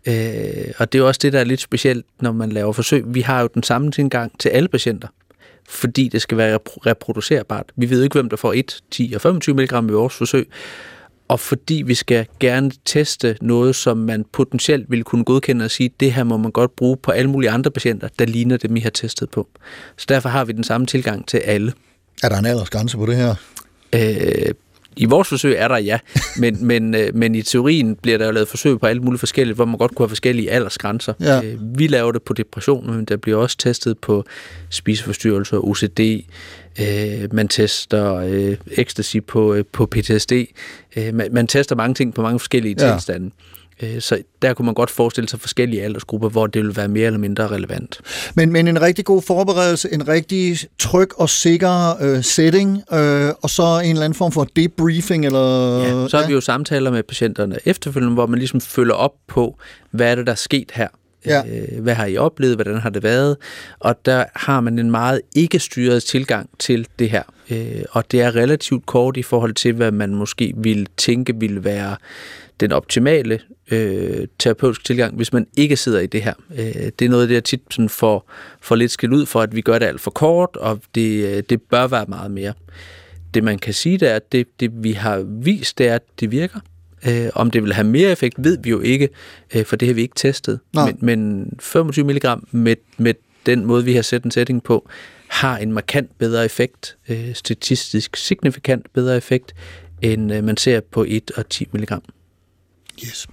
Øh, 0.06 0.72
og 0.78 0.92
det 0.92 0.98
er 0.98 1.02
jo 1.02 1.06
også 1.06 1.20
det, 1.22 1.32
der 1.32 1.40
er 1.40 1.44
lidt 1.44 1.60
specielt, 1.60 2.06
når 2.20 2.32
man 2.32 2.52
laver 2.52 2.72
forsøg. 2.72 3.04
Vi 3.06 3.20
har 3.20 3.40
jo 3.40 3.48
den 3.54 3.62
samme 3.62 3.90
tilgang 3.90 4.38
til 4.38 4.48
alle 4.48 4.68
patienter, 4.68 5.08
fordi 5.68 6.08
det 6.08 6.22
skal 6.22 6.38
være 6.38 6.54
repro- 6.56 6.78
reproducerbart. 6.86 7.72
Vi 7.76 7.90
ved 7.90 8.02
ikke, 8.02 8.14
hvem 8.14 8.28
der 8.28 8.36
får 8.36 8.52
1, 8.52 8.80
10 8.90 9.12
og 9.14 9.20
25 9.20 9.54
mg 9.54 9.72
i 9.72 9.92
vores 9.92 10.14
forsøg. 10.14 10.48
og 11.28 11.40
fordi 11.40 11.82
vi 11.86 11.94
skal 11.94 12.26
gerne 12.40 12.70
teste 12.84 13.36
noget, 13.40 13.76
som 13.76 13.96
man 13.96 14.24
potentielt 14.32 14.90
ville 14.90 15.02
kunne 15.04 15.24
godkende 15.24 15.64
og 15.64 15.70
sige, 15.70 15.90
det 16.00 16.12
her 16.12 16.24
må 16.24 16.36
man 16.36 16.50
godt 16.50 16.76
bruge 16.76 16.96
på 16.96 17.10
alle 17.10 17.30
mulige 17.30 17.50
andre 17.50 17.70
patienter, 17.70 18.08
der 18.18 18.24
ligner 18.24 18.56
dem, 18.56 18.76
I 18.76 18.80
har 18.80 18.90
testet 18.90 19.30
på. 19.30 19.48
Så 19.96 20.06
derfor 20.08 20.28
har 20.28 20.44
vi 20.44 20.52
den 20.52 20.64
samme 20.64 20.86
tilgang 20.86 21.28
til 21.28 21.38
alle. 21.38 21.72
Er 22.22 22.28
der 22.28 22.38
en 22.38 22.46
aldersgrænse 22.46 22.96
på 22.96 23.06
det 23.06 23.16
her? 23.16 23.34
Øh, 23.94 24.54
I 24.96 25.04
vores 25.04 25.28
forsøg 25.28 25.54
er 25.58 25.68
der 25.68 25.76
ja, 25.76 25.98
men, 26.40 26.66
men, 26.66 26.94
øh, 26.94 27.14
men 27.14 27.34
i 27.34 27.42
teorien 27.42 27.96
bliver 27.96 28.18
der 28.18 28.26
jo 28.26 28.32
lavet 28.32 28.48
forsøg 28.48 28.80
på 28.80 28.86
alt 28.86 29.02
muligt 29.02 29.20
forskelligt, 29.20 29.56
hvor 29.56 29.64
man 29.64 29.78
godt 29.78 29.94
kunne 29.94 30.04
have 30.04 30.08
forskellige 30.10 30.50
aldersgrænser. 30.50 31.12
Ja. 31.20 31.42
Øh, 31.44 31.78
vi 31.78 31.86
laver 31.86 32.12
det 32.12 32.22
på 32.22 32.32
depression, 32.32 32.90
men 32.96 33.04
der 33.04 33.16
bliver 33.16 33.38
også 33.38 33.56
testet 33.58 33.98
på 33.98 34.24
spiseforstyrrelser, 34.70 35.58
OCD, 35.58 36.00
øh, 36.80 37.34
man 37.34 37.48
tester 37.48 38.14
øh, 38.14 38.56
ecstasy 38.70 39.16
på, 39.26 39.54
øh, 39.54 39.64
på 39.72 39.86
PTSD, 39.86 40.32
øh, 40.96 41.14
man, 41.14 41.28
man 41.32 41.46
tester 41.46 41.76
mange 41.76 41.94
ting 41.94 42.14
på 42.14 42.22
mange 42.22 42.38
forskellige 42.38 42.76
Ja. 42.86 42.92
tilstande. 42.92 43.30
Øh, 43.84 44.00
Så 44.00 44.22
der 44.42 44.54
kunne 44.54 44.66
man 44.66 44.74
godt 44.74 44.90
forestille 44.90 45.28
sig 45.28 45.40
forskellige 45.40 45.82
aldersgrupper, 45.82 46.28
hvor 46.28 46.46
det 46.46 46.62
ville 46.62 46.76
være 46.76 46.88
mere 46.88 47.06
eller 47.06 47.18
mindre 47.18 47.48
relevant. 47.48 48.00
Men, 48.34 48.52
men 48.52 48.68
en 48.68 48.80
rigtig 48.82 49.04
god 49.04 49.22
forberedelse, 49.22 49.88
en 49.92 50.08
rigtig 50.08 50.58
tryg 50.78 51.08
og 51.16 51.30
sikker 51.30 52.02
øh, 52.02 52.22
setting, 52.24 52.82
øh, 52.92 53.30
og 53.42 53.50
så 53.50 53.80
en 53.84 53.90
eller 53.90 54.04
anden 54.04 54.16
form 54.16 54.32
for 54.32 54.48
debriefing, 54.56 55.26
eller... 55.26 55.78
Ja, 55.82 56.08
så 56.08 56.18
har 56.18 56.26
vi 56.26 56.32
jo 56.32 56.40
samtaler 56.40 56.90
med 56.90 57.02
patienterne 57.02 57.58
efterfølgende, 57.64 58.14
hvor 58.14 58.26
man 58.26 58.38
ligesom 58.38 58.60
følger 58.60 58.94
op 58.94 59.12
på, 59.28 59.58
hvad 59.90 60.10
er 60.10 60.14
det, 60.14 60.26
der 60.26 60.32
er 60.32 60.36
sket 60.36 60.70
her? 60.74 60.88
Ja. 61.26 61.42
Øh, 61.48 61.82
Hvad 61.82 61.94
har 61.94 62.06
I 62.06 62.16
oplevet? 62.16 62.54
Hvordan 62.56 62.78
har 62.78 62.90
det 62.90 63.02
været? 63.02 63.36
Og 63.78 63.96
der 64.06 64.24
har 64.34 64.60
man 64.60 64.78
en 64.78 64.90
meget 64.90 65.20
ikke-styret 65.36 66.02
tilgang 66.02 66.50
til 66.58 66.86
det 66.98 67.10
her. 67.10 67.22
Øh, 67.50 67.82
Og 67.90 68.10
det 68.10 68.20
er 68.22 68.36
relativt 68.36 68.86
kort 68.86 69.16
i 69.16 69.22
forhold 69.22 69.54
til, 69.54 69.72
hvad 69.72 69.90
man 69.92 70.14
måske 70.14 70.52
ville 70.56 70.86
tænke 70.96 71.34
ville 71.36 71.64
være 71.64 71.96
den 72.60 72.72
optimale 72.72 73.40
øh, 73.70 74.26
terapeutiske 74.38 74.84
tilgang, 74.84 75.16
hvis 75.16 75.32
man 75.32 75.46
ikke 75.56 75.76
sidder 75.76 76.00
i 76.00 76.06
det 76.06 76.22
her. 76.22 76.34
Øh, 76.58 76.90
det 76.98 77.02
er 77.02 77.08
noget, 77.08 77.28
det 77.28 77.34
jeg 77.34 77.44
tit 77.44 77.60
sådan 77.70 77.88
får, 77.88 78.30
får 78.60 78.74
lidt 78.74 78.90
skilt 78.90 79.12
ud 79.12 79.26
for, 79.26 79.40
at 79.40 79.54
vi 79.54 79.60
gør 79.60 79.78
det 79.78 79.86
alt 79.86 80.00
for 80.00 80.10
kort, 80.10 80.56
og 80.56 80.80
det, 80.94 81.36
øh, 81.36 81.42
det 81.50 81.62
bør 81.62 81.86
være 81.86 82.04
meget 82.08 82.30
mere. 82.30 82.52
Det 83.34 83.44
man 83.44 83.58
kan 83.58 83.74
sige, 83.74 83.98
det 83.98 84.10
er, 84.10 84.16
at 84.16 84.32
det, 84.32 84.60
det 84.60 84.84
vi 84.84 84.92
har 84.92 85.18
vist, 85.18 85.78
det 85.78 85.88
er, 85.88 85.94
at 85.94 86.02
det 86.20 86.30
virker. 86.30 86.60
Øh, 87.08 87.28
om 87.34 87.50
det 87.50 87.62
vil 87.62 87.72
have 87.72 87.86
mere 87.86 88.12
effekt, 88.12 88.34
ved 88.38 88.58
vi 88.62 88.70
jo 88.70 88.80
ikke, 88.80 89.08
øh, 89.54 89.64
for 89.64 89.76
det 89.76 89.88
har 89.88 89.94
vi 89.94 90.02
ikke 90.02 90.14
testet. 90.16 90.60
Nej. 90.72 90.86
Men, 90.86 90.98
men 91.00 91.50
25 91.60 92.04
mg 92.04 92.24
med, 92.50 92.76
med 92.96 93.14
den 93.46 93.64
måde, 93.64 93.84
vi 93.84 93.94
har 93.94 94.02
sat 94.02 94.24
en 94.24 94.30
setting 94.30 94.62
på, 94.62 94.88
har 95.28 95.58
en 95.58 95.72
markant 95.72 96.18
bedre 96.18 96.44
effekt, 96.44 96.96
øh, 97.08 97.34
statistisk 97.34 98.16
signifikant 98.16 98.92
bedre 98.92 99.16
effekt, 99.16 99.54
end 100.02 100.32
øh, 100.32 100.44
man 100.44 100.56
ser 100.56 100.80
på 100.80 101.04
1 101.08 101.30
og 101.36 101.48
10 101.48 101.68
mg. 101.72 101.92
Yes. 103.06 103.26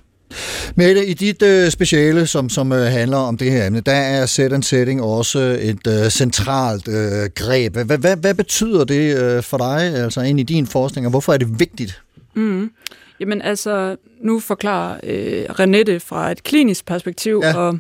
Mette, 0.76 1.05
i 1.05 1.14
dit 1.14 1.41
øh, 1.41 1.72
speciale, 1.72 2.28
som, 2.28 2.49
som 2.49 2.72
øh, 2.72 2.80
handler 2.80 3.18
om 3.18 3.38
det 3.38 3.51
her 3.51 3.68
emne, 3.68 3.82
der 3.82 3.91
er 3.91 4.26
set 4.26 4.53
and 4.53 4.64
setting 4.64 5.01
også 5.01 5.39
et 5.62 5.88
øh, 5.88 6.09
centralt 6.09 6.88
øh, 6.88 7.30
greb. 7.36 7.74
Hvad, 7.78 7.97
hvad, 7.97 8.18
hvad 8.18 8.34
betyder 8.34 8.84
det 8.84 9.18
øh, 9.24 9.43
for 9.43 9.57
dig, 9.57 9.82
altså 9.95 10.22
ind 10.22 10.39
i 10.39 10.43
din 10.43 10.68
forskning, 10.68 11.07
og 11.07 11.09
hvorfor 11.12 11.34
er 11.34 11.38
det 11.38 11.59
vigtigt? 11.59 12.01
Mm. 12.34 12.72
Jamen 13.20 13.41
altså, 13.41 13.95
nu 14.24 14.39
forklarer 14.39 14.99
øh, 15.03 15.45
Renette 15.49 15.99
fra 15.99 16.32
et 16.32 16.43
klinisk 16.43 16.86
perspektiv, 16.86 17.41
Ja. 17.43 17.57
og 17.57 17.80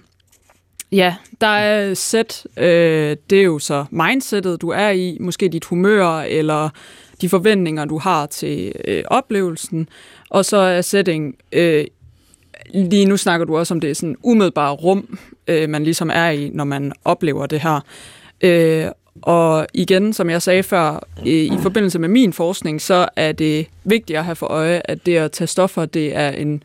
ja, 0.91 1.15
der 1.41 1.47
er 1.47 1.93
sæt, 1.93 2.43
øh, 2.57 3.17
det 3.29 3.39
er 3.39 3.43
jo 3.43 3.59
så 3.59 3.85
mindsetet, 3.91 4.61
du 4.61 4.69
er 4.69 4.89
i, 4.89 5.17
måske 5.19 5.49
dit 5.49 5.65
humør, 5.65 6.21
eller 6.21 6.69
de 7.21 7.29
forventninger, 7.29 7.85
du 7.85 7.97
har 7.97 8.25
til 8.25 8.73
øh, 8.87 9.03
oplevelsen, 9.07 9.89
og 10.29 10.45
så 10.45 10.57
er 10.57 10.81
setting, 10.81 11.35
øh, 11.51 11.85
lige 12.73 13.05
nu 13.05 13.17
snakker 13.17 13.45
du 13.45 13.57
også 13.57 13.73
om 13.73 13.79
det 13.79 13.97
sådan 13.97 14.15
umiddelbare 14.23 14.71
rum, 14.71 15.19
øh, 15.47 15.69
man 15.69 15.83
ligesom 15.83 16.09
er 16.13 16.29
i, 16.29 16.49
når 16.53 16.63
man 16.63 16.93
oplever 17.05 17.45
det 17.45 17.59
her. 17.59 17.79
Øh, 18.41 18.85
og 19.21 19.67
igen, 19.73 20.13
som 20.13 20.29
jeg 20.29 20.41
sagde 20.41 20.63
før, 20.63 21.07
i, 21.25 21.43
i 21.43 21.57
forbindelse 21.61 21.99
med 21.99 22.09
min 22.09 22.33
forskning, 22.33 22.81
så 22.81 23.09
er 23.15 23.31
det 23.31 23.67
vigtigt 23.83 24.19
at 24.19 24.25
have 24.25 24.35
for 24.35 24.45
øje, 24.45 24.81
at 24.85 25.05
det 25.05 25.17
at 25.17 25.31
tage 25.31 25.47
stoffer, 25.47 25.85
det 25.85 26.15
er 26.15 26.29
en 26.29 26.63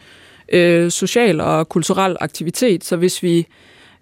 øh, 0.48 0.90
social 0.90 1.40
og 1.40 1.68
kulturel 1.68 2.16
aktivitet. 2.20 2.84
Så 2.84 2.96
hvis 2.96 3.22
vi 3.22 3.46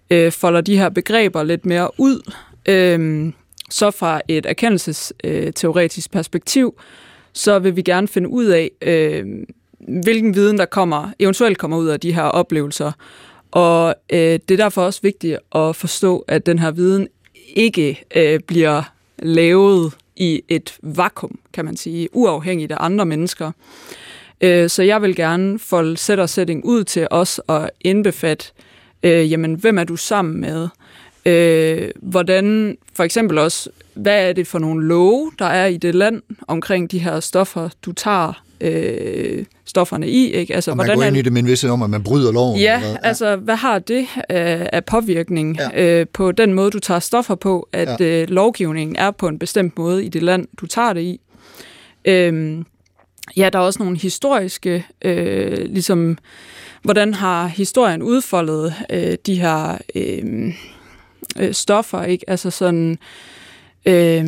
øh, 0.09 0.31
folder 0.31 0.61
de 0.61 0.77
her 0.77 0.89
begreber 0.89 1.43
lidt 1.43 1.65
mere 1.65 1.89
ud, 1.97 2.31
øh, 2.65 3.31
så 3.69 3.91
fra 3.91 4.21
et 4.27 4.45
erkendelsesteoretisk 4.45 6.09
øh, 6.09 6.11
perspektiv, 6.11 6.79
så 7.33 7.59
vil 7.59 7.75
vi 7.75 7.81
gerne 7.81 8.07
finde 8.07 8.29
ud 8.29 8.45
af, 8.45 8.71
øh, 8.81 9.25
hvilken 10.03 10.35
viden 10.35 10.57
der 10.57 10.65
kommer, 10.65 11.09
eventuelt 11.19 11.57
kommer 11.57 11.77
ud 11.77 11.87
af 11.87 11.99
de 11.99 12.13
her 12.13 12.23
oplevelser. 12.23 12.91
Og 13.51 13.95
øh, 14.09 14.19
det 14.19 14.51
er 14.51 14.57
derfor 14.57 14.81
også 14.81 14.99
vigtigt 15.03 15.37
at 15.55 15.75
forstå, 15.75 16.25
at 16.27 16.45
den 16.45 16.59
her 16.59 16.71
viden 16.71 17.07
ikke 17.55 18.03
øh, 18.15 18.39
bliver 18.39 18.83
lavet 19.19 19.93
i 20.15 20.41
et 20.47 20.77
vakuum, 20.81 21.39
kan 21.53 21.65
man 21.65 21.77
sige, 21.77 22.09
uafhængigt 22.13 22.71
af 22.71 22.77
andre 22.79 23.05
mennesker. 23.05 23.51
Øh, 24.41 24.69
så 24.69 24.83
jeg 24.83 25.01
vil 25.01 25.15
gerne 25.15 25.59
folde 25.59 25.97
sætter 25.97 26.25
sætning 26.25 26.65
ud 26.65 26.83
til 26.83 27.07
os 27.11 27.41
at 27.49 27.69
indbefatte, 27.81 28.45
øh, 29.03 29.31
jamen, 29.31 29.53
hvem 29.53 29.77
er 29.77 29.83
du 29.83 29.95
sammen 29.95 30.41
med? 30.41 30.67
Øh, 31.25 31.89
hvordan, 32.01 32.77
for 32.95 33.03
eksempel 33.03 33.37
også, 33.37 33.69
hvad 33.93 34.29
er 34.29 34.33
det 34.33 34.47
for 34.47 34.59
nogle 34.59 34.87
love, 34.87 35.31
der 35.39 35.45
er 35.45 35.65
i 35.65 35.77
det 35.77 35.95
land 35.95 36.21
omkring 36.47 36.91
de 36.91 36.99
her 36.99 37.19
stoffer, 37.19 37.69
du 37.85 37.91
tager 37.91 38.43
øh, 38.61 39.45
stofferne 39.65 40.09
i? 40.09 40.31
Ikke? 40.31 40.55
Altså, 40.55 40.71
Og 40.71 40.77
man 40.77 40.85
hvordan 40.85 40.97
går 40.97 41.03
er 41.03 41.07
ind 41.07 41.17
i 41.17 41.21
det 41.21 41.33
med 41.33 41.41
en 41.41 41.47
vidsthed 41.47 41.69
om, 41.71 41.81
at 41.81 41.89
man 41.89 42.03
bryder 42.03 42.31
loven. 42.31 42.59
Ja, 42.59 42.75
eller 42.75 42.89
hvad? 42.89 42.97
altså, 43.03 43.35
hvad 43.35 43.55
har 43.55 43.79
det 43.79 44.07
af, 44.29 44.69
af 44.73 44.85
påvirkning 44.85 45.57
Ja. 45.59 45.69
ja. 45.81 45.99
øh, 45.99 46.05
på 46.13 46.31
den 46.31 46.53
måde, 46.53 46.71
du 46.71 46.79
tager 46.79 46.99
stoffer 46.99 47.35
på, 47.35 47.69
at 47.73 47.87
Ja. 47.99 48.05
ja. 48.05 48.21
øh, 48.21 48.29
lovgivningen 48.29 48.95
er 48.95 49.11
på 49.11 49.27
en 49.27 49.39
bestemt 49.39 49.77
måde 49.77 50.05
i 50.05 50.09
det 50.09 50.23
land, 50.23 50.47
du 50.57 50.65
tager 50.67 50.93
det 50.93 51.01
i? 51.01 51.21
Øhm, 52.05 52.65
ja, 53.37 53.49
der 53.53 53.59
er 53.59 53.63
også 53.63 53.83
nogle 53.83 53.97
historiske, 53.97 54.85
øh, 55.01 55.57
ligesom, 55.69 56.17
hvordan 56.81 57.13
har 57.13 57.47
historien 57.47 58.01
udfoldet 58.03 58.73
øh, 58.89 59.17
de 59.25 59.35
her 59.35 59.77
øh, 59.95 60.53
øh, 61.39 61.53
stoffer, 61.53 62.03
ikke? 62.03 62.29
Altså 62.29 62.49
sådan, 62.49 62.97
øh, 63.85 64.25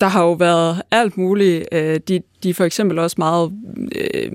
der 0.00 0.06
har 0.06 0.22
jo 0.22 0.32
været 0.32 0.82
alt 0.90 1.16
muligt. 1.16 1.68
Øh, 1.72 2.00
de, 2.08 2.20
de 2.42 2.50
er 2.50 2.54
for 2.54 2.64
eksempel 2.64 2.98
også 2.98 3.14
meget... 3.18 3.52
Øh, 4.14 4.30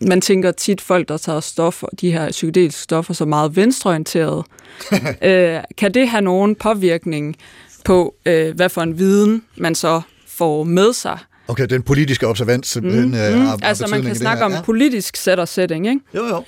man 0.00 0.20
tænker 0.20 0.50
tit, 0.52 0.80
folk, 0.80 1.08
der 1.08 1.16
tager 1.16 1.40
stoffer, 1.40 1.86
de 2.00 2.12
her 2.12 2.30
psykedeliske 2.30 2.80
stoffer, 2.80 3.14
så 3.14 3.24
meget 3.24 3.56
venstreorienterede. 3.56 4.44
øh, 5.22 5.60
kan 5.78 5.94
det 5.94 6.08
have 6.08 6.22
nogen 6.22 6.54
påvirkning 6.54 7.36
på, 7.84 8.14
øh, 8.26 8.54
hvad 8.56 8.68
for 8.68 8.82
en 8.82 8.98
viden 8.98 9.42
man 9.56 9.74
så 9.74 10.00
får 10.28 10.64
med 10.64 10.92
sig? 10.92 11.18
Okay, 11.48 11.66
den 11.66 11.82
politiske 11.82 12.26
observans 12.26 12.66
simpelthen 12.66 13.04
Mm, 13.04 13.10
mm, 13.34 13.40
mm. 13.40 13.46
har, 13.46 13.58
Altså 13.62 13.86
man 13.90 14.02
kan 14.02 14.14
snakke 14.14 14.38
her. 14.38 14.44
om 14.44 14.52
Ja. 14.52 14.62
politisk 14.62 15.16
set 15.16 15.38
og 15.38 15.48
setting, 15.48 15.86
ikke? 15.88 16.00
Jo, 16.14 16.26
jo. 16.26 16.44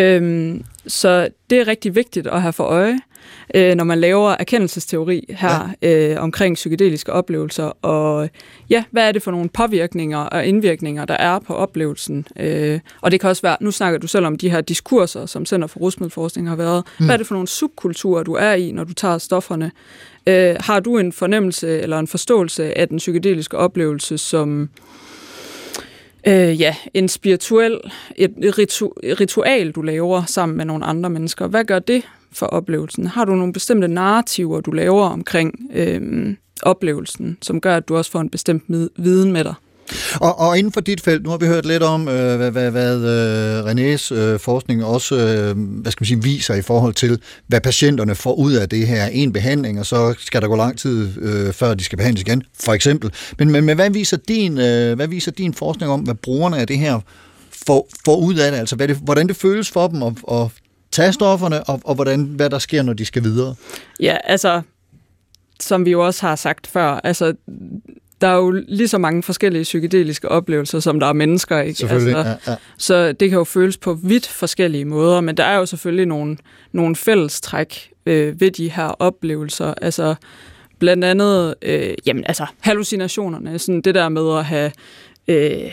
Øhm, 0.00 0.64
så 0.86 1.28
det 1.50 1.58
er 1.60 1.66
rigtig 1.66 1.94
vigtigt 1.94 2.26
at 2.26 2.42
have 2.42 2.52
for 2.52 2.64
øje, 2.64 2.98
øh, 3.54 3.74
når 3.74 3.84
man 3.84 4.00
laver 4.00 4.30
erkendelsesteori 4.30 5.24
her 5.38 5.70
ja. 5.82 6.12
øh, 6.12 6.22
omkring 6.22 6.54
psykedeliske 6.54 7.12
oplevelser. 7.12 7.64
Og 7.84 8.30
ja, 8.70 8.84
hvad 8.90 9.08
er 9.08 9.12
det 9.12 9.22
for 9.22 9.30
nogle 9.30 9.48
påvirkninger 9.48 10.18
og 10.18 10.46
indvirkninger, 10.46 11.04
der 11.04 11.14
er 11.14 11.38
på 11.38 11.54
oplevelsen? 11.54 12.26
Øh, 12.38 12.80
og 13.00 13.10
det 13.10 13.20
kan 13.20 13.30
også 13.30 13.42
være, 13.42 13.56
nu 13.60 13.70
snakker 13.70 13.98
du 13.98 14.06
selv 14.06 14.26
om 14.26 14.36
de 14.36 14.50
her 14.50 14.60
diskurser, 14.60 15.26
som 15.26 15.46
Center 15.46 15.68
for 15.68 15.80
Rusmiddelforskning 15.80 16.48
har 16.48 16.56
været. 16.56 16.84
Mm. 16.98 17.04
Hvad 17.04 17.14
er 17.14 17.16
det 17.16 17.26
for 17.26 17.34
nogle 17.34 17.48
subkulturer, 17.48 18.22
du 18.22 18.34
er 18.34 18.52
i, 18.52 18.72
når 18.72 18.84
du 18.84 18.94
tager 18.94 19.18
stofferne? 19.18 19.70
Øh, 20.26 20.56
har 20.60 20.80
du 20.80 20.98
en 20.98 21.12
fornemmelse 21.12 21.80
eller 21.80 21.98
en 21.98 22.06
forståelse 22.06 22.78
af 22.78 22.88
den 22.88 22.98
psykedeliske 22.98 23.56
oplevelse 23.56 24.18
som 24.18 24.68
øh, 26.26 26.60
ja, 26.60 26.76
en 26.94 27.08
spirituel, 27.08 27.80
et 28.16 28.58
ritu, 28.58 28.90
et 29.02 29.20
ritual, 29.20 29.70
du 29.70 29.82
laver 29.82 30.24
sammen 30.24 30.56
med 30.56 30.64
nogle 30.64 30.84
andre 30.84 31.10
mennesker. 31.10 31.46
Hvad 31.46 31.64
gør 31.64 31.78
det 31.78 32.02
for 32.32 32.46
oplevelsen? 32.46 33.06
Har 33.06 33.24
du 33.24 33.34
nogle 33.34 33.52
bestemte 33.52 33.88
narrativer, 33.88 34.60
du 34.60 34.70
laver 34.70 35.02
omkring 35.02 35.70
øh, 35.74 36.34
oplevelsen, 36.62 37.38
som 37.42 37.60
gør, 37.60 37.76
at 37.76 37.88
du 37.88 37.96
også 37.96 38.10
får 38.10 38.20
en 38.20 38.30
bestemt 38.30 38.64
viden 38.96 39.32
med 39.32 39.44
dig? 39.44 39.54
Og, 40.14 40.38
og 40.38 40.58
inden 40.58 40.72
for 40.72 40.80
dit 40.80 41.00
felt, 41.00 41.22
nu 41.22 41.30
har 41.30 41.36
vi 41.36 41.46
hørt 41.46 41.66
lidt 41.66 41.82
om, 41.82 42.08
øh, 42.08 42.36
hvad, 42.36 42.50
hvad, 42.50 42.70
hvad 42.70 42.96
øh, 42.96 43.64
Renés 43.64 44.14
øh, 44.14 44.38
forskning 44.40 44.84
også 44.84 45.14
øh, 45.14 45.58
hvad 45.58 45.92
skal 45.92 46.02
man 46.02 46.06
sige, 46.06 46.22
viser 46.22 46.54
i 46.54 46.62
forhold 46.62 46.94
til, 46.94 47.20
hvad 47.46 47.60
patienterne 47.60 48.14
får 48.14 48.34
ud 48.34 48.52
af 48.52 48.68
det 48.68 48.86
her. 48.86 49.06
En 49.06 49.32
behandling, 49.32 49.80
og 49.80 49.86
så 49.86 50.14
skal 50.18 50.42
der 50.42 50.48
gå 50.48 50.56
lang 50.56 50.78
tid, 50.78 51.22
øh, 51.22 51.52
før 51.52 51.74
de 51.74 51.84
skal 51.84 51.98
behandles 51.98 52.22
igen, 52.22 52.42
for 52.60 52.72
eksempel. 52.72 53.12
Men, 53.38 53.50
men, 53.50 53.64
men 53.64 53.76
hvad, 53.76 53.90
viser 53.90 54.16
din, 54.16 54.58
øh, 54.58 54.96
hvad 54.96 55.08
viser 55.08 55.32
din 55.32 55.54
forskning 55.54 55.92
om, 55.92 56.00
hvad 56.00 56.14
brugerne 56.14 56.58
af 56.58 56.66
det 56.66 56.78
her 56.78 57.00
får, 57.66 57.88
får 58.04 58.16
ud 58.16 58.34
af 58.34 58.52
det? 58.52 58.58
Altså, 58.58 58.76
hvad 58.76 58.88
det, 58.88 58.96
hvordan 58.96 59.28
det 59.28 59.36
føles 59.36 59.70
for 59.70 59.88
dem 59.88 60.02
at, 60.02 60.12
at 60.32 60.46
tage 60.92 61.12
stofferne, 61.12 61.64
og, 61.64 61.80
og 61.84 61.94
hvordan, 61.94 62.22
hvad 62.22 62.50
der 62.50 62.58
sker, 62.58 62.82
når 62.82 62.92
de 62.92 63.04
skal 63.04 63.22
videre? 63.22 63.54
Ja, 64.00 64.16
altså, 64.24 64.62
som 65.60 65.84
vi 65.84 65.90
jo 65.90 66.06
også 66.06 66.26
har 66.26 66.36
sagt 66.36 66.66
før, 66.66 67.00
altså, 67.04 67.34
der 68.20 68.28
er 68.28 68.36
jo 68.36 68.50
lige 68.50 68.88
så 68.88 68.98
mange 68.98 69.22
forskellige 69.22 69.62
psykedeliske 69.62 70.28
oplevelser, 70.28 70.80
som 70.80 71.00
der 71.00 71.06
er 71.06 71.12
mennesker. 71.12 71.60
Ikke? 71.60 71.86
Altså, 71.90 72.08
ja, 72.08 72.28
ja. 72.46 72.56
Så 72.78 73.12
det 73.12 73.30
kan 73.30 73.38
jo 73.38 73.44
føles 73.44 73.76
på 73.76 73.94
vidt 73.94 74.28
forskellige 74.28 74.84
måder, 74.84 75.20
men 75.20 75.36
der 75.36 75.44
er 75.44 75.56
jo 75.56 75.66
selvfølgelig 75.66 76.06
nogle, 76.06 76.36
nogle 76.72 76.96
fællestræk 76.96 77.90
øh, 78.06 78.40
ved 78.40 78.50
de 78.50 78.70
her 78.70 78.84
oplevelser. 78.84 79.74
Altså 79.82 80.14
blandt 80.78 81.04
andet 81.04 81.54
øh, 81.62 81.94
jamen, 82.06 82.24
altså, 82.26 82.46
hallucinationerne, 82.60 83.58
sådan 83.58 83.80
det 83.80 83.94
der 83.94 84.08
med 84.08 84.38
at 84.38 84.44
have... 84.44 84.72
Øh, 85.28 85.72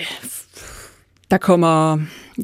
der 1.31 1.37
kommer 1.37 1.99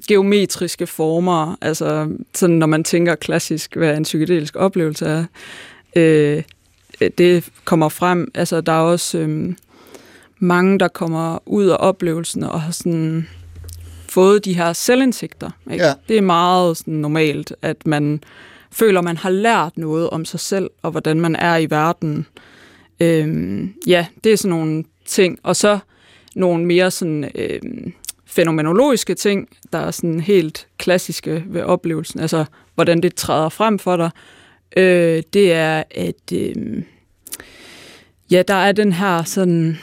geometriske 0.07 0.87
former, 0.87 1.57
altså 1.61 2.09
sådan 2.33 2.55
når 2.55 2.67
man 2.67 2.83
tænker 2.83 3.15
klassisk, 3.15 3.75
hvad 3.75 3.97
en 3.97 4.03
psykedelisk 4.03 4.55
oplevelse 4.55 5.05
er, 5.05 5.25
øh, 5.95 6.43
det 7.17 7.49
kommer 7.65 7.89
frem. 7.89 8.31
Altså 8.35 8.61
der 8.61 8.71
er 8.71 8.79
også 8.79 9.17
øh, 9.17 9.53
mange, 10.43 10.79
der 10.79 10.87
kommer 10.87 11.39
ud 11.45 11.65
af 11.65 11.77
oplevelsen 11.79 12.43
og 12.43 12.61
har 12.61 12.71
sådan 12.71 13.27
fået 14.09 14.45
de 14.45 14.53
her 14.53 14.73
selvindsigter. 14.73 15.49
Ikke? 15.71 15.85
Ja. 15.85 15.93
Det 16.07 16.17
er 16.17 16.21
meget 16.21 16.77
sådan 16.77 16.93
normalt, 16.93 17.55
at 17.61 17.87
man 17.87 18.23
føler, 18.71 19.01
man 19.01 19.17
har 19.17 19.29
lært 19.29 19.77
noget 19.77 20.09
om 20.09 20.25
sig 20.25 20.39
selv, 20.39 20.69
og 20.81 20.91
hvordan 20.91 21.19
man 21.19 21.35
er 21.35 21.57
i 21.57 21.69
verden. 21.69 22.25
Øhm, 22.99 23.73
ja, 23.87 24.05
det 24.23 24.33
er 24.33 24.37
sådan 24.37 24.57
nogle 24.57 24.83
ting. 25.05 25.39
Og 25.43 25.55
så 25.55 25.79
nogle 26.35 26.65
mere 26.65 26.91
sådan 26.91 27.31
øhm, 27.35 27.93
fænomenologiske 28.25 29.15
ting, 29.15 29.49
der 29.73 29.79
er 29.79 29.91
sådan 29.91 30.19
helt 30.19 30.67
klassiske 30.77 31.43
ved 31.47 31.61
oplevelsen. 31.61 32.19
Altså, 32.19 32.45
hvordan 32.75 33.03
det 33.03 33.15
træder 33.15 33.49
frem 33.49 33.79
for 33.79 33.97
dig. 33.97 34.09
Øh, 34.77 35.23
det 35.33 35.53
er, 35.53 35.83
at 35.91 36.33
øhm, 36.33 36.83
ja, 38.31 38.43
der 38.47 38.53
er 38.53 38.71
den 38.71 38.93
her 38.93 39.23
sådan... 39.23 39.79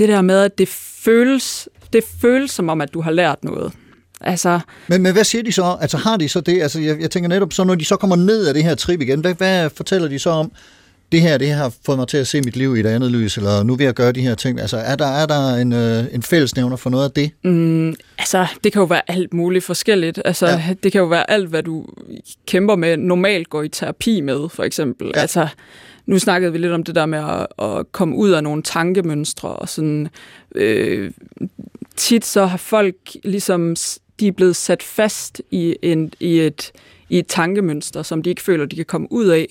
Det 0.00 0.08
der 0.08 0.22
med, 0.22 0.38
at 0.40 0.58
det 0.58 0.68
føles, 1.04 1.68
det 1.92 2.04
føles 2.20 2.50
som 2.50 2.68
om, 2.68 2.80
at 2.80 2.94
du 2.94 3.00
har 3.00 3.10
lært 3.10 3.44
noget. 3.44 3.72
Altså, 4.20 4.60
Men, 4.88 5.02
men 5.02 5.12
hvad 5.12 5.24
siger 5.24 5.42
de 5.42 5.52
så? 5.52 5.76
Altså 5.80 5.96
har 5.96 6.16
de 6.16 6.28
så 6.28 6.40
det? 6.40 6.62
Altså 6.62 6.80
jeg, 6.80 7.00
jeg 7.00 7.10
tænker 7.10 7.28
netop 7.28 7.52
så, 7.52 7.64
når 7.64 7.74
de 7.74 7.84
så 7.84 7.96
kommer 7.96 8.16
ned 8.16 8.46
af 8.46 8.54
det 8.54 8.64
her 8.64 8.74
trip 8.74 9.00
igen, 9.00 9.20
hvad, 9.20 9.34
hvad 9.34 9.70
fortæller 9.70 10.08
de 10.08 10.18
så 10.18 10.30
om? 10.30 10.52
Det 11.12 11.20
her, 11.20 11.38
det 11.38 11.46
her 11.48 11.54
har 11.56 11.72
fået 11.86 11.98
mig 11.98 12.08
til 12.08 12.16
at 12.16 12.26
se 12.26 12.40
mit 12.40 12.56
liv 12.56 12.76
i 12.76 12.80
et 12.80 12.86
andet 12.86 13.10
lys, 13.10 13.36
eller 13.36 13.62
nu 13.62 13.74
vil 13.76 13.84
jeg 13.84 13.94
gøre 13.94 14.12
de 14.12 14.20
her 14.20 14.34
ting. 14.34 14.60
Altså 14.60 14.76
er 14.76 14.96
der, 14.96 15.06
er 15.06 15.26
der 15.26 15.54
en, 15.54 15.72
øh, 15.72 16.04
en 16.12 16.22
fællesnævner 16.22 16.76
for 16.76 16.90
noget 16.90 17.04
af 17.04 17.10
det? 17.10 17.30
Mm, 17.44 17.94
altså, 18.18 18.46
det 18.64 18.72
kan 18.72 18.80
jo 18.80 18.86
være 18.86 19.02
alt 19.10 19.34
muligt 19.34 19.64
forskelligt. 19.64 20.22
Altså, 20.24 20.46
Ja. 20.46 20.74
det 20.82 20.92
kan 20.92 20.98
jo 20.98 21.06
være 21.06 21.30
alt, 21.30 21.48
hvad 21.48 21.62
du 21.62 21.86
kæmper 22.46 22.76
med, 22.76 22.96
normalt 22.96 23.50
går 23.50 23.62
i 23.62 23.68
terapi 23.68 24.20
med, 24.20 24.48
for 24.48 24.62
eksempel. 24.62 25.10
Ja. 25.14 25.20
Altså, 25.20 25.48
nu 26.10 26.18
snakkede 26.18 26.52
vi 26.52 26.58
lidt 26.58 26.72
om 26.72 26.82
det 26.82 26.94
der 26.94 27.06
med 27.06 27.18
at, 27.18 27.66
at 27.66 27.92
komme 27.92 28.16
ud 28.16 28.30
af 28.30 28.42
nogle 28.42 28.62
tankemønstre, 28.62 29.48
og 29.48 29.68
sådan, 29.68 30.08
øh, 30.54 31.10
tit 31.96 32.24
så 32.24 32.46
har 32.46 32.56
folk 32.56 32.96
ligesom, 33.24 33.76
de 34.20 34.28
er 34.28 34.32
blevet 34.32 34.56
sat 34.56 34.82
fast 34.82 35.42
i, 35.50 35.76
en, 35.82 36.12
i, 36.20 36.40
et, 36.40 36.72
i 37.08 37.18
et 37.18 37.26
tankemønster, 37.26 38.02
som 38.02 38.22
de 38.22 38.30
ikke 38.30 38.42
føler, 38.42 38.66
de 38.66 38.76
kan 38.76 38.84
komme 38.84 39.12
ud 39.12 39.26
af, 39.26 39.48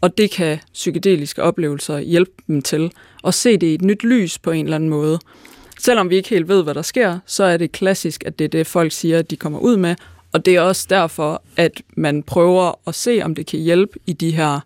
og 0.00 0.18
det 0.18 0.30
kan 0.30 0.58
psykedeliske 0.72 1.42
oplevelser 1.42 1.98
hjælpe 1.98 2.32
dem 2.46 2.62
til 2.62 2.92
at 3.24 3.34
se 3.34 3.56
det 3.56 3.66
i 3.66 3.74
et 3.74 3.82
nyt 3.82 4.04
lys 4.04 4.38
på 4.38 4.50
en 4.50 4.64
eller 4.64 4.76
anden 4.76 4.90
måde. 4.90 5.18
Selvom 5.78 6.10
vi 6.10 6.16
ikke 6.16 6.28
helt 6.28 6.48
ved, 6.48 6.62
hvad 6.62 6.74
der 6.74 6.82
sker, 6.82 7.18
så 7.26 7.44
er 7.44 7.56
det 7.56 7.72
klassisk, 7.72 8.22
at 8.26 8.38
det 8.38 8.44
er 8.44 8.48
det, 8.48 8.66
folk 8.66 8.92
siger, 8.92 9.18
at 9.18 9.30
de 9.30 9.36
kommer 9.36 9.58
ud 9.58 9.76
med. 9.76 9.94
Og 10.32 10.46
det 10.46 10.56
er 10.56 10.60
også 10.60 10.86
derfor, 10.90 11.42
at 11.56 11.82
man 11.96 12.22
prøver 12.22 12.88
at 12.88 12.94
se, 12.94 13.20
om 13.24 13.34
det 13.34 13.46
kan 13.46 13.60
hjælpe 13.60 13.98
i 14.06 14.12
de 14.12 14.30
her, 14.30 14.54
øh, 14.54 14.60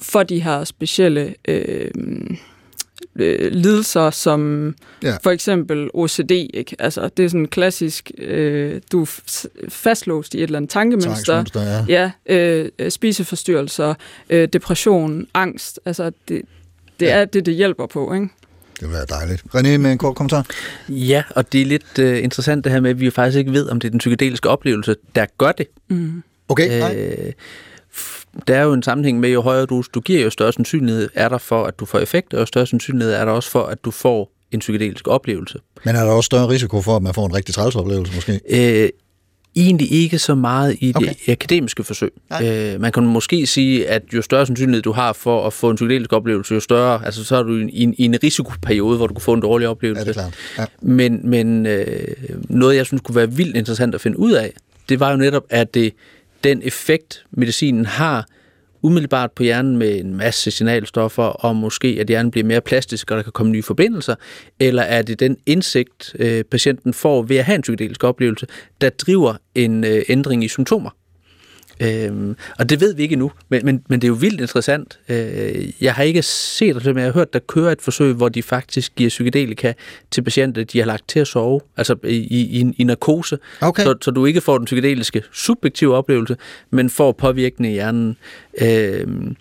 for 0.00 0.22
de 0.22 0.40
her 0.42 0.64
specielle 0.64 1.34
øh, 1.48 1.90
øh, 3.16 3.52
lidelser, 3.52 4.10
som 4.10 4.74
Ja. 5.02 5.16
for 5.22 5.30
eksempel 5.30 5.88
OCD. 5.94 6.30
Ikke? 6.30 6.76
Altså, 6.78 7.10
det 7.16 7.24
er 7.24 7.28
sådan 7.28 7.46
klassisk, 7.46 8.10
øh, 8.18 8.80
du 8.92 9.02
er 9.02 9.46
fastlåst 9.68 10.34
i 10.34 10.38
et 10.38 10.42
eller 10.42 10.56
andet 10.56 10.70
tankemønster. 10.70 11.44
Ja. 11.88 12.10
Ja, 12.28 12.34
øh, 12.36 12.68
øh, 12.78 12.90
spiseforstyrrelser, 12.90 13.94
øh, 14.30 14.48
depression, 14.52 15.26
angst. 15.34 15.80
Altså, 15.84 16.04
det, 16.28 16.42
det 17.00 17.06
Ja. 17.06 17.16
er 17.20 17.24
det, 17.24 17.46
det 17.46 17.54
hjælper 17.54 17.86
på, 17.86 18.14
ikke? 18.14 18.28
Det 18.80 18.88
vil 18.88 18.92
være 18.96 19.06
dejligt. 19.08 19.42
René 19.54 19.78
med 19.78 19.92
en 19.92 19.98
kort 19.98 20.16
kommentar. 20.16 20.46
Ja, 20.88 21.22
og 21.30 21.52
det 21.52 21.62
er 21.62 21.66
lidt 21.66 21.98
uh, 21.98 22.18
interessant 22.24 22.64
det 22.64 22.72
her 22.72 22.80
med, 22.80 22.90
at 22.90 23.00
vi 23.00 23.04
jo 23.04 23.10
faktisk 23.10 23.38
ikke 23.38 23.52
ved, 23.52 23.68
om 23.68 23.80
det 23.80 23.88
er 23.88 23.90
den 23.90 23.98
psykedeliske 23.98 24.48
oplevelse, 24.48 24.96
der 25.14 25.26
gør 25.38 25.52
det. 25.52 25.66
Mm. 25.88 26.22
Okay, 26.48 26.78
nej. 26.78 26.96
Øh, 26.96 27.28
f- 27.28 27.71
der 28.48 28.56
er 28.56 28.62
jo 28.62 28.72
en 28.72 28.82
sammenhæng 28.82 29.20
med, 29.20 29.30
jo 29.30 29.40
højere 29.40 29.66
dosis 29.66 29.88
du 29.88 30.00
giver, 30.00 30.22
jo 30.22 30.30
større 30.30 30.52
sandsynlighed 30.52 31.08
er 31.14 31.28
der 31.28 31.38
for, 31.38 31.64
at 31.64 31.78
du 31.80 31.84
får 31.84 31.98
effekt, 31.98 32.34
og 32.34 32.40
jo 32.40 32.46
større 32.46 32.66
sandsynlighed 32.66 33.14
er 33.14 33.24
der 33.24 33.32
også 33.32 33.50
for, 33.50 33.62
at 33.62 33.84
du 33.84 33.90
får 33.90 34.32
en 34.52 34.58
psykedelisk 34.60 35.08
oplevelse. 35.08 35.58
Men 35.84 35.96
er 35.96 36.04
der 36.04 36.12
også 36.12 36.26
større 36.26 36.48
risiko 36.48 36.80
for, 36.80 36.96
at 36.96 37.02
man 37.02 37.14
får 37.14 37.26
en 37.26 37.34
rigtig 37.34 37.54
træls 37.54 37.76
oplevelse 37.76 38.14
måske? 38.14 38.40
Øh, 38.50 38.88
egentlig 39.56 39.92
ikke 39.92 40.18
så 40.18 40.34
meget 40.34 40.76
i 40.80 40.92
Okay. 40.96 41.08
det 41.08 41.32
akademiske 41.32 41.84
forsøg. 41.84 42.10
Nej. 42.30 42.48
Øh, 42.48 42.80
man 42.80 42.92
kan 42.92 43.06
måske 43.06 43.46
sige, 43.46 43.88
at 43.88 44.02
jo 44.14 44.22
større 44.22 44.46
sandsynlighed 44.46 44.82
du 44.82 44.92
har 44.92 45.12
for 45.12 45.46
at 45.46 45.52
få 45.52 45.70
en 45.70 45.76
psykedelisk 45.76 46.12
oplevelse, 46.12 46.54
jo 46.54 46.60
større, 46.60 47.04
altså 47.04 47.24
så 47.24 47.36
er 47.36 47.42
du 47.42 47.56
i 47.56 47.82
en, 47.82 47.94
i 47.98 48.04
en 48.04 48.16
risikoperiode, 48.22 48.96
hvor 48.96 49.06
du 49.06 49.14
kan 49.14 49.20
få 49.20 49.32
en 49.32 49.40
dårlig 49.40 49.68
oplevelse. 49.68 50.00
Ja, 50.00 50.04
det 50.04 50.16
er 50.16 50.22
klart. 50.22 50.34
Ja. 50.58 50.64
Men, 50.82 51.20
men 51.24 51.66
øh, 51.66 51.86
noget, 52.48 52.76
jeg 52.76 52.86
synes 52.86 53.00
kunne 53.04 53.16
være 53.16 53.32
vildt 53.32 53.56
interessant 53.56 53.94
at 53.94 54.00
finde 54.00 54.18
ud 54.18 54.32
af, 54.32 54.52
det 54.88 55.00
var 55.00 55.10
jo 55.10 55.16
netop, 55.16 55.44
at 55.50 55.74
det, 55.74 55.92
den 56.44 56.62
effekt, 56.62 57.24
medicinen 57.30 57.86
har, 57.86 58.26
umiddelbart 58.82 59.32
på 59.32 59.42
hjernen 59.42 59.76
med 59.76 60.00
en 60.00 60.14
masse 60.14 60.50
signalstoffer, 60.50 61.22
og 61.22 61.56
måske 61.56 61.96
at 62.00 62.06
hjernen 62.06 62.30
bliver 62.30 62.46
mere 62.46 62.60
plastisk, 62.60 63.10
og 63.10 63.16
der 63.16 63.22
kan 63.22 63.32
komme 63.32 63.52
nye 63.52 63.62
forbindelser, 63.62 64.14
eller 64.60 64.82
er 64.82 65.02
det 65.02 65.20
den 65.20 65.36
indsigt, 65.46 66.16
øh, 66.18 66.44
patienten 66.44 66.94
får 66.94 67.22
ved 67.22 67.36
at 67.36 67.44
have 67.44 67.56
en 67.56 67.62
psykedelisk 67.62 68.04
oplevelse, 68.04 68.46
der 68.80 68.90
driver 68.90 69.34
en 69.54 69.84
øh, 69.84 70.02
ændring 70.08 70.44
i 70.44 70.48
symptomer? 70.48 70.90
Øhm, 71.82 72.36
og 72.58 72.68
det 72.70 72.80
ved 72.80 72.94
vi 72.94 73.02
ikke 73.02 73.12
endnu, 73.12 73.30
men, 73.48 73.64
men, 73.64 73.82
men 73.88 74.00
det 74.00 74.06
er 74.06 74.08
jo 74.08 74.14
vildt 74.14 74.40
interessant. 74.40 74.98
Øh, 75.08 75.68
jeg 75.80 75.94
har 75.94 76.02
ikke 76.02 76.22
set 76.22 76.74
det, 76.74 76.84
men 76.84 76.96
jeg 76.96 77.04
har 77.04 77.12
hørt, 77.12 77.32
der 77.32 77.38
kører 77.38 77.72
et 77.72 77.82
forsøg, 77.82 78.14
hvor 78.14 78.28
de 78.28 78.42
faktisk 78.42 78.94
giver 78.94 79.08
psykedelika 79.10 79.72
til 80.10 80.22
patienter, 80.22 80.64
de 80.64 80.78
har 80.78 80.86
lagt 80.86 81.08
til 81.08 81.20
at 81.20 81.26
sove, 81.26 81.60
altså 81.76 81.96
i, 82.04 82.16
i, 82.16 82.60
i, 82.60 82.74
i 82.78 82.84
narkose, 82.84 83.38
Okay. 83.60 83.82
så, 83.82 83.94
så 84.00 84.10
du 84.10 84.26
ikke 84.26 84.40
får 84.40 84.58
den 84.58 84.64
psykedeliske 84.64 85.22
subjektive 85.32 85.96
oplevelse, 85.96 86.36
men 86.70 86.90
får 86.90 87.12
påvirkning 87.12 87.72
i 87.72 87.74
hjernen. 87.74 88.16
Øhm, 88.62 89.36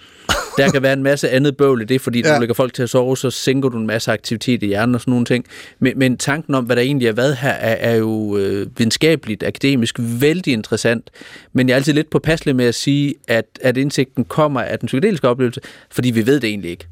der 0.58 0.72
kan 0.72 0.82
være 0.82 0.94
en 0.94 1.04
masse 1.04 1.30
andet 1.30 1.58
bøvl 1.58 1.82
i 1.82 1.86
det, 1.86 2.02
fordi 2.02 2.22
Ja. 2.26 2.36
du 2.36 2.40
lægger 2.40 2.54
folk 2.54 2.74
til 2.74 2.84
at 2.84 2.90
sove, 2.90 3.18
så 3.18 3.30
sænker 3.32 3.70
du 3.70 3.78
en 3.78 3.88
masse 3.88 4.12
aktivitet 4.12 4.64
i 4.64 4.66
hjernen 4.68 4.96
og 4.96 5.02
sådan 5.02 5.12
nogle 5.12 5.26
ting. 5.26 5.46
Men, 5.80 6.00
men 6.00 6.18
tanken 6.18 6.56
om, 6.56 6.64
hvad 6.66 6.76
der 6.76 6.82
egentlig 6.82 7.08
er 7.08 7.12
hvad 7.12 7.34
her, 7.36 7.50
er, 7.50 7.92
er 7.92 7.96
jo 7.96 8.38
øh, 8.38 8.68
videnskabeligt, 8.78 9.44
akademisk, 9.44 9.96
vældig 10.00 10.54
interessant. 10.54 11.10
Men 11.54 11.68
jeg 11.70 11.74
er 11.74 11.78
altid 11.78 11.94
lidt 11.94 12.10
påpasselig 12.10 12.56
med 12.56 12.66
at 12.66 12.76
sige, 12.76 13.14
at, 13.28 13.46
at 13.62 13.78
indsigten 13.78 14.26
kommer 14.26 14.62
af 14.62 14.80
den 14.80 14.88
psykedeliske 14.88 15.28
oplevelse, 15.28 15.62
fordi 15.92 16.12
vi 16.12 16.26
ved 16.26 16.40
det 16.40 16.50
egentlig 16.50 16.72
ikke. 16.72 16.88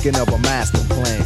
Thinking 0.00 0.22
of 0.22 0.32
a 0.32 0.38
master 0.38 0.78
plan. 0.94 1.20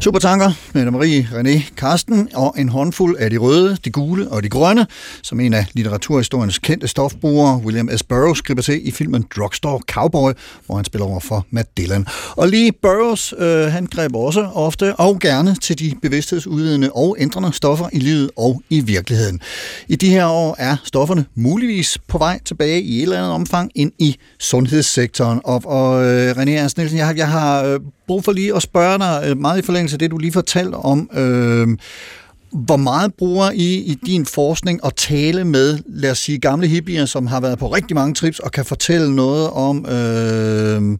Supertanker 0.00 0.65
med 0.84 0.90
Marie, 0.90 1.28
René, 1.32 1.74
Karsten 1.76 2.28
og 2.34 2.54
en 2.58 2.68
håndfuld 2.68 3.16
af 3.18 3.30
de 3.30 3.36
røde, 3.36 3.76
de 3.84 3.90
gule 3.90 4.28
og 4.28 4.42
de 4.42 4.48
grønne, 4.48 4.86
som 5.22 5.40
en 5.40 5.54
af 5.54 5.66
litteraturhistoriens 5.72 6.58
kendte 6.58 6.88
stofbrugere, 6.88 7.60
William 7.64 7.90
S. 7.96 8.02
Burroughs, 8.02 8.42
griber 8.42 8.62
til 8.62 8.88
i 8.88 8.90
filmen 8.90 9.24
Drugstore 9.36 9.80
Cowboy, 9.90 10.32
hvor 10.66 10.76
han 10.76 10.84
spiller 10.84 11.06
over 11.06 11.20
for 11.20 11.46
Matt 11.50 11.76
Dillon. 11.76 12.06
Og 12.30 12.48
lige 12.48 12.72
Burroughs, 12.82 13.34
øh, 13.38 13.72
han 13.72 13.86
greb 13.86 14.14
også 14.14 14.50
ofte 14.54 14.96
og 14.96 15.18
gerne 15.18 15.54
til 15.54 15.78
de 15.78 15.92
bevidsthedsudvidende 16.02 16.90
og 16.92 17.16
ændrende 17.18 17.52
stoffer 17.52 17.88
i 17.92 17.98
livet 17.98 18.30
og 18.36 18.62
i 18.70 18.80
virkeligheden. 18.80 19.40
I 19.88 19.96
de 19.96 20.10
her 20.10 20.26
år 20.26 20.56
er 20.58 20.76
stofferne 20.84 21.24
muligvis 21.34 21.98
på 22.08 22.18
vej 22.18 22.40
tilbage 22.44 22.82
i 22.82 22.96
et 22.96 23.02
eller 23.02 23.18
andet 23.18 23.32
omfang 23.32 23.70
ind 23.74 23.92
i 23.98 24.16
sundhedssektoren. 24.38 25.40
Og, 25.44 25.62
og 25.64 26.04
øh, 26.04 26.30
René 26.30 26.50
Ernst 26.50 26.76
Nielsen, 26.76 26.98
jeg 26.98 27.06
har, 27.06 27.14
jeg 27.14 27.28
har 27.28 27.64
øh, 27.64 27.80
brug 28.06 28.24
for 28.24 28.32
lige 28.32 28.56
at 28.56 28.62
spørge 28.62 28.98
dig 28.98 29.24
øh, 29.26 29.38
meget 29.38 29.58
i 29.58 29.62
forlængelse 29.62 29.94
af 29.94 29.98
det, 29.98 30.10
du 30.10 30.18
lige 30.18 30.32
fortalte 30.32 30.65
om. 30.74 31.10
Øh, 31.14 31.68
Hvor 32.52 32.76
meget 32.76 33.14
bruger 33.14 33.50
I 33.50 33.74
i 33.74 33.98
din 34.06 34.26
forskning 34.26 34.80
at 34.84 34.94
tale 34.96 35.44
med, 35.44 35.78
lad 35.86 36.10
os 36.10 36.18
sige, 36.18 36.38
gamle 36.38 36.66
hippier, 36.66 37.04
som 37.04 37.26
har 37.26 37.40
været 37.40 37.58
på 37.58 37.68
rigtig 37.68 37.94
mange 37.94 38.14
trips 38.14 38.38
og 38.38 38.52
kan 38.52 38.64
fortælle 38.64 39.16
noget 39.16 39.50
om, 39.50 39.76
øh, 39.86 40.98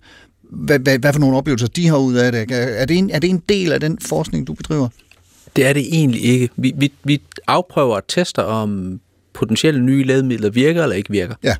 hvad, 0.50 0.78
hvad, 0.78 0.98
hvad 0.98 1.12
for 1.12 1.20
nogle 1.20 1.36
oplevelser 1.36 1.66
de 1.66 1.88
har 1.88 1.96
ud 1.96 2.14
af 2.14 2.32
det? 2.32 2.46
Er 2.50 2.84
det, 2.84 2.96
en, 2.98 3.10
er 3.10 3.18
det 3.18 3.30
en 3.30 3.42
del 3.48 3.72
af 3.72 3.80
den 3.80 3.98
forskning, 4.00 4.46
du 4.46 4.54
bedriver? 4.54 4.88
Det 5.56 5.66
er 5.66 5.72
det 5.72 5.86
egentlig 5.92 6.24
ikke. 6.24 6.48
Vi, 6.56 6.72
vi, 6.76 6.92
vi 7.04 7.22
afprøver 7.46 7.96
og 7.96 8.02
tester, 8.08 8.42
om 8.42 9.00
potentielle 9.34 9.82
nye 9.82 10.04
lægemidler 10.04 10.50
virker 10.50 10.82
eller 10.82 10.96
ikke 10.96 11.10
virker. 11.10 11.34
Ja. 11.42 11.54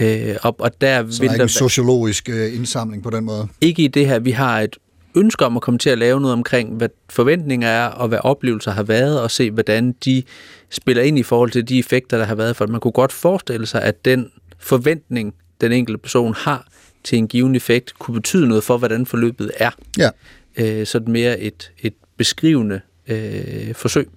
Øh, 0.00 0.36
og, 0.42 0.56
og 0.58 0.80
der 0.80 0.98
Så 0.98 1.04
vil 1.04 1.12
der 1.18 1.20
er 1.20 1.22
ikke 1.22 1.38
der 1.38 1.42
en 1.42 1.48
sociologisk 1.48 2.28
øh, 2.28 2.54
indsamling 2.56 3.02
på 3.02 3.10
den 3.10 3.24
måde? 3.24 3.48
ikke 3.60 3.82
i 3.82 3.88
det 3.88 4.06
her, 4.06 4.18
vi 4.18 4.30
har 4.30 4.60
et 4.60 4.76
ønske 5.18 5.46
om 5.46 5.56
at 5.56 5.62
komme 5.62 5.78
til 5.78 5.90
at 5.90 5.98
lave 5.98 6.20
noget 6.20 6.32
omkring, 6.32 6.76
hvad 6.76 6.88
forventninger 7.10 7.68
er, 7.68 7.86
og 7.86 8.08
hvad 8.08 8.18
oplevelser 8.22 8.70
har 8.70 8.82
været, 8.82 9.20
og 9.20 9.30
se, 9.30 9.50
hvordan 9.50 9.92
de 10.04 10.22
spiller 10.70 11.02
ind 11.02 11.18
i 11.18 11.22
forhold 11.22 11.50
til 11.50 11.68
de 11.68 11.78
effekter, 11.78 12.18
der 12.18 12.24
har 12.24 12.34
været. 12.34 12.56
For 12.56 12.66
man 12.66 12.80
kunne 12.80 12.92
godt 12.92 13.12
forestille 13.12 13.66
sig, 13.66 13.82
at 13.82 14.04
den 14.04 14.30
forventning, 14.58 15.34
den 15.60 15.72
enkelte 15.72 15.98
person 15.98 16.34
har 16.34 16.66
til 17.04 17.18
en 17.18 17.28
given 17.28 17.54
effekt, 17.54 17.98
kunne 17.98 18.14
betyde 18.14 18.48
noget 18.48 18.64
for, 18.64 18.78
hvordan 18.78 19.06
forløbet 19.06 19.50
er. 19.56 19.70
Ja. 19.98 20.10
Øh, 20.56 20.86
sådan 20.86 21.12
mere 21.12 21.40
et, 21.40 21.72
et 21.80 21.94
beskrivende 22.16 22.80
øh, 23.08 23.74
forsøg, 23.74 24.08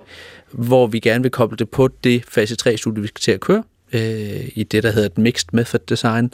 hvor 0.51 0.87
vi 0.87 0.99
gerne 0.99 1.21
vil 1.21 1.31
koble 1.31 1.57
det 1.57 1.69
på 1.69 1.87
det 2.03 2.23
fase 2.27 2.55
3-studie, 2.61 3.01
vi 3.01 3.07
skal 3.07 3.21
til 3.21 3.31
at 3.31 3.39
køre, 3.39 3.63
øh, 3.93 4.49
i 4.55 4.63
det, 4.63 4.83
der 4.83 4.91
hedder 4.91 5.05
et 5.09 5.17
Mixed 5.17 5.47
Method 5.53 5.79
Design. 5.89 6.33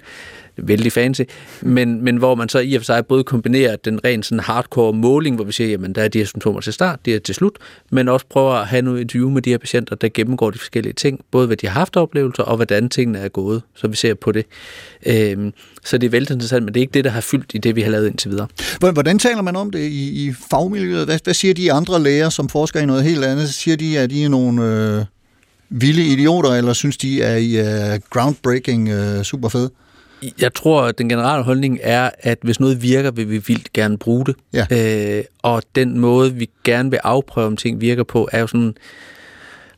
Vældig 0.60 0.92
fancy. 0.92 1.22
Men, 1.62 2.04
men 2.04 2.18
hvor 2.18 2.36
man 2.36 2.50
så 2.50 2.60
i 2.60 2.74
og 2.76 2.82
for 2.82 2.86
sig 2.86 3.06
både 3.06 3.24
kombinerer 3.24 3.76
den 3.76 4.00
ren 4.06 4.24
sådan 4.24 4.40
hardcore 4.40 4.94
måling, 4.94 5.36
hvor 5.36 5.46
vi 5.46 5.52
siger, 5.52 5.70
jamen 5.70 5.96
der 5.96 6.02
er 6.04 6.08
de 6.08 6.18
her 6.18 6.26
symptomer 6.26 6.60
til 6.62 6.74
start, 6.74 7.00
de 7.06 7.16
er 7.16 7.20
til 7.20 7.36
slut, 7.36 7.58
men 7.92 8.08
også 8.08 8.26
prøver 8.30 8.54
at 8.54 8.68
have 8.68 8.82
noget 8.82 9.02
interview 9.02 9.30
med 9.30 9.42
de 9.42 9.50
her 9.50 9.58
patienter, 9.58 9.96
der 9.96 10.10
gennemgår 10.14 10.52
de 10.52 10.60
forskellige 10.60 10.94
ting, 10.94 11.20
både 11.32 11.48
hvad 11.48 11.58
de 11.58 11.68
har 11.68 11.74
haft 11.74 11.96
oplevelser, 11.98 12.44
og 12.44 12.56
hvordan 12.56 12.90
tingene 12.90 13.20
er 13.20 13.28
gået, 13.28 13.62
så 13.76 13.88
vi 13.88 13.96
ser 13.96 14.14
på 14.14 14.32
det. 14.32 14.46
Øhm, 15.06 15.54
så 15.86 15.98
det 15.98 16.08
er 16.08 16.12
vældig 16.12 16.34
interessant, 16.34 16.66
men 16.66 16.74
det 16.74 16.80
er 16.80 16.82
ikke 16.82 16.94
det, 16.94 17.04
der 17.04 17.10
har 17.12 17.22
fyldt 17.22 17.52
i 17.54 17.58
det, 17.58 17.76
vi 17.76 17.82
har 17.82 17.92
lavet 17.92 18.08
indtil 18.08 18.32
videre. 18.32 18.48
Hvordan- 18.80 18.94
Hvordan 18.94 19.20
taler 19.20 19.42
man 19.42 19.56
om 19.56 19.72
det 19.72 19.80
i, 19.80 20.28
i 20.28 20.34
fagmiljøet? 20.50 21.06
Hvad, 21.06 21.20
hvad 21.24 21.34
siger 21.34 21.54
de 21.54 21.72
andre 21.72 22.04
læger, 22.04 22.30
som 22.30 22.50
forsker 22.50 22.80
i 22.80 22.86
noget 22.86 23.04
helt 23.04 23.24
andet? 23.24 23.50
Siger 23.50 23.78
de, 23.78 24.00
at 24.00 24.10
de 24.10 24.24
er 24.24 24.30
nogle 24.30 24.64
øh, 25.00 25.06
vilde 25.70 26.04
idioter, 26.04 26.50
eller 26.50 26.74
synes 26.74 26.98
de, 26.98 27.24
at 27.24 27.42
I 27.42 27.58
er 27.58 27.98
groundbreaking 28.10 28.90
øh, 28.90 29.24
super 29.24 29.50
fede? 29.50 29.72
Jeg 30.42 30.54
tror, 30.54 30.82
at 30.82 30.98
den 30.98 31.10
generelle 31.10 31.44
holdning 31.44 31.80
er, 31.82 32.10
at 32.20 32.38
hvis 32.42 32.60
noget 32.60 32.82
virker, 32.82 33.12
vil 33.12 33.30
vi 33.30 33.44
vildt 33.48 33.74
gerne 33.74 33.98
bruge 33.98 34.26
det. 34.26 34.36
Ja. 34.54 34.66
Øh, 35.18 35.24
og 35.42 35.64
den 35.76 36.00
måde, 36.00 36.34
vi 36.34 36.50
gerne 36.64 36.90
vil 36.90 37.00
afprøve, 37.04 37.48
om 37.48 37.58
ting 37.58 37.82
virker 37.82 38.04
på, 38.04 38.30
er 38.32 38.40
jo 38.40 38.48
sådan 38.48 38.76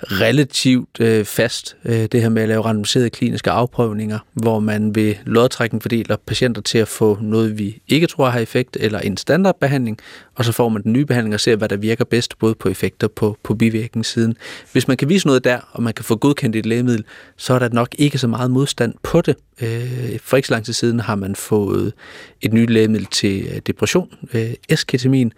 relativt 0.03 0.99
øh, 0.99 1.25
fast. 1.25 1.77
Øh, 1.85 2.05
det 2.11 2.21
her 2.21 2.29
med 2.29 2.41
at 2.41 2.47
lave 2.47 2.61
randomiserede 2.61 3.09
kliniske 3.09 3.51
afprøvninger, 3.51 4.19
hvor 4.33 4.59
man 4.59 4.95
ved 4.95 5.15
lodtrækning 5.25 5.81
fordeler 5.81 6.15
patienter 6.25 6.61
til 6.61 6.77
at 6.77 6.87
få 6.87 7.17
noget, 7.21 7.57
vi 7.59 7.81
ikke 7.87 8.07
tror 8.07 8.29
har 8.29 8.39
effekt, 8.39 8.77
eller 8.79 8.99
en 8.99 9.17
standardbehandling, 9.17 9.97
og 10.35 10.45
så 10.45 10.51
får 10.51 10.69
man 10.69 10.83
den 10.83 10.93
nye 10.93 11.05
behandling 11.05 11.33
og 11.33 11.39
ser, 11.39 11.55
hvad 11.55 11.69
der 11.69 11.77
virker 11.77 12.05
bedst, 12.05 12.39
både 12.39 12.55
på 12.55 12.69
effekter 12.69 13.07
på, 13.07 13.37
på 13.43 13.53
bivirkningssiden. 13.53 14.37
Hvis 14.71 14.87
man 14.87 14.97
kan 14.97 15.09
vise 15.09 15.27
noget 15.27 15.43
der, 15.43 15.59
og 15.71 15.83
man 15.83 15.93
kan 15.93 16.05
få 16.05 16.15
godkendt 16.15 16.55
et 16.55 16.65
lægemiddel, 16.65 17.03
så 17.37 17.53
er 17.53 17.59
der 17.59 17.69
nok 17.69 17.95
ikke 17.97 18.17
så 18.17 18.27
meget 18.27 18.51
modstand 18.51 18.93
på 19.03 19.21
det. 19.21 19.35
Øh, 19.61 20.19
for 20.23 20.37
ikke 20.37 20.47
så 20.47 20.53
lang 20.53 20.65
tid 20.65 20.73
siden 20.73 20.99
har 20.99 21.15
man 21.15 21.35
fået 21.35 21.93
et 22.41 22.53
nyt 22.53 22.69
lægemiddel 22.69 23.07
til 23.07 23.47
øh, 23.53 23.61
depression, 23.67 24.09
øh, 24.33 24.53
esketamin. 24.69 25.33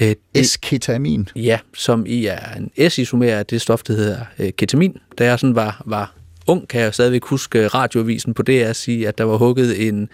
Øh, 0.00 0.06
det- 0.08 0.16
Esketamin. 0.34 1.28
Ja, 1.36 1.58
som 1.74 2.06
i 2.06 2.26
er 2.26 2.54
en 2.56 2.90
S-isomer 2.90 3.34
af 3.34 3.46
det 3.46 3.60
stof, 3.60 3.82
der 3.82 3.94
hedder 3.94 4.18
øh, 4.38 4.50
ketamin. 4.58 4.96
Da 5.18 5.24
jeg 5.24 5.38
sådan 5.38 5.54
var, 5.54 5.82
var 5.86 6.14
ung, 6.46 6.68
kan 6.68 6.80
jeg 6.80 6.94
stadigvæk 6.94 7.24
huske 7.24 7.68
radioavisen 7.68 8.34
på 8.34 8.42
DR 8.42 8.72
sige, 8.72 9.08
at 9.08 9.18
der 9.18 9.24
var 9.24 9.36
hugget 9.36 9.88
en, 9.88 10.08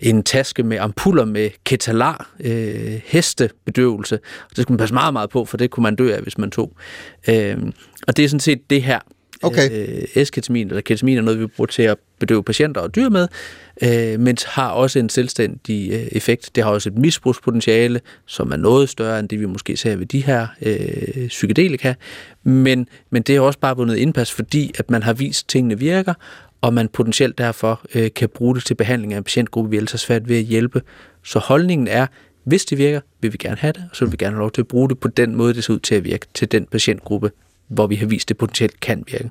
en 0.00 0.22
taske 0.22 0.62
med 0.62 0.78
ampuller 0.78 1.24
med 1.24 1.50
ketalar, 1.64 2.30
øh, 2.40 3.00
hestebedøvelse. 3.04 4.14
Og 4.50 4.50
det 4.56 4.62
skulle 4.62 4.74
man 4.74 4.78
passe 4.78 4.94
meget, 4.94 5.12
meget 5.12 5.30
på, 5.30 5.44
for 5.44 5.56
det 5.56 5.70
kunne 5.70 5.82
man 5.82 5.96
dø 5.96 6.14
af, 6.14 6.20
hvis 6.20 6.38
man 6.38 6.50
tog. 6.50 6.72
Øh, 7.28 7.56
og 8.08 8.16
det 8.16 8.24
er 8.24 8.28
sådan 8.28 8.40
set 8.40 8.70
det 8.70 8.82
her. 8.82 8.98
Okay. 9.42 9.88
Øh, 9.88 10.04
esketamin 10.14 10.68
eller 10.68 10.80
ketamin 10.80 11.18
er 11.18 11.22
noget, 11.22 11.40
vi 11.40 11.46
bruger 11.46 11.66
til 11.66 11.82
at 11.82 11.96
bedøve 12.18 12.42
patienter 12.42 12.80
og 12.80 12.94
dyr 12.94 13.08
med, 13.08 13.28
øh, 13.82 14.20
men 14.20 14.36
har 14.46 14.70
også 14.70 14.98
en 14.98 15.08
selvstændig 15.08 15.92
øh, 15.92 16.06
effekt. 16.12 16.50
Det 16.54 16.64
har 16.64 16.70
også 16.70 16.88
et 16.88 16.98
misbrugspotentiale, 16.98 18.00
som 18.26 18.52
er 18.52 18.56
noget 18.56 18.88
større 18.88 19.18
end 19.18 19.28
det, 19.28 19.40
vi 19.40 19.46
måske 19.46 19.76
ser 19.76 19.96
ved 19.96 20.06
de 20.06 20.20
her 20.20 20.46
øh, 20.62 21.28
psykedelika. 21.28 21.94
Men, 22.42 22.88
men 23.10 23.22
det 23.22 23.36
er 23.36 23.40
også 23.40 23.58
bare 23.58 23.76
vundet 23.76 23.96
indpas, 23.96 24.32
fordi 24.32 24.72
at 24.78 24.90
man 24.90 25.02
har 25.02 25.12
vist, 25.12 25.44
at 25.44 25.48
tingene 25.48 25.78
virker, 25.78 26.14
og 26.60 26.74
man 26.74 26.88
potentielt 26.88 27.38
derfor 27.38 27.80
øh, 27.94 28.10
kan 28.16 28.28
bruge 28.28 28.54
det 28.54 28.64
til 28.64 28.74
behandling 28.74 29.12
af 29.12 29.18
en 29.18 29.24
patientgruppe, 29.24 29.70
vi 29.70 29.76
ellers 29.76 29.92
har 29.92 29.98
svært 29.98 30.28
ved 30.28 30.36
at 30.36 30.44
hjælpe. 30.44 30.82
Så 31.24 31.38
holdningen 31.38 31.88
er, 31.88 32.06
hvis 32.44 32.64
det 32.64 32.78
virker, 32.78 33.00
vil 33.20 33.32
vi 33.32 33.36
gerne 33.40 33.56
have 33.56 33.72
det, 33.72 33.84
og 33.90 33.96
så 33.96 34.04
vil 34.04 34.12
vi 34.12 34.16
gerne 34.16 34.34
have 34.34 34.40
lov 34.40 34.50
til 34.50 34.60
at 34.60 34.68
bruge 34.68 34.88
det 34.88 34.98
på 34.98 35.08
den 35.08 35.34
måde, 35.34 35.54
det 35.54 35.64
ser 35.64 35.72
ud 35.74 35.78
til 35.78 35.94
at 35.94 36.04
virke 36.04 36.26
til 36.34 36.52
den 36.52 36.66
patientgruppe, 36.66 37.30
hvor 37.68 37.86
vi 37.86 37.94
har 37.94 38.06
vist, 38.06 38.24
at 38.24 38.28
det 38.28 38.38
potentielt 38.38 38.80
kan 38.80 39.04
virke. 39.06 39.30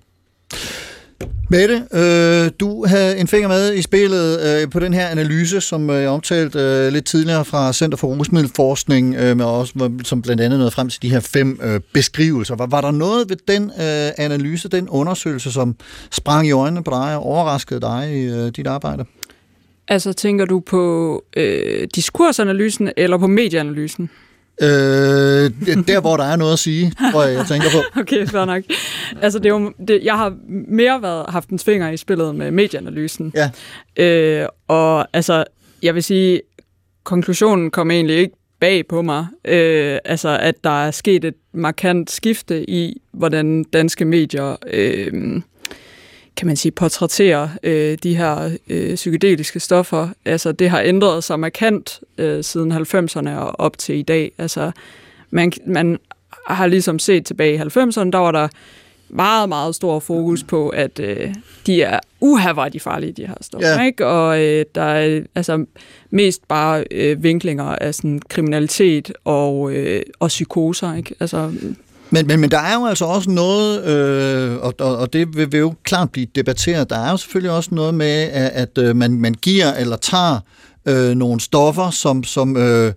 Mette, 1.50 1.84
øh, 1.94 2.52
du 2.60 2.86
havde 2.86 3.18
en 3.18 3.28
finger 3.28 3.48
med 3.48 3.74
i 3.74 3.82
spillet 3.82 4.40
øh, 4.42 4.70
på 4.70 4.80
den 4.80 4.94
her 4.94 5.08
analyse, 5.08 5.62
som 5.62 5.90
øh, 5.90 6.02
jeg 6.02 6.10
omtalte 6.10 6.60
øh, 6.60 6.94
lidt 6.94 7.06
tidligere 7.06 7.46
fra 7.46 7.74
Center 7.74 7.98
for 7.98 8.08
Rusmiddelforskning, 8.08 9.16
øh, 9.16 9.38
med 9.38 9.46
også, 9.46 9.92
som 10.04 10.22
blandt 10.22 10.42
andet 10.42 10.60
nåede 10.60 10.72
frem 10.72 10.90
til 10.90 11.02
de 11.02 11.10
her 11.10 11.20
fem 11.20 11.60
øh, 11.64 11.80
beskrivelser. 11.94 12.56
Var, 12.56 12.66
var 12.66 12.82
der 12.82 12.92
noget 12.92 13.30
ved 13.30 13.38
den 13.48 13.64
øh, 13.64 14.26
analyse, 14.26 14.70
den 14.70 14.90
undersøgelse, 14.90 15.52
som 15.52 15.76
sprang 16.12 16.48
i 16.48 16.52
øjnene 16.52 16.84
på 16.84 16.92
dig 16.92 17.16
og 17.16 17.24
overraskede 17.24 17.82
dig 17.82 18.12
i 18.14 18.26
øh, 18.26 18.52
dit 18.56 18.68
arbejde? 18.68 19.06
Altså, 19.88 20.14
tænker 20.14 20.46
du 20.46 20.60
på 20.60 21.24
øh, 21.38 21.88
diskursanalysen 21.96 22.92
eller 22.98 23.18
på 23.18 23.28
medieanalysen? 23.28 24.10
Øh, 24.62 25.52
der, 25.88 26.02
hvor 26.02 26.18
der 26.18 26.24
er 26.24 26.36
noget 26.36 26.54
at 26.54 26.60
sige, 26.60 26.92
tror 27.12 27.24
jeg, 27.24 27.34
jeg 27.34 27.46
tænker 27.48 27.68
på. 27.72 28.00
Okay, 28.00 28.28
fair 28.28 28.46
nok. 28.46 28.64
Altså, 29.22 29.40
det 29.40 29.46
er 29.46 29.50
jo, 29.50 29.74
det, 29.88 30.04
jeg 30.04 30.18
har 30.18 30.38
mere 30.68 31.02
været, 31.02 31.26
haft 31.30 31.50
en 31.50 31.60
finger 31.60 31.90
i 31.90 31.98
spillet 31.98 32.36
med 32.36 32.52
medieanalysen. 32.52 33.34
Ja. 33.36 33.50
Øh, 34.04 34.48
og 34.68 35.08
altså, 35.14 35.44
jeg 35.84 35.96
vil 35.96 36.04
sige, 36.04 36.42
konklusionen 37.04 37.72
kom 37.72 37.92
egentlig 37.92 38.18
ikke 38.18 38.36
bag 38.60 38.88
på 38.88 39.02
mig. 39.02 39.28
Øh, 39.46 39.98
altså, 40.06 40.38
at 40.42 40.56
der 40.64 40.86
er 40.86 40.92
sket 40.92 41.26
et 41.26 41.36
markant 41.54 42.12
skifte 42.12 42.70
i, 42.70 43.02
hvordan 43.12 43.64
danske 43.64 44.06
medier, 44.06 44.56
øh, 44.68 45.42
kan 46.38 46.48
man 46.48 46.56
sige, 46.56 46.72
portrætterer 46.72 47.50
øh, 47.64 47.98
de 48.04 48.16
her 48.16 48.58
øh, 48.70 48.96
psykedeliske 48.96 49.60
stoffer. 49.60 50.10
Altså, 50.26 50.52
det 50.52 50.70
har 50.70 50.82
ændret 50.82 51.24
sig 51.24 51.40
markant 51.40 52.00
øh, 52.18 52.44
siden 52.44 52.72
90'erne 52.72 53.30
og 53.30 53.60
op 53.60 53.78
til 53.78 53.96
i 53.96 54.02
dag. 54.02 54.32
Altså, 54.38 54.72
man, 55.30 55.52
man 55.66 56.00
har 56.48 56.68
ligesom 56.68 57.00
set 57.00 57.26
tilbage 57.26 57.56
i 57.56 57.58
90'erne, 57.58 58.10
der 58.10 58.18
var 58.18 58.32
der 58.32 58.48
meget, 59.10 59.50
meget 59.50 59.76
stor 59.76 60.00
fokus 60.00 60.44
på, 60.44 60.70
at 60.70 61.00
øh, 61.00 61.36
de 61.66 61.82
er 61.82 62.00
uha, 62.22 62.70
de 62.74 62.80
farlige, 62.80 63.12
de 63.12 63.28
her 63.28 63.36
stoffer. 63.42 63.68
Ja. 63.68 63.86
Ikke? 63.86 64.06
Og 64.06 64.44
øh, 64.44 64.66
der 64.76 64.82
er 64.82 65.22
altså 65.36 65.66
mest 66.10 66.48
bare 66.48 66.84
øh, 66.92 67.24
vinklinger 67.24 67.64
af 67.64 67.96
sådan, 67.96 68.22
kriminalitet 68.30 69.12
og, 69.26 69.72
øh, 69.72 70.02
og 70.20 70.28
psykoser. 70.28 70.94
Ikke? 70.94 71.16
Altså, 71.20 71.52
men, 72.10 72.28
men, 72.28 72.40
men 72.40 72.52
der 72.52 72.60
er 72.60 72.74
jo 72.74 72.86
altså 72.86 73.06
også 73.06 73.30
noget, 73.30 73.86
øh, 73.86 74.58
og, 74.58 74.74
og, 74.80 74.98
og 74.98 75.14
det 75.14 75.38
vil, 75.38 75.52
vil 75.52 75.60
jo 75.60 75.74
klart 75.84 76.12
blive 76.12 76.28
debatteret, 76.36 76.90
der 76.90 76.98
er 76.98 77.12
jo 77.12 77.18
selvfølgelig 77.18 77.52
også 77.52 77.70
noget 77.76 77.94
med, 77.94 78.22
at, 78.32 78.50
at 78.50 78.78
øh, 78.78 78.96
man, 78.96 79.12
man 79.12 79.34
giver 79.34 79.74
eller 79.74 79.98
tager 79.98 80.40
øh, 80.86 81.16
nogle 81.16 81.40
stoffer, 81.40 81.90
som, 81.90 82.24
som 82.24 82.58
øh, 82.58 82.94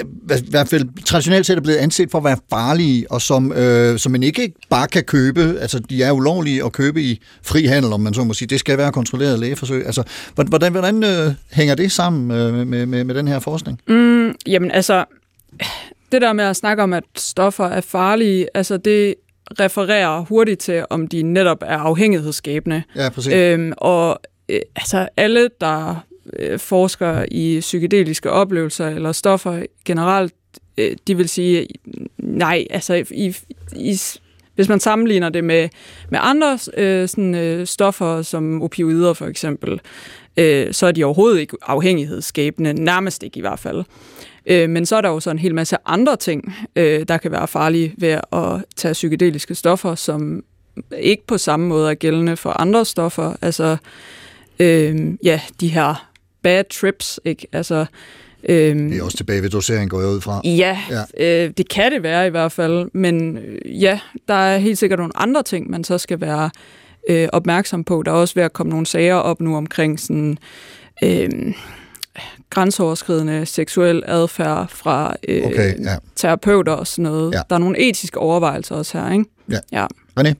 i 0.00 0.50
hvert 0.50 0.68
fald 0.68 1.04
traditionelt 1.04 1.46
set 1.46 1.56
er 1.56 1.60
blevet 1.60 1.78
anset 1.78 2.10
for 2.10 2.18
at 2.18 2.24
være 2.24 2.36
farlige, 2.50 3.10
og 3.10 3.22
som, 3.22 3.52
øh, 3.52 3.98
som 3.98 4.12
man 4.12 4.22
ikke 4.22 4.52
bare 4.70 4.86
kan 4.86 5.04
købe. 5.04 5.58
Altså, 5.60 5.78
de 5.78 6.02
er 6.02 6.12
ulovlige 6.12 6.64
at 6.64 6.72
købe 6.72 7.02
i 7.02 7.20
frihandel, 7.42 7.92
om 7.92 8.00
man 8.00 8.14
så 8.14 8.24
må 8.24 8.34
sige. 8.34 8.48
Det 8.48 8.60
skal 8.60 8.78
være 8.78 8.92
kontrolleret 8.92 9.38
lægeforsøg. 9.38 9.86
Altså, 9.86 10.02
hvordan, 10.34 10.72
hvordan 10.72 11.04
øh, 11.04 11.32
hænger 11.52 11.74
det 11.74 11.92
sammen 11.92 12.30
øh, 12.30 12.66
med, 12.66 12.86
med, 12.86 13.04
med 13.04 13.14
den 13.14 13.28
her 13.28 13.38
forskning? 13.38 13.80
Mm, 13.88 14.34
jamen 14.46 14.70
altså, 14.70 15.04
det 16.12 16.22
der 16.22 16.32
med 16.32 16.44
at 16.44 16.56
snakke 16.56 16.82
om, 16.82 16.92
at 16.92 17.04
stoffer 17.16 17.64
er 17.64 17.80
farlige, 17.80 18.48
altså 18.54 18.76
det 18.76 19.14
refererer 19.60 20.20
hurtigt 20.20 20.60
til, 20.60 20.84
om 20.90 21.06
de 21.06 21.22
netop 21.22 21.62
er 21.62 21.78
afhængighedsskabende. 21.78 22.82
Ja, 22.96 23.08
præcis. 23.08 23.32
Øhm, 23.32 23.72
og 23.76 24.20
øh, 24.48 24.60
altså 24.76 25.08
alle, 25.16 25.48
der 25.60 26.04
øh, 26.32 26.58
forsker 26.58 27.24
i 27.30 27.58
psykedeliske 27.60 28.30
oplevelser 28.30 28.88
eller 28.88 29.12
stoffer 29.12 29.62
generelt, 29.84 30.34
øh, 30.78 30.96
de 31.06 31.16
vil 31.16 31.28
sige, 31.28 31.66
nej, 32.18 32.66
altså 32.70 33.04
i, 33.10 33.36
i, 33.76 33.98
hvis 34.54 34.68
man 34.68 34.80
sammenligner 34.80 35.28
det 35.28 35.44
med, 35.44 35.68
med 36.10 36.18
andre 36.22 36.58
øh, 36.76 37.08
sådan, 37.08 37.34
øh, 37.34 37.66
stoffer, 37.66 38.22
som 38.22 38.62
opioider 38.62 39.12
for 39.12 39.26
eksempel, 39.26 39.80
øh, 40.36 40.72
så 40.72 40.86
er 40.86 40.92
de 40.92 41.04
overhovedet 41.04 41.40
ikke 41.40 41.56
afhængighedsskabende, 41.62 42.72
nærmest 42.72 43.22
ikke 43.22 43.38
i 43.38 43.40
hvert 43.40 43.58
fald. 43.58 43.84
Øh, 44.46 44.70
men 44.70 44.86
så 44.86 44.96
er 44.96 45.00
der 45.00 45.08
jo 45.08 45.20
så 45.20 45.30
en 45.30 45.38
hel 45.38 45.54
masse 45.54 45.76
andre 45.86 46.16
ting, 46.16 46.54
øh, 46.76 47.04
der 47.08 47.16
kan 47.16 47.30
være 47.30 47.48
farlige 47.48 47.94
ved 47.98 48.20
at 48.32 48.64
tage 48.76 48.92
psykedeliske 48.92 49.54
stoffer, 49.54 49.94
som 49.94 50.44
ikke 50.98 51.26
på 51.26 51.38
samme 51.38 51.66
måde 51.66 51.90
er 51.90 51.94
gældende 51.94 52.36
for 52.36 52.50
andre 52.50 52.84
stoffer. 52.84 53.36
Altså, 53.42 53.76
øh, 54.58 55.12
ja, 55.24 55.40
de 55.60 55.68
her 55.68 56.08
bad 56.42 56.64
trips, 56.70 57.20
ikke? 57.24 57.46
Altså, 57.52 57.86
øh, 58.48 58.76
Det 58.76 58.98
er 58.98 59.02
også 59.02 59.16
tilbage 59.16 59.42
ved 59.42 59.50
dosering, 59.50 59.90
går 59.90 60.00
jeg 60.00 60.08
ud 60.08 60.20
fra. 60.20 60.40
Ja, 60.44 60.78
ja. 60.90 61.44
Øh, 61.44 61.50
det 61.56 61.68
kan 61.68 61.92
det 61.92 62.02
være 62.02 62.26
i 62.26 62.30
hvert 62.30 62.52
fald, 62.52 62.90
men 62.94 63.38
øh, 63.38 63.82
ja, 63.82 64.00
der 64.28 64.34
er 64.34 64.58
helt 64.58 64.78
sikkert 64.78 64.98
nogle 64.98 65.16
andre 65.16 65.42
ting, 65.42 65.70
man 65.70 65.84
så 65.84 65.98
skal 65.98 66.20
være 66.20 66.50
øh, 67.08 67.28
opmærksom 67.32 67.84
på. 67.84 68.02
Der 68.02 68.12
er 68.12 68.16
også 68.16 68.34
ved 68.34 68.42
at 68.42 68.52
komme 68.52 68.70
nogle 68.70 68.86
sager 68.86 69.14
op 69.14 69.40
nu 69.40 69.56
omkring 69.56 70.00
sådan 70.00 70.38
øh, 71.04 71.28
grænseoverskridende 72.54 73.46
seksuel 73.46 74.02
adfærd 74.06 74.68
fra 74.68 75.16
øh, 75.28 75.44
Okay, 75.46 75.84
ja. 75.84 75.96
terapeuter 76.16 76.72
og 76.72 76.86
sådan 76.86 77.02
noget. 77.02 77.34
Ja. 77.34 77.40
Der 77.50 77.54
er 77.56 77.60
nogle 77.60 77.78
etiske 77.78 78.18
overvejelser 78.18 78.74
også 78.74 78.98
her, 78.98 79.12
ikke? 79.12 79.24
Ja. 79.50 79.58
ja. 79.72 79.86
René? 80.20 80.34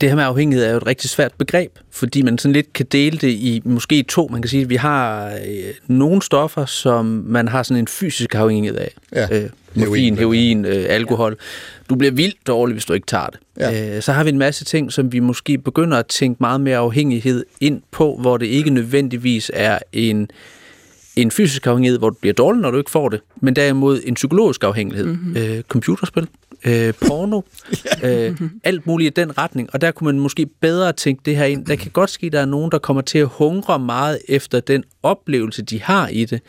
Det 0.00 0.08
her 0.08 0.16
med 0.16 0.24
afhængighed 0.24 0.66
er 0.66 0.70
jo 0.70 0.76
et 0.76 0.86
rigtig 0.86 1.10
svært 1.10 1.32
begreb, 1.38 1.78
fordi 1.90 2.22
man 2.22 2.38
sådan 2.38 2.52
lidt 2.52 2.72
kan 2.72 2.86
dele 2.92 3.18
det 3.18 3.28
i 3.28 3.62
måske 3.64 4.02
to. 4.02 4.28
Man 4.32 4.42
kan 4.42 4.48
sige, 4.48 4.62
at 4.62 4.68
vi 4.68 4.76
har 4.76 5.26
øh, 5.26 5.74
nogle 5.86 6.22
stoffer, 6.22 6.66
som 6.66 7.04
man 7.26 7.48
har 7.48 7.62
sådan 7.62 7.80
en 7.80 7.88
fysisk 7.88 8.34
afhængighed 8.34 8.78
af. 8.78 8.94
Ja. 9.12 9.42
Øh, 9.42 9.50
morfin, 9.74 10.18
heroin, 10.18 10.64
øh, 10.64 10.86
alkohol. 10.88 11.36
Du 11.90 11.94
bliver 11.94 12.12
vildt 12.12 12.46
dårlig, 12.46 12.72
hvis 12.74 12.84
du 12.84 12.92
ikke 12.92 13.06
tager 13.06 13.26
det. 13.26 13.40
Ja. 13.58 13.96
Øh, 13.96 14.02
så 14.02 14.12
har 14.12 14.24
vi 14.24 14.30
en 14.30 14.38
masse 14.38 14.64
ting, 14.64 14.92
som 14.92 15.12
vi 15.12 15.20
måske 15.20 15.58
begynder 15.58 15.98
at 15.98 16.06
tænke 16.06 16.36
meget 16.40 16.60
mere 16.60 16.78
afhængighed 16.78 17.44
ind 17.60 17.82
på, 17.90 18.18
hvor 18.20 18.36
det 18.36 18.46
ikke 18.46 18.70
nødvendigvis 18.70 19.50
er 19.54 19.78
en 19.92 20.28
en 21.16 21.30
fysisk 21.30 21.66
afhængighed, 21.66 21.98
hvor 21.98 22.10
du 22.10 22.16
bliver 22.20 22.34
dårlig, 22.34 22.62
når 22.62 22.70
du 22.70 22.78
ikke 22.78 22.90
får 22.90 23.08
det, 23.08 23.20
men 23.36 23.56
derimod 23.56 24.00
en 24.04 24.14
psykologisk 24.14 24.64
afhængighed. 24.64 25.06
Mm-hmm. 25.06 25.36
Øh, 25.36 25.62
computerspil, 25.62 26.28
øh, 26.64 26.94
porno, 27.06 27.40
øh, 28.04 28.40
alt 28.64 28.86
muligt 28.86 29.18
i 29.18 29.20
den 29.20 29.38
retning. 29.38 29.68
Og 29.72 29.80
der 29.80 29.90
kunne 29.90 30.06
man 30.12 30.20
måske 30.20 30.46
bedre 30.60 30.92
tænke 30.92 31.22
det 31.24 31.36
her 31.36 31.44
ind. 31.44 31.66
Der 31.66 31.76
kan 31.76 31.90
godt 31.90 32.10
ske, 32.10 32.26
at 32.26 32.32
der 32.32 32.40
er 32.40 32.46
nogen, 32.46 32.70
der 32.70 32.78
kommer 32.78 33.02
til 33.02 33.18
at 33.18 33.26
hungre 33.26 33.78
meget 33.78 34.18
efter 34.28 34.60
den 34.60 34.84
oplevelse, 35.02 35.62
de 35.62 35.82
har 35.82 36.08
i 36.08 36.24
det, 36.24 36.40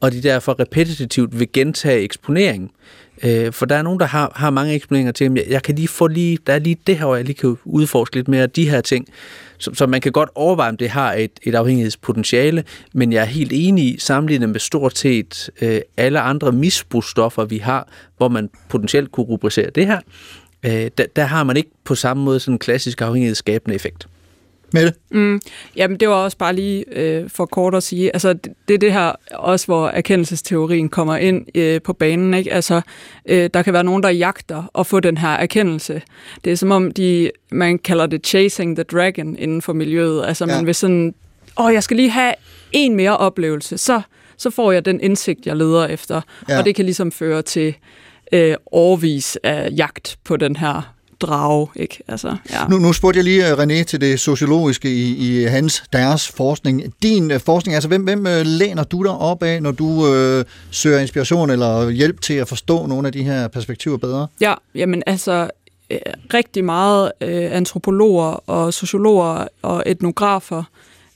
og 0.00 0.12
de 0.12 0.22
derfor 0.22 0.60
repetitivt 0.60 1.38
vil 1.38 1.52
gentage 1.52 2.00
eksponeringen. 2.00 2.70
Øh, 3.24 3.52
for 3.52 3.66
der 3.66 3.76
er 3.76 3.82
nogen, 3.82 4.00
der 4.00 4.06
har, 4.06 4.32
har 4.34 4.50
mange 4.50 4.74
eksponeringer 4.74 5.12
til, 5.12 5.24
at 5.24 5.34
jeg, 5.34 5.44
jeg 5.48 5.62
kan 5.62 5.74
lige 5.74 5.88
få 5.88 6.06
lige, 6.06 6.38
der 6.46 6.52
er 6.52 6.58
lige 6.58 6.76
det 6.86 6.98
her, 6.98 7.04
hvor 7.04 7.16
jeg 7.16 7.24
lige 7.24 7.36
kan 7.36 7.56
udforske 7.64 8.16
lidt 8.16 8.28
mere 8.28 8.42
af 8.42 8.50
de 8.50 8.70
her 8.70 8.80
ting. 8.80 9.06
Så, 9.58 9.70
så 9.74 9.86
man 9.86 10.00
kan 10.00 10.12
godt 10.12 10.28
overveje, 10.34 10.68
om 10.68 10.76
det 10.76 10.90
har 10.90 11.12
et, 11.12 11.30
et 11.42 11.54
afhængighedspotentiale, 11.54 12.64
men 12.92 13.12
jeg 13.12 13.20
er 13.20 13.26
helt 13.26 13.52
enig 13.54 13.84
i, 13.84 13.98
sammenlignet 13.98 14.48
med 14.48 14.60
stort 14.60 14.98
set 14.98 15.50
øh, 15.60 15.80
alle 15.96 16.20
andre 16.20 16.52
misbrugsstoffer, 16.52 17.44
vi 17.44 17.58
har, 17.58 17.88
hvor 18.16 18.28
man 18.28 18.50
potentielt 18.68 19.12
kunne 19.12 19.26
rubricere 19.26 19.70
det 19.74 19.86
her, 19.86 20.00
øh, 20.66 20.90
der, 20.98 21.04
der 21.16 21.24
har 21.24 21.44
man 21.44 21.56
ikke 21.56 21.70
på 21.84 21.94
samme 21.94 22.24
måde 22.24 22.40
sådan 22.40 22.54
en 22.54 22.58
klassisk 22.58 23.02
afhængighedsskabende 23.02 23.74
effekt. 23.74 24.06
Mette? 24.72 24.92
Mm, 25.10 25.40
jamen, 25.76 26.00
det 26.00 26.08
var 26.08 26.14
også 26.14 26.36
bare 26.36 26.54
lige 26.54 26.84
øh, 26.92 27.30
for 27.30 27.46
kort 27.46 27.74
at 27.74 27.82
sige. 27.82 28.12
Altså, 28.12 28.32
det, 28.32 28.52
det 28.68 28.74
er 28.74 28.78
det 28.78 28.92
her 28.92 29.12
også, 29.34 29.66
hvor 29.66 29.88
erkendelsesteorien 29.88 30.88
kommer 30.88 31.16
ind 31.16 31.46
øh, 31.54 31.82
på 31.82 31.92
banen. 31.92 32.34
Ikke? 32.34 32.52
Altså, 32.52 32.80
øh, 33.26 33.50
der 33.54 33.62
kan 33.62 33.72
være 33.72 33.84
nogen, 33.84 34.02
der 34.02 34.08
jagter 34.08 34.70
at 34.78 34.86
få 34.86 35.00
den 35.00 35.16
her 35.18 35.28
erkendelse. 35.28 36.02
Det 36.44 36.52
er 36.52 36.56
som 36.56 36.70
om, 36.70 36.90
de, 36.90 37.30
man 37.52 37.78
kalder 37.78 38.06
det 38.06 38.26
chasing 38.26 38.76
the 38.76 38.84
dragon 38.84 39.36
inden 39.36 39.62
for 39.62 39.72
miljøet. 39.72 40.24
Altså, 40.26 40.44
Ja. 40.48 40.56
man 40.56 40.66
vil 40.66 40.74
sådan, 40.74 41.14
åh, 41.60 41.72
jeg 41.74 41.82
skal 41.82 41.96
lige 41.96 42.10
have 42.10 42.34
en 42.72 42.96
mere 42.96 43.16
oplevelse, 43.16 43.78
så, 43.78 44.00
så 44.36 44.50
får 44.50 44.72
jeg 44.72 44.84
den 44.84 45.00
indsigt, 45.00 45.46
jeg 45.46 45.56
leder 45.56 45.86
efter. 45.86 46.20
Ja. 46.48 46.58
Og 46.58 46.64
det 46.64 46.74
kan 46.74 46.84
ligesom 46.84 47.12
føre 47.12 47.42
til 47.42 47.74
øh, 48.32 48.54
årvis 48.72 49.38
af 49.42 49.68
jagt 49.76 50.18
på 50.24 50.36
den 50.36 50.56
her 50.56 50.94
drage. 51.20 51.68
Ikke? 51.76 52.02
Altså, 52.08 52.36
ja. 52.50 52.66
Nu, 52.68 52.78
nu 52.78 52.92
spurgte 52.92 53.18
jeg 53.18 53.24
lige 53.24 53.50
øh, 53.50 53.58
René 53.58 53.84
til 53.84 54.00
det 54.00 54.20
sociologiske 54.20 54.94
i, 54.94 55.16
i 55.16 55.44
hans, 55.44 55.82
deres 55.92 56.28
forskning. 56.28 56.94
Din 57.02 57.30
øh, 57.30 57.40
forskning, 57.40 57.74
altså 57.74 57.88
hvem, 57.88 58.02
hvem 58.02 58.26
øh, 58.26 58.42
læner 58.44 58.84
du 58.84 59.02
dig 59.02 59.12
op 59.12 59.42
af, 59.42 59.62
når 59.62 59.70
du 59.70 60.14
øh, 60.14 60.44
søger 60.70 60.98
inspiration 60.98 61.50
eller 61.50 61.90
hjælp 61.90 62.20
til 62.20 62.34
at 62.34 62.48
forstå 62.48 62.86
nogle 62.86 63.06
af 63.06 63.12
de 63.12 63.22
her 63.22 63.48
perspektiver 63.48 63.96
bedre? 63.96 64.26
Ja, 64.40 64.54
jamen 64.74 65.02
altså 65.06 65.50
rigtig 66.34 66.64
meget 66.64 67.12
øh, 67.20 67.56
antropologer 67.56 68.50
og 68.50 68.74
sociologer 68.74 69.46
og 69.62 69.82
etnografer, 69.86 70.62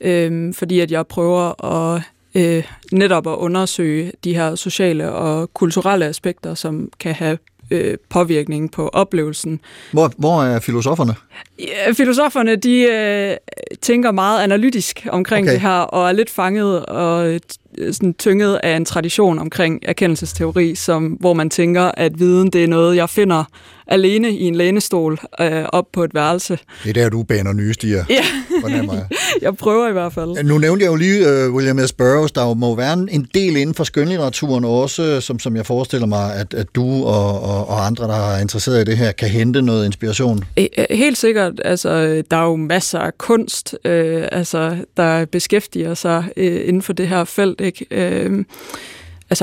øh, 0.00 0.55
fordi 0.55 0.80
at 0.80 0.90
jeg 0.90 1.07
prøver 1.07 1.64
at 1.64 2.02
øh, 2.34 2.64
netop 2.92 3.26
at 3.26 3.34
undersøge 3.34 4.12
de 4.24 4.34
her 4.34 4.55
sociale 4.55 5.12
og 5.12 5.55
kulturelle 5.55 6.07
aspekter, 6.07 6.55
som 6.55 6.88
kan 7.00 7.14
have 7.14 7.38
øh, 7.70 7.96
påvirkning 8.10 8.70
på 8.70 8.88
oplevelsen. 8.88 9.60
Hvor, 9.92 10.12
hvor 10.18 10.42
er 10.42 10.60
filosoferne? 10.60 11.14
Ja, 11.58 11.92
filosoferne, 11.92 12.56
de 12.56 12.82
øh, 12.82 13.36
tænker 13.80 14.12
meget 14.12 14.42
analytisk 14.42 15.06
omkring 15.10 15.44
Okay. 15.46 15.52
det 15.52 15.60
her, 15.60 15.70
og 15.78 16.08
er 16.08 16.12
lidt 16.12 16.30
fanget 16.30 16.86
og 16.86 17.28
øh, 17.28 17.40
t- 17.52 17.92
sådan 17.92 18.14
tynget 18.14 18.60
af 18.62 18.76
en 18.76 18.84
tradition 18.84 19.38
omkring 19.38 19.80
erkendelsesteori, 19.82 20.74
som, 20.74 21.06
hvor 21.06 21.34
man 21.34 21.50
tænker, 21.50 21.82
at 21.82 22.18
viden 22.18 22.50
det 22.50 22.64
er 22.64 22.68
noget, 22.68 22.96
jeg 22.96 23.10
finder 23.10 23.44
alene 23.87 24.30
i 24.30 24.43
en 24.43 24.55
lænestol 24.55 25.18
øh, 25.41 25.64
op 25.72 25.85
på 25.93 26.05
et 26.05 26.14
værelse. 26.14 26.59
Det 26.85 26.91
er 26.91 27.03
der, 27.03 27.09
du 27.09 27.22
baner 27.22 27.53
nye 27.53 27.74
stier, 27.74 28.05
Ja, 28.11 28.24
jeg. 28.68 29.07
jeg 29.43 29.57
prøver 29.57 29.89
i 29.89 29.93
hvert 29.93 30.12
fald. 30.12 30.45
Nu 30.45 30.59
nævnte 30.59 30.85
jeg 30.85 30.91
jo 30.91 30.97
lige 30.97 31.47
uh, 31.49 31.55
William 31.55 31.87
S. 31.87 31.93
Burroughs. 31.93 32.32
Der 32.32 32.55
må 32.55 32.74
være 32.76 32.93
en 32.93 33.28
del 33.35 33.57
inden 33.57 33.74
for 33.74 33.85
skønlitteraturen 33.85 34.64
også, 34.64 35.20
som, 35.20 35.39
som 35.39 35.57
jeg 35.57 35.66
forestiller 35.66 36.07
mig, 36.07 36.35
at, 36.35 36.55
at 36.55 36.66
du 36.74 37.05
og, 37.05 37.43
og, 37.43 37.68
og 37.68 37.87
andre, 37.87 38.05
der 38.05 38.35
er 38.35 38.41
interesseret 38.41 38.80
i 38.80 38.85
det 38.91 38.99
her, 38.99 39.12
kan 39.12 39.28
hente 39.28 39.62
noget 39.62 39.87
inspiration. 39.87 40.45
Øh, 40.59 40.66
øh, 40.78 40.85
Helt 40.91 41.18
sikkert. 41.18 41.53
Altså, 41.64 42.22
der 42.30 42.37
er 42.37 42.45
jo 42.45 42.57
masser 42.57 42.99
af 42.99 43.18
kunst, 43.18 43.76
øh, 43.85 44.28
altså, 44.32 44.76
der 44.97 45.24
beskæftiger 45.24 45.95
sig 45.95 46.24
øh, 46.37 46.68
inden 46.68 46.82
for 46.82 46.93
det 46.93 47.09
her 47.09 47.24
felt. 47.24 47.61
Ikke? 47.61 47.87
Øh, 47.91 48.45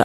altså, 0.00 0.04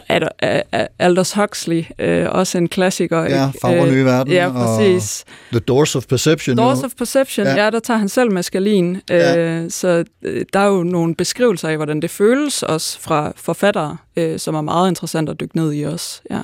Aldous 0.98 1.32
Huxley, 1.32 1.84
øh, 1.98 2.26
også 2.30 2.58
en 2.58 2.68
klassiker. 2.68 3.22
Ja? 3.22 3.50
Farver 3.62 3.86
Øh, 3.86 3.92
nye 3.92 4.04
verden. 4.04 4.32
Ja, 4.32 4.46
og 4.46 4.52
præcis. 4.78 5.24
The 5.50 5.60
Doors 5.60 5.96
of 5.96 6.06
Perception. 6.06 6.56
Doors 6.56 6.78
jo. 6.78 6.84
of 6.84 6.90
Perception, 6.98 7.46
Ja. 7.46 7.64
ja. 7.64 7.70
der 7.70 7.80
tager 7.80 7.98
han 7.98 8.08
selv 8.08 8.32
meskalin. 8.32 9.00
Ja. 9.10 9.36
Øh, 9.38 9.70
så 9.70 10.04
øh, 10.22 10.44
der 10.52 10.60
er 10.60 10.66
jo 10.66 10.82
nogle 10.82 11.14
beskrivelser 11.14 11.68
af, 11.68 11.76
hvordan 11.76 12.02
det 12.02 12.10
føles 12.10 12.62
også 12.62 13.00
fra 13.00 13.32
forfattere, 13.36 13.96
øh, 14.16 14.38
som 14.38 14.54
er 14.54 14.60
meget 14.62 14.88
interessant 14.88 15.28
at 15.28 15.40
dykke 15.40 15.56
ned 15.56 15.72
i 15.74 15.82
også. 15.82 16.20
Ja. 16.30 16.40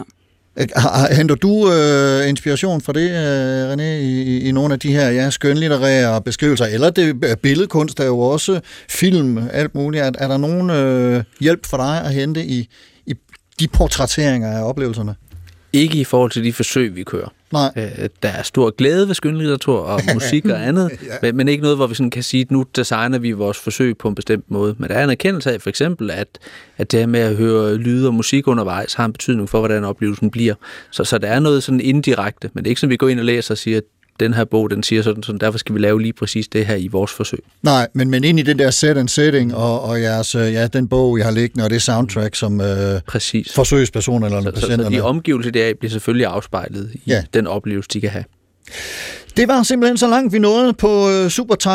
Øh, 0.59 0.67
Henter 1.17 1.35
du 1.35 1.73
øh, 1.73 2.29
inspiration 2.29 2.81
fra 2.81 2.93
det, 2.93 3.11
øh, 3.11 3.73
René, 3.73 3.83
i, 4.03 4.39
i- 4.49 4.53
nogle 4.53 4.75
af 4.75 4.81
de 4.81 4.93
her 4.93 5.11
ja, 5.11 5.31
skønlitterære 5.31 6.23
beskrivelser? 6.23 6.65
Eller 6.67 6.91
det 6.91 7.17
øh, 7.25 7.37
billedkunst 7.37 8.01
er 8.01 8.05
jo 8.05 8.19
også 8.21 8.61
film, 8.89 9.39
alt 9.53 9.75
muligt. 9.75 10.05
Er, 10.05 10.11
er 10.19 10.29
der 10.29 10.37
nogen 10.37 10.71
øh, 10.71 11.25
hjælp 11.41 11.67
for 11.67 11.77
dig 11.77 12.03
at 12.05 12.13
hente 12.15 12.45
i 12.45 12.69
de 13.61 13.69
portrætteringer 13.69 14.51
af 14.59 14.63
oplevelserne? 14.63 15.15
Ikke 15.73 15.99
i 15.99 16.05
forhold 16.05 16.31
til 16.31 16.45
de 16.45 16.53
forsøg, 16.53 16.97
vi 16.97 17.03
kører. 17.03 17.29
Nej. 17.53 17.73
Øh, 17.77 18.09
der 18.23 18.29
er 18.29 18.43
stor 18.43 18.71
glæde 18.71 19.09
ved 19.09 19.15
skønlitteratur 19.15 19.79
og 19.79 20.01
musik 20.15 20.47
og 20.47 20.67
andet, 20.67 20.91
ja. 21.07 21.15
men, 21.23 21.37
men 21.37 21.49
ikke 21.49 21.63
noget, 21.63 21.77
hvor 21.77 21.87
vi 21.87 21.95
sådan 21.95 22.11
kan 22.11 22.23
sige, 22.23 22.41
at 22.41 22.51
nu 22.51 22.65
designer 22.77 23.19
vi 23.19 23.33
vores 23.33 23.59
forsøg 23.59 23.99
på 23.99 24.09
en 24.09 24.15
bestemt 24.15 24.51
måde. 24.51 24.75
Men 24.79 24.89
der 24.89 24.95
er 24.95 25.05
en 25.05 25.11
erkendelse 25.11 25.53
af 25.53 25.63
for 25.63 25.69
eksempel, 25.69 26.11
at, 26.11 26.29
at 26.77 26.93
det 26.93 27.01
her 27.01 27.07
med 27.07 27.21
at 27.21 27.37
høre 27.37 27.75
lyd 27.75 28.07
og 28.07 28.15
musik 28.15 28.49
undervejs 28.49 28.95
har 28.95 29.05
en 29.05 29.13
betydning 29.13 29.49
for, 29.49 29.59
hvordan 29.59 29.85
oplevelsen 29.85 30.31
bliver. 30.31 30.55
Så, 30.91 31.05
så 31.05 31.19
der 31.19 31.29
er 31.29 31.41
noget 31.41 31.63
sådan 31.63 31.81
indirekte, 31.81 32.51
men 32.55 32.65
det 32.65 32.69
er 32.69 32.71
ikke 32.71 32.81
sådan, 32.81 32.91
vi 32.91 32.97
går 32.97 33.09
ind 33.09 33.19
og 33.19 33.25
læser 33.25 33.55
og 33.55 33.59
siger, 33.59 33.77
at 33.77 33.85
den 34.21 34.35
her 34.35 34.45
bog, 34.45 34.71
den 34.71 34.83
siger 34.83 35.03
sådan, 35.03 35.23
sådan, 35.23 35.39
derfor 35.41 35.59
skal 35.59 35.75
vi 35.75 35.81
lave 35.81 36.03
lige 36.03 36.13
præcis 36.13 36.49
det 36.49 36.67
her 36.67 36.75
i 36.75 36.89
vores 36.89 37.13
forsøg. 37.13 37.39
Nej, 37.63 37.89
men, 37.95 38.11
men 38.11 38.25
ind 38.25 38.39
i 38.39 38.43
den 38.43 38.59
der 38.59 38.71
set 38.71 38.97
and 38.97 39.09
setting, 39.09 39.55
og, 39.55 39.83
og 39.83 40.01
jeres, 40.03 40.35
øh, 40.35 40.53
ja, 40.53 40.67
den 40.67 40.89
bog, 40.89 41.19
jeg 41.19 41.27
har 41.27 41.33
liggende, 41.33 41.65
og 41.65 41.71
det 41.71 41.83
soundtrack, 41.83 42.35
som 42.35 42.61
øh, 42.61 43.01
Præcis. 43.07 43.53
forsøgspersonerne 43.55 44.37
eller 44.37 44.51
Så, 44.51 44.55
så, 44.55 44.61
så 44.61 44.67
patienterne... 44.67 44.97
de 44.97 45.01
omgivelser 45.03 45.51
deraf 45.51 45.75
bliver 45.79 45.91
selvfølgelig 45.91 46.27
afspejlet 46.27 46.91
i 46.95 47.01
Ja. 47.07 47.23
den 47.35 47.47
oplevelse, 47.47 47.89
de 47.93 48.01
kan 48.01 48.11
have. 48.11 48.25
Det 49.37 49.49
var 49.49 49.63
simpelthen 49.63 49.97
så 49.99 50.07
langt, 50.09 50.33
vi 50.33 50.39
nåede 50.39 50.73
på 50.73 51.11
øh, 51.11 51.31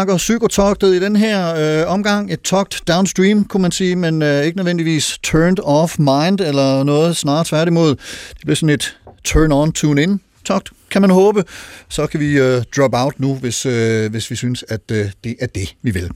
og 0.10 0.18
Psykotogtet 0.18 0.94
i 0.96 1.00
den 1.00 1.16
her 1.16 1.56
øh, 1.82 1.94
omgang. 1.94 2.34
Et 2.34 2.42
togt 2.42 2.82
downstream, 2.88 3.44
kunne 3.46 3.62
man 3.62 3.72
sige, 3.72 3.96
men 3.96 4.22
øh, 4.22 4.44
ikke 4.46 4.58
nødvendigvis 4.58 5.20
turned 5.24 5.58
off 5.64 6.00
mind 6.00 6.40
eller 6.40 6.84
noget, 6.84 7.18
snarere 7.18 7.44
tværtimod. 7.46 7.90
Det 8.30 8.42
blev 8.46 8.56
sådan 8.56 8.70
et 8.70 8.98
turn 9.24 9.52
on, 9.52 9.72
tune 9.72 10.04
in 10.04 10.20
togt, 10.46 10.70
kan 10.92 11.02
man 11.02 11.12
håbe. 11.12 11.44
Så 11.90 12.08
kan 12.08 12.20
vi 12.20 12.40
øh, 12.40 12.64
drop 12.78 12.94
out 12.94 13.20
nu, 13.20 13.36
hvis, 13.36 13.66
øh, 13.66 14.12
hvis 14.12 14.32
vi 14.32 14.36
synes, 14.36 14.66
at 14.68 14.92
øh, 14.92 15.12
det 15.24 15.36
er 15.40 15.48
det, 15.48 15.76
vi 15.82 15.92
vil. 15.92 16.10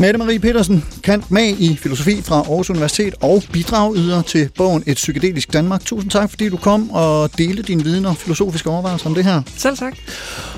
Mette 0.00 0.18
Marie 0.18 0.38
Petersen, 0.38 0.84
kant 1.02 1.30
med 1.30 1.54
i 1.58 1.76
filosofi 1.76 2.22
fra 2.22 2.34
Aarhus 2.36 2.70
Universitet 2.70 3.14
og 3.20 3.42
bidrag 3.52 3.96
yder 3.96 4.22
til 4.22 4.48
bogen 4.56 4.82
Et 4.86 4.94
psykedelisk 4.94 5.52
Danmark. 5.52 5.84
Tusind 5.84 6.10
tak, 6.10 6.30
fordi 6.30 6.48
du 6.48 6.56
kom 6.56 6.90
og 6.90 7.38
delte 7.38 7.62
din 7.62 7.84
viden 7.84 8.06
og 8.06 8.16
filosofiske 8.16 8.70
overvejelser 8.70 9.06
om 9.06 9.14
det 9.14 9.24
her. 9.24 9.42
Selv 9.56 9.76
tak. 9.76 9.96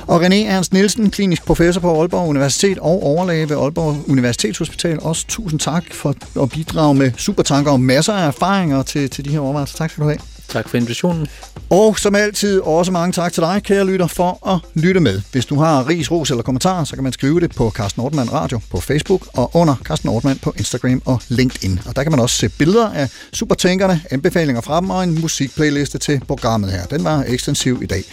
Og 0.07 0.26
René 0.26 0.34
Ernst 0.34 0.72
Nielsen, 0.72 1.11
klinisk 1.11 1.45
professor 1.45 1.80
på 1.80 2.01
Aalborg 2.01 2.28
Universitet 2.28 2.78
og 2.78 3.03
overlæge 3.03 3.49
ved 3.49 3.57
Aalborg 3.57 4.11
Universitetshospital. 4.11 4.99
Også 5.03 5.26
tusind 5.28 5.61
tak 5.61 5.84
for 5.93 6.14
at 6.43 6.51
bidrage 6.51 6.95
med 6.95 7.12
supertanker 7.16 7.72
og 7.72 7.80
masser 7.80 8.12
af 8.12 8.26
erfaringer 8.26 8.82
til, 8.82 9.11
til 9.11 9.24
de 9.24 9.30
her 9.30 9.41
overvejelser. 9.41 9.76
Tak 9.76 9.91
skal 9.91 10.05
du 10.05 10.09
have. 10.09 10.20
Tak 10.51 10.68
for 10.68 10.76
invitationen. 10.76 11.26
Og 11.70 11.98
som 11.98 12.14
altid 12.14 12.61
også 12.61 12.92
mange 12.92 13.12
tak 13.12 13.32
til 13.32 13.42
dig, 13.42 13.62
kære 13.62 13.86
lytter, 13.86 14.07
for 14.07 14.48
at 14.48 14.82
lytte 14.82 15.01
med. 15.01 15.20
Hvis 15.32 15.46
du 15.46 15.55
har 15.55 15.88
ris, 15.88 16.11
ros 16.11 16.30
eller 16.30 16.42
kommentarer, 16.42 16.84
så 16.84 16.94
kan 16.94 17.05
man 17.05 17.12
skrive 17.12 17.40
det 17.40 17.55
på 17.57 17.70
Carsten 17.70 18.03
Ortmann 18.03 18.32
Radio 18.32 18.61
på 18.70 18.80
Facebook 18.80 19.28
og 19.32 19.51
under 19.55 19.74
Carsten 19.84 20.09
Ortmann 20.09 20.38
på 20.38 20.55
Instagram 20.59 21.03
og 21.05 21.20
LinkedIn. 21.28 21.80
Og 21.86 21.96
der 21.96 22.03
kan 22.03 22.12
man 22.12 22.20
også 22.20 22.36
se 22.36 22.48
billeder 22.48 22.90
af 22.90 23.09
supertænkerne, 23.32 24.03
anbefalinger 24.11 24.61
fra 24.61 24.80
dem 24.80 24.90
og 24.90 25.05
en 25.05 25.20
musikplayliste 25.20 25.98
til 25.98 26.20
programmet 26.28 26.72
her. 26.72 26.84
Den 26.84 27.05
var 27.05 27.24
ekstensiv 27.28 27.80
i 27.82 27.86
dag. 27.86 28.05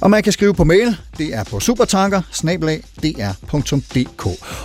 Og 0.00 0.10
man 0.10 0.22
kan 0.22 0.32
skrive 0.32 0.54
på 0.54 0.64
mail. 0.64 0.96
Det 1.18 1.34
er 1.34 1.44
på 1.44 1.60
supertanker 1.60 2.22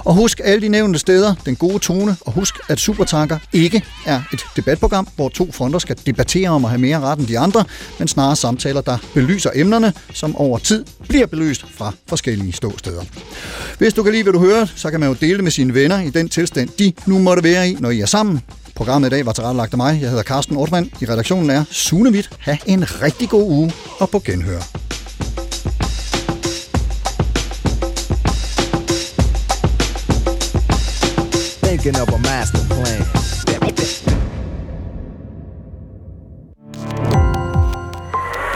Og 0.06 0.14
husk 0.14 0.42
alle 0.44 0.62
de 0.62 0.68
nævnte 0.68 1.00
steder, 1.00 1.36
den 1.46 1.56
gode 1.56 1.80
tone, 1.80 2.18
og 2.22 2.32
husk, 2.32 2.56
at 2.70 2.80
Supertanker 2.80 3.40
ikke 3.54 3.84
er 4.06 4.22
et 4.34 4.42
debatprogram, 4.56 5.08
hvor 5.16 5.30
to 5.30 5.52
fronter 5.52 5.80
skal 5.80 5.98
debattere 6.06 6.50
om 6.50 6.66
at 6.66 6.72
have 6.72 6.82
mere 6.82 7.00
ret 7.00 7.17
end 7.18 7.28
de 7.28 7.40
andre, 7.40 7.64
men 8.00 8.08
snarere 8.08 8.36
samtaler, 8.36 8.82
der 8.82 8.98
belyser 9.14 9.50
emnerne, 9.56 9.94
som 10.14 10.36
over 10.36 10.58
tid 10.58 10.86
bliver 11.10 11.26
belyst 11.26 11.66
fra 11.76 11.92
forskellige 12.08 12.54
ståsteder. 12.54 13.04
Hvis 13.78 13.94
du 13.94 14.04
kan 14.04 14.12
lide, 14.12 14.24
hvad 14.24 14.34
du 14.34 14.40
hører, 14.40 14.66
så 14.76 14.92
kan 14.92 15.00
man 15.00 15.10
jo 15.10 15.16
dele 15.22 15.34
det 15.34 15.44
med 15.44 15.52
sine 15.52 15.74
venner 15.74 16.00
i 16.00 16.10
den 16.10 16.30
tilstand, 16.30 16.70
de 16.80 16.94
nu 17.06 17.20
måtte 17.20 17.44
være 17.44 17.70
i, 17.70 17.78
når 17.80 17.90
I 17.90 18.00
er 18.00 18.06
sammen. 18.06 18.42
Programmet 18.76 19.08
i 19.08 19.10
dag 19.10 19.26
var 19.26 19.32
tilrettelagt 19.32 19.72
af 19.72 19.78
mig. 19.78 20.00
Jeg 20.02 20.10
hedder 20.10 20.24
Carsten 20.24 20.58
Ortmann. 20.58 20.92
I 21.02 21.06
redaktionen 21.06 21.50
er 21.50 21.64
Sune 21.72 22.10
Witt. 22.10 22.30
Ha' 22.40 22.56
en 22.66 23.02
rigtig 23.02 23.30
god 23.30 23.52
uge 23.52 23.74
og 24.00 24.10
på 24.10 24.20
genhør. 24.20 24.62
Thinking 31.64 32.02
of 32.02 32.10
a 32.14 32.18
master 32.18 32.66
plan. 32.68 33.17